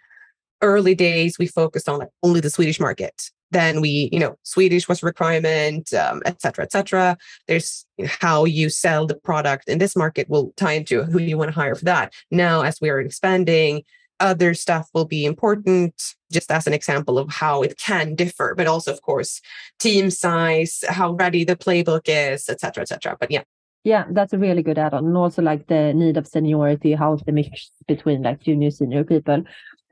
early 0.63 0.95
days, 0.95 1.39
we 1.39 1.47
focused 1.47 1.89
on 1.89 1.99
like 1.99 2.09
only 2.23 2.41
the 2.41 2.51
Swedish 2.51 2.81
market. 2.81 3.31
Then 3.51 3.83
we, 3.83 4.09
you 4.13 4.19
know, 4.19 4.37
Swedish 4.45 4.89
was 4.89 5.03
requirement, 5.03 5.93
um, 5.93 6.23
et 6.25 6.41
cetera, 6.41 6.65
et 6.65 6.73
cetera. 6.73 7.19
There's 7.47 7.85
how 8.07 8.47
you 8.47 8.71
sell 8.71 9.07
the 9.07 9.15
product 9.15 9.69
in 9.69 9.79
this 9.79 9.95
market 9.95 10.31
will 10.31 10.55
tie 10.57 10.73
into 10.73 11.03
who 11.03 11.19
you 11.19 11.37
want 11.37 11.51
to 11.51 11.55
hire 11.55 11.75
for 11.75 11.85
that. 11.85 12.15
Now, 12.31 12.63
as 12.63 12.81
we 12.81 12.89
are 12.89 12.99
expanding, 13.01 13.83
other 14.21 14.55
stuff 14.55 14.89
will 14.95 15.05
be 15.05 15.27
important, 15.27 16.15
just 16.31 16.51
as 16.51 16.67
an 16.67 16.73
example 16.73 17.19
of 17.19 17.31
how 17.31 17.61
it 17.61 17.77
can 17.77 18.15
differ, 18.15 18.55
but 18.57 18.67
also, 18.69 18.93
of 18.93 19.03
course, 19.03 19.41
team 19.79 20.11
size, 20.11 20.83
how 20.89 21.13
ready 21.13 21.45
the 21.45 21.57
playbook 21.57 22.03
is, 22.07 22.49
et 22.49 22.61
cetera, 22.61 22.83
et 22.83 22.89
cetera. 22.89 23.17
But 23.21 23.31
yeah. 23.31 23.43
Yeah, 23.85 24.05
that's 24.13 24.33
a 24.33 24.39
really 24.39 24.63
good 24.63 24.79
add-on. 24.79 25.07
And 25.07 25.17
also 25.17 25.43
like 25.43 25.67
the 25.67 25.93
need 25.93 26.17
of 26.17 26.29
seniority, 26.29 26.93
how's 26.93 27.21
the 27.23 27.33
mix 27.33 27.69
between 27.89 28.23
like 28.23 28.41
junior 28.41 28.71
senior 28.71 29.03
people. 29.03 29.43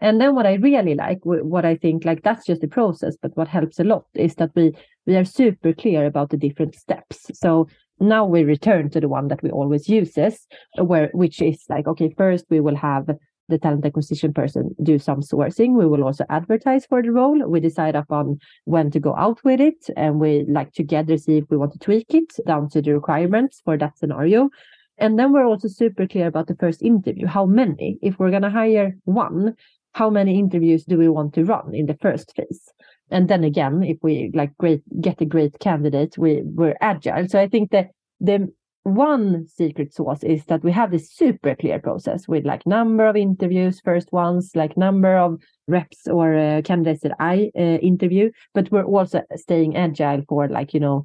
And 0.00 0.20
then 0.20 0.34
what 0.34 0.46
I 0.46 0.54
really 0.54 0.94
like, 0.94 1.18
what 1.22 1.64
I 1.64 1.76
think 1.76 2.04
like 2.04 2.22
that's 2.22 2.46
just 2.46 2.60
the 2.60 2.68
process, 2.68 3.16
but 3.20 3.36
what 3.36 3.48
helps 3.48 3.78
a 3.78 3.84
lot 3.84 4.06
is 4.14 4.34
that 4.36 4.50
we 4.54 4.72
we 5.06 5.16
are 5.16 5.24
super 5.24 5.72
clear 5.72 6.06
about 6.06 6.30
the 6.30 6.36
different 6.36 6.74
steps. 6.74 7.30
So 7.34 7.68
now 7.98 8.24
we 8.24 8.44
return 8.44 8.90
to 8.90 9.00
the 9.00 9.08
one 9.08 9.28
that 9.28 9.42
we 9.42 9.50
always 9.50 9.88
uses, 9.88 10.46
where 10.78 11.10
which 11.12 11.42
is 11.42 11.64
like, 11.68 11.86
okay, 11.86 12.14
first 12.16 12.46
we 12.48 12.60
will 12.60 12.76
have 12.76 13.10
the 13.48 13.58
talent 13.58 13.84
acquisition 13.84 14.32
person 14.32 14.74
do 14.82 14.98
some 14.98 15.20
sourcing. 15.20 15.76
We 15.76 15.86
will 15.86 16.04
also 16.04 16.24
advertise 16.30 16.86
for 16.86 17.02
the 17.02 17.10
role. 17.10 17.46
We 17.46 17.60
decide 17.60 17.96
upon 17.96 18.38
when 18.64 18.90
to 18.92 19.00
go 19.00 19.14
out 19.16 19.44
with 19.44 19.60
it, 19.60 19.90
and 19.96 20.18
we 20.18 20.46
like 20.48 20.72
together 20.72 21.18
see 21.18 21.38
if 21.38 21.44
we 21.50 21.56
want 21.56 21.72
to 21.72 21.78
tweak 21.78 22.14
it 22.14 22.32
down 22.46 22.70
to 22.70 22.80
the 22.80 22.94
requirements 22.94 23.60
for 23.64 23.76
that 23.76 23.98
scenario. 23.98 24.48
And 24.96 25.18
then 25.18 25.32
we're 25.32 25.46
also 25.46 25.68
super 25.68 26.06
clear 26.06 26.26
about 26.26 26.46
the 26.46 26.56
first 26.56 26.82
interview. 26.82 27.26
How 27.26 27.46
many? 27.46 27.98
If 28.02 28.18
we're 28.18 28.30
going 28.30 28.42
to 28.42 28.50
hire 28.50 28.96
one, 29.04 29.56
how 29.92 30.10
many 30.10 30.38
interviews 30.38 30.84
do 30.84 30.96
we 30.96 31.08
want 31.08 31.34
to 31.34 31.44
run 31.44 31.74
in 31.74 31.86
the 31.86 31.96
first 32.00 32.34
phase? 32.36 32.72
And 33.10 33.28
then 33.28 33.44
again, 33.44 33.82
if 33.82 33.98
we 34.02 34.30
like 34.34 34.56
great 34.58 34.82
get 35.00 35.20
a 35.20 35.24
great 35.24 35.58
candidate, 35.58 36.16
we 36.16 36.42
we're 36.44 36.76
agile. 36.80 37.26
So 37.28 37.40
I 37.40 37.48
think 37.48 37.70
that 37.70 37.90
the 38.20 38.52
one 38.84 39.46
secret 39.46 39.92
sauce 39.92 40.22
is 40.22 40.44
that 40.46 40.64
we 40.64 40.72
have 40.72 40.90
this 40.90 41.12
super 41.12 41.54
clear 41.54 41.78
process 41.78 42.26
with 42.26 42.46
like 42.46 42.66
number 42.66 43.06
of 43.06 43.16
interviews, 43.16 43.80
first 43.80 44.10
ones, 44.12 44.52
like 44.54 44.76
number 44.76 45.16
of 45.16 45.40
reps 45.68 46.06
or 46.06 46.34
uh, 46.34 46.62
candidates 46.62 47.02
that 47.02 47.16
I 47.20 47.50
uh, 47.56 47.60
interview, 47.60 48.30
but 48.54 48.70
we're 48.70 48.84
also 48.84 49.22
staying 49.36 49.76
agile 49.76 50.22
for 50.28 50.48
like, 50.48 50.72
you 50.72 50.80
know, 50.80 51.04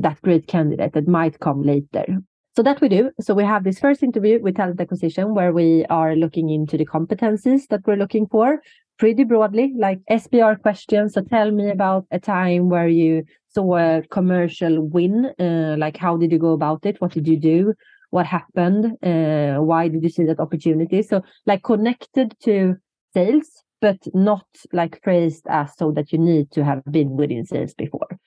that 0.00 0.20
great 0.22 0.46
candidate 0.46 0.92
that 0.94 1.08
might 1.08 1.40
come 1.40 1.62
later. 1.62 2.06
So 2.54 2.62
that 2.62 2.82
we 2.82 2.90
do. 2.90 3.10
So 3.18 3.32
we 3.32 3.44
have 3.44 3.64
this 3.64 3.78
first 3.78 4.02
interview 4.02 4.38
with 4.42 4.56
talent 4.56 4.78
acquisition 4.78 5.34
where 5.34 5.54
we 5.54 5.86
are 5.88 6.14
looking 6.14 6.50
into 6.50 6.76
the 6.76 6.84
competencies 6.84 7.66
that 7.68 7.80
we're 7.86 7.96
looking 7.96 8.26
for 8.26 8.60
pretty 8.98 9.24
broadly, 9.24 9.72
like 9.78 10.00
SBR 10.10 10.60
questions. 10.60 11.14
So 11.14 11.22
tell 11.22 11.50
me 11.50 11.70
about 11.70 12.04
a 12.10 12.20
time 12.20 12.68
where 12.68 12.88
you 12.88 13.24
saw 13.48 13.76
a 13.76 14.02
commercial 14.10 14.86
win. 14.86 15.32
Uh, 15.40 15.76
like 15.78 15.96
how 15.96 16.18
did 16.18 16.30
you 16.30 16.38
go 16.38 16.52
about 16.52 16.84
it? 16.84 17.00
What 17.00 17.12
did 17.12 17.26
you 17.26 17.38
do? 17.38 17.72
What 18.10 18.26
happened? 18.26 18.98
Uh, 19.02 19.62
why 19.62 19.88
did 19.88 20.02
you 20.02 20.10
see 20.10 20.24
that 20.24 20.38
opportunity? 20.38 21.00
So 21.00 21.22
like 21.46 21.62
connected 21.62 22.34
to 22.42 22.76
sales, 23.14 23.48
but 23.80 23.96
not 24.12 24.44
like 24.74 25.02
phrased 25.02 25.46
as 25.48 25.74
so 25.74 25.90
that 25.92 26.12
you 26.12 26.18
need 26.18 26.50
to 26.50 26.64
have 26.64 26.84
been 26.84 27.16
within 27.16 27.46
sales 27.46 27.72
before. 27.72 28.18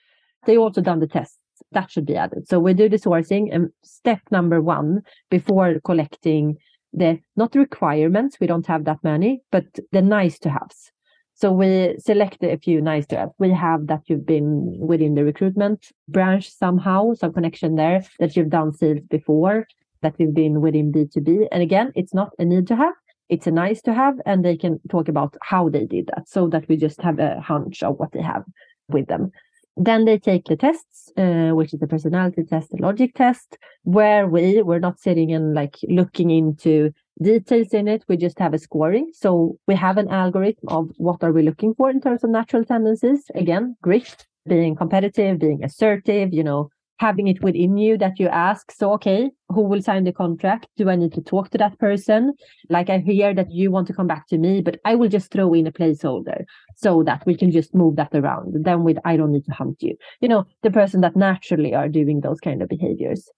They 0.47 0.57
also 0.57 0.81
done 0.81 0.99
the 0.99 1.07
tests 1.07 1.37
that 1.71 1.91
should 1.91 2.05
be 2.05 2.15
added. 2.15 2.47
So 2.47 2.59
we 2.59 2.73
do 2.73 2.89
the 2.89 2.97
sourcing 2.97 3.53
and 3.53 3.69
step 3.83 4.19
number 4.31 4.61
one 4.61 5.01
before 5.29 5.79
collecting 5.83 6.57
the 6.93 7.19
not 7.35 7.55
requirements, 7.55 8.37
we 8.39 8.47
don't 8.47 8.67
have 8.67 8.85
that 8.85 8.99
many, 9.03 9.41
but 9.51 9.65
the 9.91 10.01
nice 10.01 10.39
to 10.39 10.49
haves. 10.49 10.91
So 11.33 11.51
we 11.51 11.95
select 11.99 12.43
a 12.43 12.57
few 12.57 12.79
nice 12.79 13.05
to 13.07 13.17
have. 13.17 13.29
We 13.37 13.51
have 13.51 13.87
that 13.87 14.03
you've 14.05 14.25
been 14.25 14.77
within 14.79 15.15
the 15.15 15.25
recruitment 15.25 15.91
branch 16.07 16.49
somehow, 16.49 17.13
some 17.13 17.33
connection 17.33 17.75
there, 17.75 18.05
that 18.19 18.37
you've 18.37 18.49
done 18.49 18.71
sales 18.71 19.01
before, 19.09 19.67
that 20.01 20.13
you've 20.17 20.33
been 20.33 20.61
within 20.61 20.93
B2B. 20.93 21.47
And 21.51 21.61
again, 21.61 21.91
it's 21.95 22.13
not 22.13 22.31
a 22.39 22.45
need 22.45 22.67
to 22.67 22.75
have, 22.77 22.93
it's 23.27 23.47
a 23.47 23.51
nice 23.51 23.81
to 23.81 23.93
have, 23.93 24.15
and 24.25 24.45
they 24.45 24.55
can 24.55 24.79
talk 24.89 25.09
about 25.09 25.35
how 25.41 25.67
they 25.67 25.85
did 25.85 26.07
that 26.07 26.29
so 26.29 26.47
that 26.47 26.69
we 26.69 26.77
just 26.77 27.01
have 27.01 27.19
a 27.19 27.41
hunch 27.41 27.83
of 27.83 27.97
what 27.97 28.13
they 28.13 28.21
have 28.21 28.45
with 28.87 29.07
them. 29.07 29.31
Then 29.77 30.05
they 30.05 30.17
take 30.17 30.45
the 30.45 30.55
tests, 30.55 31.11
uh, 31.17 31.51
which 31.51 31.73
is 31.73 31.79
the 31.79 31.87
personality 31.87 32.43
test, 32.43 32.71
the 32.71 32.77
logic 32.77 33.13
test, 33.15 33.57
where 33.83 34.27
we 34.27 34.61
we're 34.61 34.79
not 34.79 34.99
sitting 34.99 35.33
and 35.33 35.53
like 35.53 35.75
looking 35.89 36.31
into 36.31 36.91
details 37.21 37.73
in 37.73 37.87
it. 37.87 38.05
We 38.07 38.17
just 38.17 38.39
have 38.39 38.53
a 38.53 38.59
scoring. 38.59 39.11
So 39.13 39.57
we 39.67 39.75
have 39.75 39.97
an 39.97 40.09
algorithm 40.09 40.67
of 40.69 40.91
what 40.97 41.23
are 41.23 41.31
we 41.33 41.43
looking 41.43 41.73
for 41.75 41.89
in 41.89 41.99
terms 41.99 42.23
of 42.23 42.29
natural 42.29 42.63
tendencies. 42.63 43.25
Again, 43.35 43.75
grit, 43.81 44.25
being 44.47 44.75
competitive, 44.75 45.39
being 45.39 45.63
assertive, 45.63 46.33
you 46.33 46.43
know, 46.43 46.69
having 46.97 47.27
it 47.27 47.43
within 47.43 47.77
you 47.77 47.97
that 47.97 48.19
you 48.19 48.27
ask, 48.27 48.71
so, 48.71 48.93
okay, 48.93 49.29
who 49.49 49.61
will 49.61 49.81
sign 49.81 50.05
the 50.05 50.13
contract? 50.13 50.67
Do 50.77 50.89
I 50.89 50.95
need 50.95 51.13
to 51.13 51.21
talk 51.21 51.49
to 51.51 51.57
that 51.57 51.77
person? 51.77 52.33
Like 52.69 52.89
I 52.89 52.99
hear 52.99 53.33
that 53.33 53.51
you 53.51 53.69
want 53.71 53.87
to 53.87 53.93
come 53.93 54.07
back 54.07 54.27
to 54.27 54.37
me, 54.37 54.61
but 54.61 54.79
I 54.85 54.95
will 54.95 55.09
just 55.09 55.31
throw 55.31 55.53
in 55.53 55.67
a 55.67 55.71
placeholder 55.71 56.43
so 56.75 57.03
that 57.03 57.25
we 57.25 57.35
can 57.35 57.51
just 57.51 57.75
move 57.75 57.97
that 57.97 58.13
around. 58.13 58.55
Then 58.63 58.83
with, 58.83 58.97
I 59.03 59.17
don't 59.17 59.31
need 59.31 59.45
to 59.45 59.53
hunt 59.53 59.81
you. 59.81 59.95
You 60.21 60.29
know, 60.29 60.45
the 60.63 60.71
person 60.71 61.01
that 61.01 61.15
naturally 61.15 61.73
are 61.73 61.89
doing 61.89 62.21
those 62.21 62.39
kind 62.39 62.61
of 62.61 62.69
behaviors. 62.69 63.29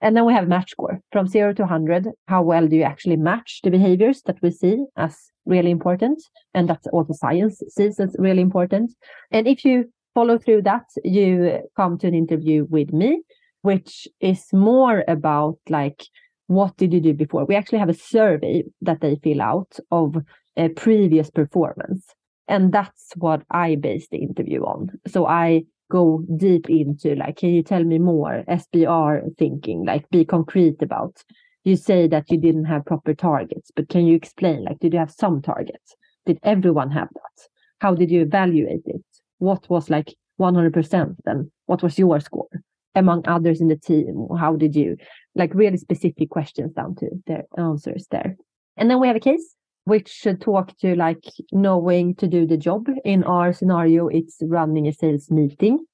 And 0.00 0.16
then 0.16 0.26
we 0.26 0.34
have 0.34 0.48
match 0.48 0.72
score 0.72 1.00
from 1.12 1.28
zero 1.28 1.54
to 1.54 1.62
100. 1.62 2.08
How 2.26 2.42
well 2.42 2.66
do 2.66 2.76
you 2.76 2.82
actually 2.82 3.16
match 3.16 3.60
the 3.62 3.70
behaviors 3.70 4.22
that 4.22 4.36
we 4.42 4.50
see 4.50 4.84
as 4.96 5.16
really 5.46 5.70
important? 5.70 6.22
And 6.52 6.68
that's 6.68 6.86
also 6.88 7.14
science 7.14 7.62
sees 7.68 7.98
as 8.00 8.14
really 8.18 8.42
important. 8.42 8.92
And 9.30 9.46
if 9.46 9.64
you 9.64 9.90
follow 10.14 10.38
through 10.38 10.62
that, 10.62 10.86
you 11.02 11.60
come 11.76 11.98
to 11.98 12.06
an 12.06 12.14
interview 12.14 12.66
with 12.70 12.92
me, 12.92 13.22
which 13.62 14.08
is 14.20 14.52
more 14.52 15.04
about 15.08 15.58
like, 15.68 16.04
what 16.46 16.76
did 16.76 16.92
you 16.92 17.00
do 17.00 17.14
before? 17.14 17.44
We 17.44 17.56
actually 17.56 17.78
have 17.78 17.88
a 17.88 17.94
survey 17.94 18.64
that 18.82 19.00
they 19.00 19.16
fill 19.22 19.42
out 19.42 19.78
of 19.90 20.16
a 20.56 20.68
previous 20.68 21.30
performance. 21.30 22.06
And 22.46 22.72
that's 22.72 23.12
what 23.16 23.42
I 23.50 23.76
base 23.76 24.06
the 24.10 24.18
interview 24.18 24.62
on. 24.64 24.90
So 25.06 25.26
I 25.26 25.64
go 25.90 26.22
deep 26.36 26.68
into 26.68 27.14
like, 27.14 27.36
can 27.36 27.50
you 27.50 27.62
tell 27.62 27.84
me 27.84 27.98
more? 27.98 28.44
SBR 28.48 29.36
thinking, 29.38 29.84
like 29.84 30.08
be 30.10 30.24
concrete 30.24 30.82
about. 30.82 31.22
You 31.64 31.76
say 31.76 32.06
that 32.08 32.30
you 32.30 32.36
didn't 32.36 32.66
have 32.66 32.84
proper 32.84 33.14
targets, 33.14 33.70
but 33.74 33.88
can 33.88 34.06
you 34.06 34.14
explain? 34.14 34.64
Like, 34.64 34.80
did 34.80 34.92
you 34.92 34.98
have 34.98 35.10
some 35.10 35.40
targets? 35.40 35.96
Did 36.26 36.38
everyone 36.42 36.90
have 36.90 37.08
that? 37.14 37.48
How 37.78 37.94
did 37.94 38.10
you 38.10 38.20
evaluate 38.20 38.82
it? 38.84 39.02
What 39.38 39.68
was 39.68 39.90
like 39.90 40.14
100% 40.40 41.16
then? 41.24 41.50
What 41.66 41.82
was 41.82 41.98
your 41.98 42.20
score 42.20 42.48
among 42.94 43.26
others 43.26 43.60
in 43.60 43.68
the 43.68 43.76
team? 43.76 44.28
How 44.38 44.56
did 44.56 44.74
you 44.74 44.96
like 45.34 45.54
really 45.54 45.76
specific 45.76 46.30
questions 46.30 46.72
down 46.72 46.94
to 46.96 47.10
their 47.26 47.44
answers 47.56 48.06
there? 48.10 48.36
And 48.76 48.90
then 48.90 49.00
we 49.00 49.06
have 49.06 49.16
a 49.16 49.20
case 49.20 49.54
which 49.84 50.08
should 50.08 50.40
talk 50.40 50.76
to 50.78 50.94
like 50.96 51.24
knowing 51.52 52.14
to 52.16 52.26
do 52.26 52.46
the 52.46 52.56
job. 52.56 52.88
In 53.04 53.22
our 53.24 53.52
scenario 53.52 54.08
it's 54.08 54.38
running 54.42 54.86
a 54.86 54.92
sales 54.92 55.30
meeting. 55.30 55.84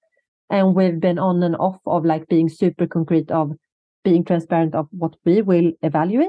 And 0.48 0.74
we've 0.74 0.98
been 0.98 1.18
on 1.18 1.42
and 1.42 1.56
off 1.56 1.78
of 1.86 2.04
like 2.04 2.28
being 2.28 2.48
super 2.48 2.86
concrete 2.86 3.30
of 3.30 3.52
being 4.02 4.24
transparent 4.24 4.74
of 4.74 4.88
what 4.90 5.14
we 5.24 5.42
will 5.42 5.72
evaluate 5.82 6.28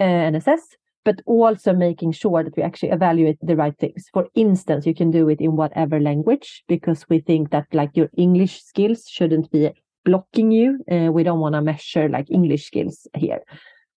uh, 0.00 0.04
and 0.04 0.36
assess 0.36 0.62
but 1.06 1.22
also 1.24 1.72
making 1.72 2.10
sure 2.10 2.42
that 2.42 2.56
we 2.56 2.64
actually 2.64 2.90
evaluate 2.90 3.38
the 3.40 3.54
right 3.54 3.78
things. 3.78 4.06
For 4.12 4.26
instance, 4.34 4.84
you 4.86 4.94
can 4.94 5.12
do 5.12 5.28
it 5.28 5.40
in 5.40 5.54
whatever 5.54 6.00
language 6.00 6.64
because 6.66 7.06
we 7.08 7.20
think 7.20 7.50
that 7.50 7.66
like 7.72 7.90
your 7.94 8.08
English 8.16 8.60
skills 8.60 9.04
shouldn't 9.08 9.48
be 9.52 9.70
blocking 10.04 10.50
you. 10.50 10.80
Uh, 10.90 11.12
we 11.12 11.22
don't 11.22 11.38
want 11.38 11.54
to 11.54 11.62
measure 11.62 12.08
like 12.08 12.28
English 12.28 12.66
skills 12.66 13.06
here. 13.14 13.40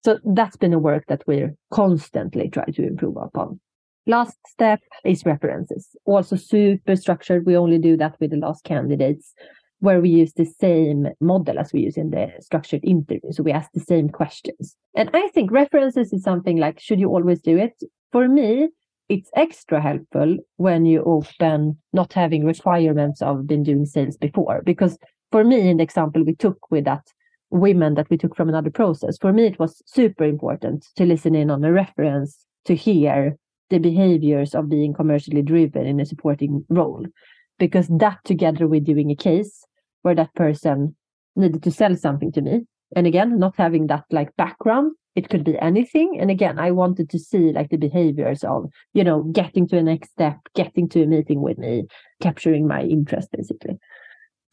So 0.06 0.20
that's 0.24 0.56
been 0.56 0.74
a 0.74 0.78
work 0.78 1.06
that 1.08 1.24
we're 1.26 1.56
constantly 1.74 2.48
trying 2.48 2.74
to 2.74 2.86
improve 2.86 3.18
upon. 3.18 3.60
Last 4.06 4.38
step 4.48 4.80
is 5.04 5.26
references. 5.26 5.88
Also 6.06 6.36
super 6.36 6.96
structured. 6.96 7.48
We 7.48 7.58
only 7.58 7.80
do 7.80 7.98
that 7.98 8.18
with 8.20 8.30
the 8.30 8.38
last 8.38 8.64
candidates 8.64 9.34
where 9.80 10.02
we 10.02 10.10
use 10.10 10.34
the 10.34 10.46
same 10.46 11.08
model 11.22 11.58
as 11.58 11.72
we 11.72 11.82
use 11.82 11.98
in 11.98 12.10
the 12.10 12.32
structured 12.40 12.84
interview. 12.84 13.32
So 13.32 13.44
we 13.44 13.52
ask 13.52 13.72
the 13.74 13.80
same 13.80 14.10
questions. 14.10 14.76
And 14.96 15.10
I 15.14 15.28
think 15.30 15.52
references 15.52 16.12
is 16.12 16.24
something 16.24 16.58
like, 16.58 16.80
should 16.80 17.00
you 17.00 17.10
always 17.10 17.42
do 17.42 17.58
it? 17.58 17.82
For 18.12 18.28
me, 18.28 18.70
it's 19.08 19.30
extra 19.36 19.82
helpful 19.82 20.38
when 20.58 20.86
you 20.86 21.04
open 21.04 21.78
not 21.94 22.14
having 22.14 22.46
requirements 22.46 23.22
of 23.22 23.48
been 23.48 23.64
doing 23.64 23.86
sales 23.86 24.18
before. 24.18 24.62
Because 24.64 24.98
for 25.32 25.44
me, 25.44 25.70
in 25.70 25.78
the 25.78 25.84
example 25.84 26.24
we 26.24 26.36
took 26.36 26.70
with 26.70 26.86
that 26.86 27.08
women 27.50 27.96
that 27.96 28.10
we 28.10 28.18
took 28.18 28.36
from 28.36 28.50
another 28.50 28.70
process, 28.70 29.18
for 29.18 29.34
me, 29.34 29.46
it 29.46 29.60
was 29.60 29.82
super 29.86 30.26
important 30.26 30.88
to 30.98 31.06
listen 31.06 31.36
in 31.36 31.50
on 31.50 31.64
a 31.64 31.72
reference 31.72 32.46
to 32.66 32.76
hear 32.76 33.38
the 33.70 33.80
behaviors 33.80 34.54
of 34.54 34.70
being 34.70 34.94
commercially 34.94 35.42
driven 35.42 35.86
in 35.86 36.00
a 36.00 36.06
supporting 36.06 36.66
role 36.70 37.06
because 37.60 37.88
that 37.90 38.18
together 38.24 38.68
with 38.68 38.86
doing 38.86 39.12
a 39.12 39.16
case 39.16 39.66
where 40.02 40.16
that 40.16 40.34
person 40.36 40.96
needed 41.36 41.64
to 41.64 41.72
sell 41.72 41.96
something 41.96 42.32
to 42.34 42.42
me. 42.42 42.62
And 42.96 43.06
again, 43.06 43.38
not 43.38 43.56
having 43.58 43.88
that 43.88 44.06
like 44.12 44.36
background, 44.36 44.94
it 45.16 45.30
could 45.30 45.44
be 45.44 45.60
anything. 45.60 46.18
And 46.20 46.32
again, 46.32 46.60
I 46.60 46.72
wanted 46.72 47.10
to 47.10 47.20
see 47.20 47.52
like 47.52 47.70
the 47.70 47.78
behaviors 47.78 48.44
of, 48.44 48.72
you 48.94 49.04
know, 49.04 49.24
getting 49.24 49.68
to 49.68 49.78
a 49.78 49.84
next 49.84 50.12
step, 50.12 50.38
getting 50.56 50.88
to 50.90 51.04
a 51.04 51.08
meeting 51.08 51.42
with 51.42 51.58
me, 51.58 51.86
capturing 52.22 52.68
my 52.68 52.84
interest 52.84 53.30
basically. 53.32 53.78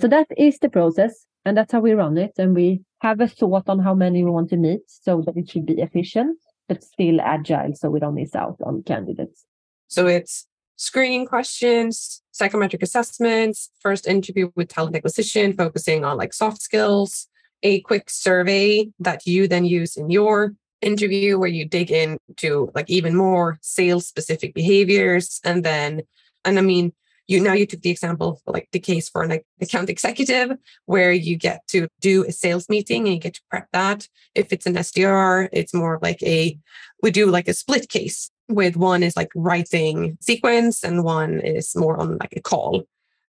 So 0.00 0.08
that 0.08 0.26
is 0.36 0.58
the 0.58 0.68
process. 0.68 1.26
And 1.44 1.56
that's 1.56 1.72
how 1.72 1.80
we 1.80 1.92
run 1.92 2.18
it. 2.18 2.32
And 2.38 2.54
we 2.54 2.82
have 3.00 3.20
a 3.20 3.28
thought 3.28 3.68
on 3.68 3.78
how 3.78 3.94
many 3.94 4.24
we 4.24 4.30
want 4.30 4.50
to 4.50 4.56
meet 4.56 4.80
so 4.86 5.22
that 5.24 5.36
it 5.36 5.48
should 5.48 5.64
be 5.64 5.80
efficient, 5.80 6.36
but 6.68 6.82
still 6.82 7.20
agile 7.20 7.72
so 7.74 7.88
we 7.88 8.00
don't 8.00 8.16
miss 8.16 8.34
out 8.34 8.56
on 8.64 8.82
candidates. 8.82 9.46
So 9.86 10.06
it's 10.08 10.48
screening 10.76 11.26
questions, 11.26 12.22
psychometric 12.32 12.82
assessments, 12.82 13.70
first 13.80 14.06
interview 14.06 14.50
with 14.54 14.68
talent 14.68 14.96
acquisition, 14.96 15.52
focusing 15.52 16.04
on 16.04 16.16
like 16.16 16.32
soft 16.32 16.60
skills, 16.60 17.28
a 17.62 17.80
quick 17.80 18.10
survey 18.10 18.88
that 19.00 19.26
you 19.26 19.48
then 19.48 19.64
use 19.64 19.96
in 19.96 20.10
your 20.10 20.54
interview 20.82 21.38
where 21.38 21.48
you 21.48 21.66
dig 21.66 21.90
into 21.90 22.70
like 22.74 22.88
even 22.90 23.16
more 23.16 23.58
sales 23.62 24.06
specific 24.06 24.54
behaviors. 24.54 25.40
And 25.42 25.64
then 25.64 26.02
and 26.46 26.58
i 26.58 26.62
mean 26.62 26.92
you 27.26 27.40
now 27.40 27.52
you 27.52 27.66
took 27.66 27.82
the 27.82 27.90
example 27.90 28.40
like 28.46 28.68
the 28.70 28.78
case 28.78 29.08
for 29.08 29.22
an 29.22 29.40
account 29.60 29.90
executive 29.90 30.56
where 30.86 31.10
you 31.12 31.36
get 31.36 31.66
to 31.66 31.88
do 32.00 32.24
a 32.24 32.32
sales 32.32 32.68
meeting 32.68 33.04
and 33.06 33.14
you 33.14 33.20
get 33.20 33.34
to 33.34 33.40
prep 33.50 33.66
that. 33.72 34.06
If 34.34 34.52
it's 34.52 34.66
an 34.66 34.74
sdr 34.74 35.48
it's 35.52 35.74
more 35.74 35.98
like 36.00 36.22
a 36.22 36.58
we 37.02 37.10
do 37.10 37.26
like 37.26 37.48
a 37.48 37.54
split 37.54 37.88
case 37.88 38.30
with 38.48 38.76
one 38.76 39.02
is 39.02 39.16
like 39.16 39.30
writing 39.34 40.16
sequence 40.20 40.84
and 40.84 41.04
one 41.04 41.40
is 41.40 41.74
more 41.76 41.98
on 41.98 42.18
like 42.18 42.34
a 42.36 42.40
call 42.40 42.84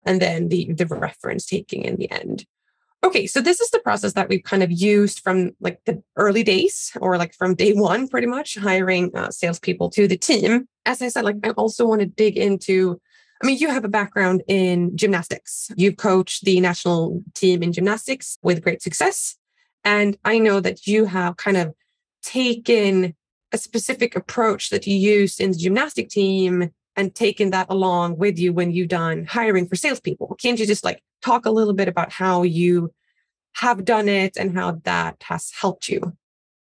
and 0.04 0.20
then 0.20 0.48
the 0.48 0.72
the 0.72 0.86
reference 0.86 1.46
taking 1.46 1.84
in 1.84 1.96
the 1.96 2.10
end 2.10 2.46
okay 3.02 3.26
so 3.26 3.40
this 3.40 3.60
is 3.60 3.70
the 3.70 3.78
process 3.80 4.14
that 4.14 4.28
we've 4.28 4.42
kind 4.42 4.62
of 4.62 4.72
used 4.72 5.20
from 5.20 5.52
like 5.60 5.80
the 5.84 6.02
early 6.16 6.42
days 6.42 6.90
or 7.00 7.16
like 7.16 7.34
from 7.34 7.54
day 7.54 7.72
one 7.72 8.08
pretty 8.08 8.26
much 8.26 8.56
hiring 8.56 9.14
uh, 9.16 9.30
salespeople 9.30 9.88
to 9.90 10.08
the 10.08 10.16
team 10.16 10.68
as 10.84 11.00
i 11.00 11.08
said 11.08 11.24
like 11.24 11.36
i 11.44 11.50
also 11.50 11.86
want 11.86 12.00
to 12.00 12.06
dig 12.06 12.36
into 12.36 13.00
I 13.42 13.46
mean, 13.46 13.58
you 13.58 13.68
have 13.68 13.84
a 13.84 13.88
background 13.88 14.42
in 14.46 14.96
gymnastics. 14.96 15.70
You've 15.76 15.98
coached 15.98 16.44
the 16.44 16.60
national 16.60 17.20
team 17.34 17.62
in 17.62 17.72
gymnastics 17.72 18.38
with 18.42 18.62
great 18.62 18.80
success. 18.80 19.36
And 19.84 20.16
I 20.24 20.38
know 20.38 20.60
that 20.60 20.86
you 20.86 21.04
have 21.04 21.36
kind 21.36 21.58
of 21.58 21.74
taken 22.22 23.14
a 23.54 23.58
specific 23.58 24.16
approach 24.16 24.70
that 24.70 24.84
you 24.86 24.96
used 24.96 25.40
in 25.40 25.52
the 25.52 25.56
gymnastic 25.56 26.08
team 26.08 26.70
and 26.96 27.14
taken 27.14 27.50
that 27.50 27.66
along 27.70 28.18
with 28.18 28.36
you 28.36 28.52
when 28.52 28.72
you've 28.72 28.88
done 28.88 29.24
hiring 29.24 29.68
for 29.68 29.76
salespeople. 29.76 30.36
Can't 30.42 30.58
you 30.58 30.66
just 30.66 30.84
like 30.84 31.00
talk 31.22 31.46
a 31.46 31.50
little 31.50 31.72
bit 31.72 31.86
about 31.86 32.12
how 32.12 32.42
you 32.42 32.92
have 33.54 33.84
done 33.84 34.08
it 34.08 34.36
and 34.36 34.56
how 34.56 34.80
that 34.82 35.22
has 35.22 35.52
helped 35.60 35.88
you? 35.88 36.00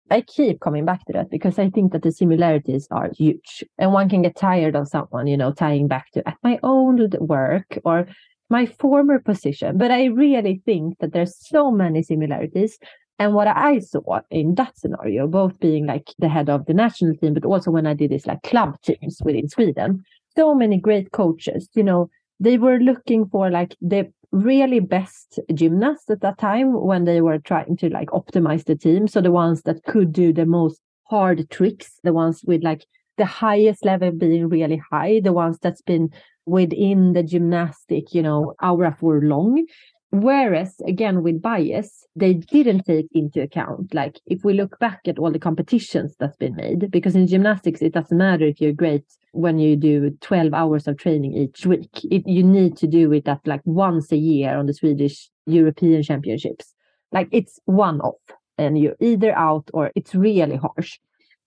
I 0.09 0.21
keep 0.21 0.59
coming 0.59 0.83
back 0.83 1.05
to 1.05 1.13
that 1.13 1.29
because 1.29 1.59
I 1.59 1.69
think 1.69 1.93
that 1.93 2.01
the 2.01 2.11
similarities 2.11 2.87
are 2.89 3.11
huge. 3.15 3.63
And 3.77 3.93
one 3.93 4.09
can 4.09 4.23
get 4.23 4.35
tired 4.35 4.75
of 4.75 4.87
someone, 4.87 5.27
you 5.27 5.37
know, 5.37 5.53
tying 5.53 5.87
back 5.87 6.11
to 6.13 6.27
at 6.27 6.37
my 6.43 6.59
own 6.63 7.09
work 7.19 7.77
or 7.85 8.07
my 8.49 8.65
former 8.65 9.19
position. 9.19 9.77
But 9.77 9.91
I 9.91 10.05
really 10.05 10.61
think 10.65 10.97
that 10.99 11.13
there's 11.13 11.37
so 11.39 11.71
many 11.71 12.01
similarities. 12.01 12.77
And 13.21 13.35
what 13.35 13.47
I 13.47 13.77
saw 13.77 14.21
in 14.31 14.55
that 14.55 14.75
scenario, 14.79 15.27
both 15.27 15.59
being 15.59 15.85
like 15.85 16.09
the 16.17 16.27
head 16.27 16.49
of 16.49 16.65
the 16.65 16.73
national 16.73 17.15
team, 17.17 17.35
but 17.35 17.45
also 17.45 17.69
when 17.69 17.85
I 17.85 17.93
did 17.93 18.09
this 18.09 18.25
like 18.25 18.41
club 18.41 18.81
teams 18.81 19.21
within 19.23 19.47
Sweden, 19.47 20.03
so 20.35 20.55
many 20.55 20.79
great 20.79 21.11
coaches, 21.11 21.69
you 21.75 21.83
know, 21.83 22.09
they 22.39 22.57
were 22.57 22.79
looking 22.79 23.27
for 23.27 23.51
like 23.51 23.75
the 23.79 24.11
really 24.31 24.79
best 24.79 25.39
gymnasts 25.53 26.09
at 26.09 26.21
that 26.21 26.39
time 26.39 26.73
when 26.73 27.05
they 27.05 27.21
were 27.21 27.37
trying 27.37 27.77
to 27.77 27.91
like 27.91 28.09
optimize 28.09 28.65
the 28.65 28.75
team. 28.75 29.07
So 29.07 29.21
the 29.21 29.31
ones 29.31 29.61
that 29.65 29.83
could 29.83 30.11
do 30.11 30.33
the 30.33 30.47
most 30.47 30.81
hard 31.03 31.47
tricks, 31.51 31.99
the 32.03 32.13
ones 32.13 32.41
with 32.47 32.63
like 32.63 32.87
the 33.19 33.25
highest 33.25 33.85
level 33.85 34.09
being 34.09 34.49
really 34.49 34.81
high, 34.91 35.19
the 35.19 35.31
ones 35.31 35.59
that's 35.61 35.83
been 35.83 36.09
within 36.47 37.13
the 37.13 37.21
gymnastic, 37.21 38.15
you 38.15 38.23
know, 38.23 38.55
aura 38.63 38.97
for 38.99 39.21
long. 39.21 39.63
Whereas 40.11 40.75
again 40.85 41.23
with 41.23 41.41
bias, 41.41 42.05
they 42.17 42.33
didn't 42.33 42.83
take 42.83 43.07
into 43.13 43.41
account 43.41 43.93
like 43.93 44.19
if 44.25 44.43
we 44.43 44.53
look 44.53 44.77
back 44.77 44.99
at 45.07 45.17
all 45.17 45.31
the 45.31 45.39
competitions 45.39 46.15
that's 46.19 46.35
been 46.35 46.55
made, 46.55 46.91
because 46.91 47.15
in 47.15 47.27
gymnastics 47.27 47.81
it 47.81 47.93
doesn't 47.93 48.17
matter 48.17 48.45
if 48.45 48.59
you're 48.59 48.73
great 48.73 49.05
when 49.31 49.57
you 49.57 49.77
do 49.77 50.09
12 50.19 50.53
hours 50.53 50.85
of 50.85 50.97
training 50.97 51.37
each 51.37 51.65
week. 51.65 51.89
It, 52.03 52.27
you 52.27 52.43
need 52.43 52.75
to 52.77 52.87
do 52.87 53.13
it 53.13 53.25
at 53.29 53.47
like 53.47 53.61
once 53.63 54.11
a 54.11 54.17
year 54.17 54.57
on 54.57 54.65
the 54.65 54.73
Swedish 54.73 55.29
European 55.45 56.03
Championships. 56.03 56.73
Like 57.13 57.29
it's 57.31 57.61
one 57.63 58.01
off 58.01 58.19
and 58.57 58.77
you're 58.77 58.97
either 58.99 59.31
out 59.37 59.69
or 59.73 59.91
it's 59.95 60.13
really 60.13 60.57
harsh. 60.57 60.99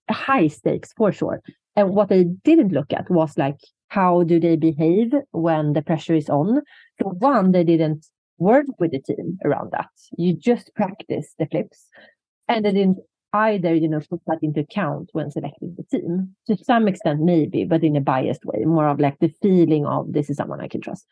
High 0.09 0.47
stakes 0.47 0.91
for 0.93 1.11
sure. 1.11 1.43
And 1.75 1.91
what 1.91 2.09
they 2.09 2.23
didn't 2.23 2.71
look 2.71 2.91
at 2.93 3.11
was 3.11 3.37
like 3.37 3.59
how 3.89 4.23
do 4.23 4.39
they 4.39 4.55
behave 4.55 5.13
when 5.31 5.73
the 5.73 5.83
pressure 5.83 6.15
is 6.15 6.29
on. 6.29 6.61
So 6.99 7.09
one, 7.09 7.51
they 7.51 7.63
didn't 7.63 8.07
work 8.37 8.65
with 8.79 8.91
the 8.91 8.99
team 8.99 9.37
around 9.43 9.71
that. 9.71 9.89
You 10.17 10.35
just 10.35 10.73
practice 10.75 11.33
the 11.39 11.45
flips. 11.45 11.87
And 12.47 12.65
they 12.65 12.73
didn't 12.73 12.99
either, 13.33 13.73
you 13.73 13.87
know, 13.87 13.99
put 14.09 14.21
that 14.27 14.39
into 14.41 14.61
account 14.61 15.09
when 15.13 15.31
selecting 15.31 15.75
the 15.77 15.83
team. 15.83 16.35
To 16.47 16.57
some 16.63 16.87
extent, 16.87 17.21
maybe, 17.21 17.65
but 17.65 17.83
in 17.83 17.95
a 17.95 18.01
biased 18.01 18.45
way, 18.45 18.63
more 18.65 18.87
of 18.87 18.99
like 18.99 19.19
the 19.19 19.33
feeling 19.41 19.85
of 19.85 20.13
this 20.13 20.29
is 20.29 20.37
someone 20.37 20.61
I 20.61 20.67
can 20.67 20.81
trust. 20.81 21.05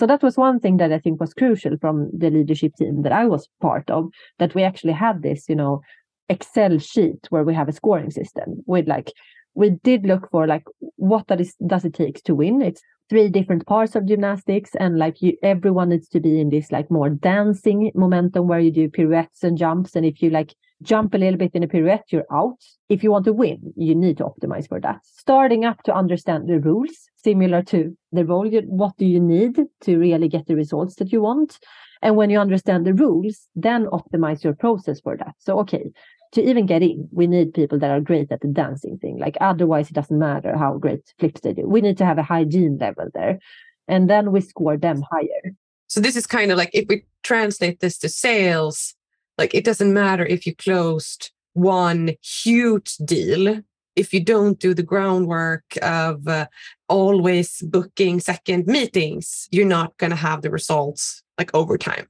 So 0.00 0.06
that 0.06 0.22
was 0.22 0.36
one 0.36 0.60
thing 0.60 0.76
that 0.76 0.92
I 0.92 0.98
think 0.98 1.20
was 1.20 1.34
crucial 1.34 1.76
from 1.80 2.10
the 2.16 2.30
leadership 2.30 2.72
team 2.76 3.02
that 3.02 3.12
I 3.12 3.26
was 3.26 3.48
part 3.60 3.90
of, 3.90 4.10
that 4.38 4.54
we 4.54 4.62
actually 4.62 4.92
had 4.92 5.22
this, 5.22 5.48
you 5.48 5.56
know, 5.56 5.80
Excel 6.28 6.78
sheet 6.78 7.26
where 7.30 7.42
we 7.42 7.54
have 7.54 7.68
a 7.68 7.72
scoring 7.72 8.10
system 8.10 8.62
with 8.66 8.86
like 8.86 9.12
we 9.58 9.70
did 9.82 10.06
look 10.06 10.30
for 10.30 10.46
like 10.46 10.62
what 10.96 11.26
that 11.26 11.40
is 11.40 11.54
does 11.66 11.84
it 11.84 11.94
take 11.94 12.22
to 12.22 12.34
win? 12.34 12.62
It's 12.62 12.80
three 13.10 13.28
different 13.28 13.66
parts 13.66 13.96
of 13.96 14.06
gymnastics 14.06 14.76
and 14.76 14.98
like 14.98 15.20
you 15.20 15.32
everyone 15.42 15.88
needs 15.88 16.08
to 16.10 16.20
be 16.20 16.40
in 16.40 16.50
this 16.50 16.70
like 16.70 16.88
more 16.92 17.10
dancing 17.10 17.90
momentum 17.94 18.46
where 18.46 18.60
you 18.60 18.70
do 18.70 18.88
pirouettes 18.88 19.42
and 19.42 19.58
jumps 19.58 19.96
and 19.96 20.06
if 20.06 20.22
you 20.22 20.30
like 20.30 20.54
jump 20.82 21.12
a 21.12 21.18
little 21.18 21.38
bit 21.38 21.50
in 21.54 21.64
a 21.64 21.66
pirouette 21.66 22.04
you're 22.10 22.32
out. 22.32 22.58
If 22.88 23.02
you 23.02 23.10
want 23.10 23.24
to 23.24 23.32
win 23.32 23.72
you 23.76 23.96
need 23.96 24.18
to 24.18 24.24
optimize 24.24 24.68
for 24.68 24.80
that. 24.80 25.00
Starting 25.02 25.64
up 25.64 25.82
to 25.84 25.94
understand 25.94 26.48
the 26.48 26.60
rules 26.60 26.96
similar 27.16 27.62
to 27.62 27.96
the 28.12 28.24
role 28.24 28.48
what 28.66 28.96
do 28.96 29.06
you 29.06 29.18
need 29.18 29.58
to 29.80 29.98
really 29.98 30.28
get 30.28 30.46
the 30.46 30.54
results 30.54 30.94
that 30.96 31.10
you 31.10 31.20
want? 31.22 31.58
And 32.00 32.14
when 32.14 32.30
you 32.30 32.38
understand 32.38 32.86
the 32.86 32.94
rules 32.94 33.48
then 33.56 33.86
optimize 33.86 34.44
your 34.44 34.54
process 34.54 35.00
for 35.00 35.16
that. 35.16 35.34
So 35.40 35.58
okay 35.60 35.90
to 36.32 36.42
even 36.42 36.66
get 36.66 36.82
in, 36.82 37.08
we 37.12 37.26
need 37.26 37.54
people 37.54 37.78
that 37.78 37.90
are 37.90 38.00
great 38.00 38.30
at 38.30 38.40
the 38.40 38.48
dancing 38.48 38.98
thing. 38.98 39.18
Like 39.18 39.36
otherwise, 39.40 39.90
it 39.90 39.94
doesn't 39.94 40.18
matter 40.18 40.56
how 40.56 40.78
great 40.78 41.12
flips 41.18 41.40
they 41.40 41.52
do. 41.52 41.66
We 41.66 41.80
need 41.80 41.98
to 41.98 42.04
have 42.04 42.18
a 42.18 42.22
hygiene 42.22 42.78
level 42.78 43.08
there, 43.14 43.38
and 43.86 44.08
then 44.08 44.32
we 44.32 44.40
score 44.40 44.76
them 44.76 45.02
higher. 45.10 45.54
So 45.86 46.00
this 46.00 46.16
is 46.16 46.26
kind 46.26 46.50
of 46.50 46.58
like 46.58 46.70
if 46.74 46.86
we 46.88 47.04
translate 47.22 47.80
this 47.80 47.98
to 47.98 48.08
sales, 48.08 48.94
like 49.38 49.54
it 49.54 49.64
doesn't 49.64 49.92
matter 49.92 50.26
if 50.26 50.46
you 50.46 50.54
closed 50.54 51.30
one 51.54 52.12
huge 52.22 52.96
deal 52.98 53.62
if 53.98 54.14
you 54.14 54.20
don't 54.20 54.60
do 54.60 54.74
the 54.74 54.82
groundwork 54.82 55.64
of 55.82 56.28
uh, 56.28 56.46
always 56.88 57.60
booking 57.62 58.20
second 58.20 58.66
meetings, 58.66 59.48
you're 59.50 59.66
not 59.66 59.96
going 59.98 60.10
to 60.10 60.16
have 60.16 60.42
the 60.42 60.50
results 60.50 61.22
like 61.36 61.52
over 61.52 61.76
time. 61.76 62.06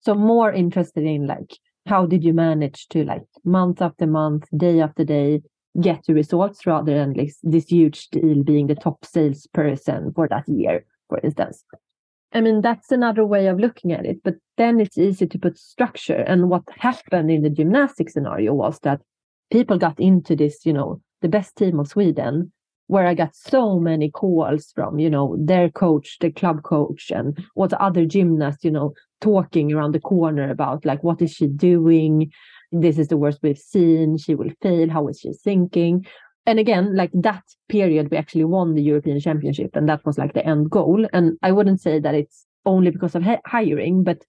So 0.00 0.14
more 0.14 0.52
interested 0.52 1.04
in 1.04 1.28
like 1.28 1.56
how 1.86 2.06
did 2.06 2.24
you 2.24 2.32
manage 2.32 2.88
to 2.88 3.04
like 3.04 3.24
month 3.44 3.82
after 3.82 4.06
month, 4.06 4.46
day 4.56 4.80
after 4.80 5.04
day, 5.04 5.42
get 5.80 6.06
your 6.08 6.16
results 6.16 6.66
rather 6.66 6.94
than 6.94 7.14
like 7.14 7.32
this 7.42 7.68
huge 7.68 8.08
deal 8.08 8.42
being 8.42 8.66
the 8.66 8.74
top 8.74 9.04
salesperson 9.04 10.12
for 10.14 10.28
that 10.28 10.48
year, 10.48 10.84
for 11.08 11.18
instance? 11.20 11.64
I 12.32 12.40
mean, 12.40 12.60
that's 12.60 12.92
another 12.92 13.26
way 13.26 13.48
of 13.48 13.58
looking 13.58 13.92
at 13.92 14.06
it, 14.06 14.22
but 14.22 14.36
then 14.56 14.78
it's 14.78 14.98
easy 14.98 15.26
to 15.26 15.38
put 15.38 15.58
structure. 15.58 16.22
And 16.26 16.48
what 16.48 16.62
happened 16.76 17.30
in 17.30 17.42
the 17.42 17.50
gymnastic 17.50 18.08
scenario 18.08 18.54
was 18.54 18.78
that 18.80 19.00
people 19.50 19.78
got 19.78 19.98
into 19.98 20.36
this, 20.36 20.64
you 20.64 20.72
know, 20.72 21.00
the 21.22 21.28
best 21.28 21.56
team 21.56 21.80
of 21.80 21.88
Sweden, 21.88 22.52
where 22.86 23.06
I 23.06 23.14
got 23.14 23.34
so 23.34 23.80
many 23.80 24.10
calls 24.10 24.72
from, 24.74 24.98
you 24.98 25.10
know, 25.10 25.36
their 25.40 25.70
coach, 25.70 26.18
the 26.20 26.30
club 26.30 26.62
coach, 26.62 27.10
and 27.10 27.36
what 27.54 27.72
other 27.74 28.06
gymnasts, 28.06 28.64
you 28.64 28.70
know, 28.70 28.94
talking 29.20 29.72
around 29.72 29.92
the 29.92 30.00
corner 30.00 30.50
about 30.50 30.84
like 30.84 31.02
what 31.02 31.22
is 31.22 31.32
she 31.32 31.46
doing? 31.46 32.30
This 32.72 32.98
is 32.98 33.08
the 33.08 33.16
worst 33.16 33.40
we've 33.42 33.58
seen. 33.58 34.16
She 34.16 34.34
will 34.34 34.50
fail. 34.62 34.88
How 34.88 35.08
is 35.08 35.20
she 35.20 35.32
thinking? 35.32 36.06
And 36.46 36.58
again 36.58 36.96
like 36.96 37.10
that 37.14 37.44
period 37.68 38.10
we 38.10 38.16
actually 38.16 38.44
won 38.44 38.74
the 38.74 38.82
european 38.82 39.20
championship 39.20 39.76
and 39.76 39.88
that 39.88 40.04
was 40.04 40.18
like 40.18 40.32
the 40.32 40.44
end 40.44 40.70
goal. 40.70 41.06
And 41.12 41.38
i 41.42 41.52
wouldn't 41.52 41.80
say 41.80 42.00
that 42.00 42.14
it's 42.14 42.46
only 42.66 42.90
because 42.90 43.14
of 43.14 43.24
hiring 43.46 44.02
but 44.02 44.24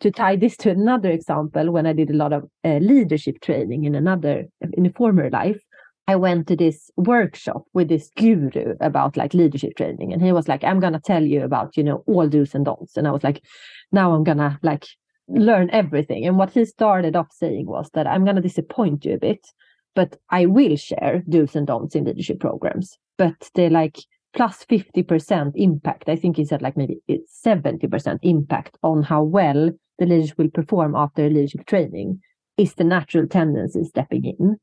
to 0.00 0.10
tie 0.10 0.36
this 0.36 0.56
to 0.58 0.70
another 0.70 1.10
example 1.10 1.70
when 1.70 1.86
i 1.86 1.92
did 1.92 2.10
a 2.10 2.14
lot 2.14 2.32
of 2.32 2.44
uh, 2.64 2.78
leadership 2.78 3.40
training 3.40 3.84
in 3.84 3.94
another 3.94 4.44
in 4.72 4.86
a 4.86 4.92
former 4.92 5.30
life 5.30 5.62
I 6.06 6.16
went 6.16 6.48
to 6.48 6.56
this 6.56 6.90
workshop 6.96 7.64
with 7.72 7.88
this 7.88 8.10
guru 8.16 8.74
about 8.80 9.16
like 9.16 9.32
leadership 9.32 9.76
training. 9.76 10.12
And 10.12 10.22
he 10.22 10.32
was 10.32 10.48
like, 10.48 10.62
I'm 10.62 10.80
going 10.80 10.92
to 10.92 11.00
tell 11.00 11.22
you 11.22 11.42
about, 11.42 11.76
you 11.76 11.82
know, 11.82 12.04
all 12.06 12.28
do's 12.28 12.54
and 12.54 12.64
don'ts. 12.64 12.96
And 12.96 13.08
I 13.08 13.10
was 13.10 13.24
like, 13.24 13.42
now 13.90 14.12
I'm 14.12 14.24
going 14.24 14.38
to 14.38 14.58
like 14.62 14.86
learn 15.28 15.70
everything. 15.70 16.26
And 16.26 16.36
what 16.36 16.50
he 16.50 16.64
started 16.66 17.16
off 17.16 17.28
saying 17.32 17.66
was 17.66 17.88
that 17.94 18.06
I'm 18.06 18.24
going 18.24 18.36
to 18.36 18.42
disappoint 18.42 19.04
you 19.04 19.14
a 19.14 19.18
bit, 19.18 19.46
but 19.94 20.16
I 20.30 20.44
will 20.44 20.76
share 20.76 21.22
do's 21.28 21.56
and 21.56 21.66
don'ts 21.66 21.94
in 21.94 22.04
leadership 22.04 22.38
programs. 22.38 22.98
But 23.16 23.50
they're 23.54 23.70
like 23.70 23.98
plus 24.34 24.64
50% 24.64 25.52
impact. 25.54 26.08
I 26.08 26.16
think 26.16 26.36
he 26.36 26.44
said 26.44 26.60
like 26.60 26.76
maybe 26.76 26.98
it's 27.08 27.40
70% 27.42 28.18
impact 28.22 28.76
on 28.82 29.04
how 29.04 29.22
well 29.22 29.70
the 29.98 30.06
leaders 30.06 30.36
will 30.36 30.50
perform 30.50 30.94
after 30.94 31.30
leadership 31.30 31.66
training 31.66 32.20
is 32.58 32.74
the 32.74 32.84
natural 32.84 33.26
tendency 33.26 33.84
stepping 33.84 34.24
in 34.24 34.56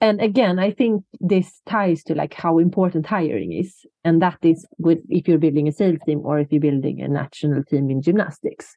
and 0.00 0.20
again 0.20 0.58
i 0.58 0.70
think 0.70 1.02
this 1.20 1.60
ties 1.66 2.02
to 2.02 2.14
like 2.14 2.34
how 2.34 2.58
important 2.58 3.06
hiring 3.06 3.52
is 3.52 3.86
and 4.04 4.20
that 4.20 4.38
is 4.42 4.66
with 4.78 4.98
if 5.08 5.26
you're 5.26 5.38
building 5.38 5.68
a 5.68 5.72
sales 5.72 5.98
team 6.06 6.20
or 6.24 6.38
if 6.38 6.48
you're 6.50 6.60
building 6.60 7.00
a 7.00 7.08
national 7.08 7.62
team 7.64 7.90
in 7.90 8.02
gymnastics 8.02 8.76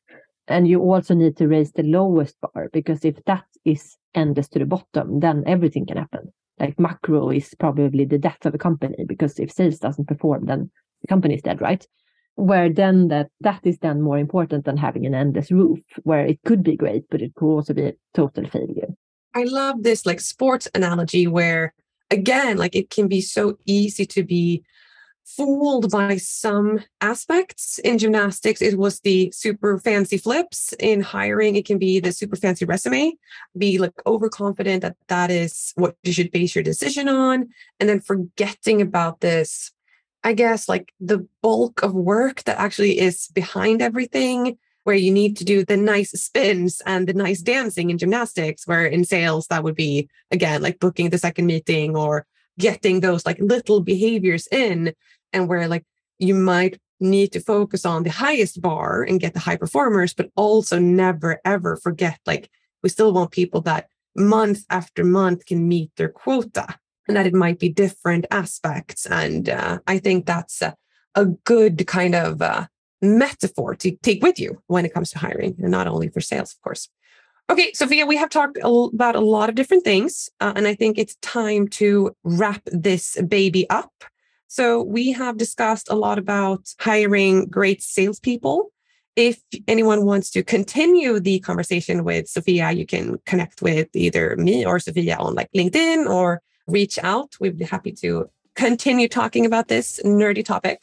and 0.49 0.67
you 0.67 0.81
also 0.81 1.13
need 1.13 1.37
to 1.37 1.47
raise 1.47 1.71
the 1.71 1.83
lowest 1.83 2.35
bar 2.41 2.69
because 2.73 3.05
if 3.05 3.23
that 3.25 3.45
is 3.65 3.97
endless 4.15 4.49
to 4.49 4.59
the 4.59 4.65
bottom, 4.65 5.19
then 5.19 5.43
everything 5.45 5.85
can 5.85 5.97
happen. 5.97 6.33
Like 6.59 6.79
macro 6.79 7.29
is 7.29 7.53
probably 7.59 8.03
the 8.03 8.17
death 8.17 8.45
of 8.45 8.55
a 8.55 8.57
company 8.57 9.05
because 9.07 9.39
if 9.39 9.51
sales 9.51 9.79
doesn't 9.79 10.07
perform, 10.07 10.45
then 10.45 10.71
the 11.01 11.07
company 11.07 11.35
is 11.35 11.41
dead, 11.41 11.61
right? 11.61 11.85
Where 12.35 12.71
then 12.71 13.09
that 13.09 13.29
that 13.41 13.61
is 13.63 13.77
then 13.79 14.01
more 14.01 14.17
important 14.17 14.65
than 14.65 14.77
having 14.77 15.05
an 15.05 15.13
endless 15.13 15.51
roof, 15.51 15.79
where 16.03 16.25
it 16.25 16.39
could 16.45 16.63
be 16.63 16.75
great, 16.75 17.03
but 17.09 17.21
it 17.21 17.35
could 17.35 17.47
also 17.47 17.73
be 17.73 17.83
a 17.83 17.93
total 18.13 18.47
failure. 18.49 18.87
I 19.33 19.43
love 19.43 19.83
this 19.83 20.05
like 20.05 20.19
sports 20.19 20.67
analogy 20.73 21.27
where 21.27 21.73
again, 22.11 22.57
like 22.57 22.75
it 22.75 22.89
can 22.89 23.07
be 23.07 23.21
so 23.21 23.57
easy 23.65 24.05
to 24.07 24.23
be 24.23 24.63
fooled 25.25 25.91
by 25.91 26.17
some 26.17 26.79
aspects. 27.01 27.77
In 27.79 27.99
gymnastics 27.99 28.61
it 28.61 28.77
was 28.77 29.01
the 29.01 29.31
super 29.31 29.77
fancy 29.79 30.17
flips. 30.17 30.73
In 30.79 31.01
hiring 31.01 31.55
it 31.55 31.65
can 31.65 31.77
be 31.77 31.99
the 31.99 32.11
super 32.11 32.35
fancy 32.35 32.65
resume. 32.65 33.13
Be 33.57 33.77
like 33.77 33.93
overconfident 34.07 34.81
that 34.81 34.95
that 35.07 35.29
is 35.29 35.73
what 35.75 35.95
you 36.03 36.13
should 36.13 36.31
base 36.31 36.55
your 36.55 36.63
decision 36.63 37.07
on. 37.07 37.49
And 37.79 37.87
then 37.87 37.99
forgetting 37.99 38.81
about 38.81 39.21
this 39.21 39.71
i 40.23 40.33
guess 40.33 40.67
like 40.67 40.91
the 40.99 41.25
bulk 41.41 41.81
of 41.81 41.93
work 41.93 42.43
that 42.43 42.59
actually 42.59 42.99
is 42.99 43.29
behind 43.29 43.81
everything 43.81 44.57
where 44.89 44.97
you 44.97 45.11
need 45.11 45.37
to 45.37 45.45
do 45.45 45.63
the 45.63 45.77
nice 45.77 46.09
spins 46.13 46.81
and 46.87 47.07
the 47.07 47.13
nice 47.13 47.41
dancing 47.41 47.91
in 47.91 47.99
gymnastics 47.99 48.65
where 48.65 48.87
in 48.87 49.05
sales 49.05 49.45
that 49.45 49.63
would 49.63 49.75
be 49.75 50.09
again 50.31 50.63
like 50.63 50.79
booking 50.79 51.11
the 51.11 51.17
second 51.19 51.45
meeting 51.45 51.95
or 51.95 52.25
getting 52.57 52.99
those 52.99 53.23
like 53.23 53.37
little 53.39 53.81
behaviors 53.81 54.47
in 54.47 54.91
and 55.31 55.47
where 55.47 55.67
like 55.67 55.85
you 56.17 56.33
might 56.33 56.79
need 56.99 57.31
to 57.31 57.39
focus 57.39 57.85
on 57.85 58.01
the 58.01 58.09
highest 58.09 58.63
bar 58.63 59.03
and 59.03 59.19
get 59.19 59.35
the 59.35 59.39
high 59.39 59.57
performers, 59.57 60.15
but 60.15 60.31
also 60.35 60.79
never 60.79 61.39
ever 61.45 61.75
forget 61.77 62.19
like 62.25 62.49
we 62.81 62.89
still 62.89 63.13
want 63.13 63.29
people 63.29 63.61
that 63.61 63.89
month 64.15 64.65
after 64.71 65.03
month 65.03 65.45
can 65.45 65.67
meet 65.67 65.91
their 65.97 66.09
quota 66.09 66.65
and 67.07 67.15
that 67.15 67.27
it 67.27 67.35
might 67.35 67.59
be 67.59 67.69
different 67.69 68.25
aspects. 68.31 69.05
And 69.05 69.49
uh, 69.49 69.77
I 69.85 69.99
think 69.99 70.25
that's 70.25 70.63
a, 70.63 70.75
a 71.13 71.25
good 71.25 71.85
kind 71.85 72.15
of 72.15 72.41
uh, 72.41 72.65
metaphor 73.01 73.75
to 73.75 73.91
take 74.03 74.23
with 74.23 74.39
you 74.39 74.61
when 74.67 74.85
it 74.85 74.93
comes 74.93 75.11
to 75.11 75.19
hiring 75.19 75.55
and 75.59 75.71
not 75.71 75.87
only 75.87 76.09
for 76.09 76.21
sales, 76.21 76.53
of 76.53 76.61
course. 76.61 76.89
Okay, 77.49 77.73
Sofia, 77.73 78.05
we 78.05 78.15
have 78.15 78.29
talked 78.29 78.59
about 78.63 79.15
a 79.15 79.19
lot 79.19 79.49
of 79.49 79.55
different 79.55 79.83
things, 79.83 80.29
uh, 80.39 80.53
and 80.55 80.67
I 80.67 80.75
think 80.75 80.99
it's 80.99 81.15
time 81.21 81.67
to 81.69 82.15
wrap 82.23 82.61
this 82.65 83.19
baby 83.27 83.67
up. 83.71 83.91
So 84.47 84.83
we 84.83 85.11
have 85.13 85.37
discussed 85.37 85.89
a 85.89 85.95
lot 85.95 86.19
about 86.19 86.73
hiring 86.79 87.47
great 87.47 87.81
salespeople. 87.81 88.71
If 89.15 89.41
anyone 89.67 90.05
wants 90.05 90.29
to 90.31 90.43
continue 90.43 91.19
the 91.19 91.39
conversation 91.39 92.03
with 92.03 92.27
Sofia, 92.27 92.71
you 92.71 92.85
can 92.85 93.19
connect 93.25 93.63
with 93.63 93.87
either 93.95 94.35
me 94.37 94.63
or 94.63 94.79
Sofia 94.79 95.17
on 95.17 95.33
like 95.33 95.49
LinkedIn 95.55 96.07
or 96.07 96.41
reach 96.67 96.99
out. 97.01 97.35
We'd 97.39 97.57
be 97.57 97.65
happy 97.65 97.91
to 97.93 98.29
continue 98.55 99.07
talking 99.07 99.45
about 99.45 99.69
this 99.69 99.99
nerdy 100.05 100.45
topic. 100.45 100.81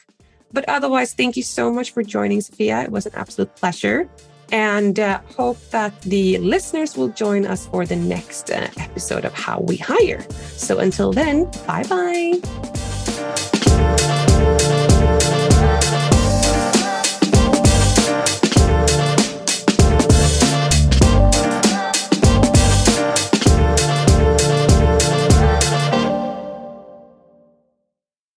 But 0.51 0.67
otherwise, 0.67 1.13
thank 1.13 1.37
you 1.37 1.43
so 1.43 1.71
much 1.71 1.91
for 1.91 2.03
joining, 2.03 2.41
Sofia. 2.41 2.83
It 2.83 2.91
was 2.91 3.05
an 3.05 3.13
absolute 3.15 3.55
pleasure. 3.55 4.09
And 4.51 4.99
uh, 4.99 5.19
hope 5.35 5.59
that 5.71 5.99
the 6.01 6.37
listeners 6.37 6.95
will 6.95 7.09
join 7.09 7.45
us 7.45 7.67
for 7.67 7.85
the 7.85 7.97
next 7.97 8.49
uh, 8.49 8.69
episode 8.77 9.25
of 9.25 9.33
How 9.33 9.59
We 9.59 9.75
Hire. 9.75 10.25
So 10.55 10.79
until 10.79 11.11
then, 11.11 11.51
bye 11.65 11.83
bye. 11.83 13.53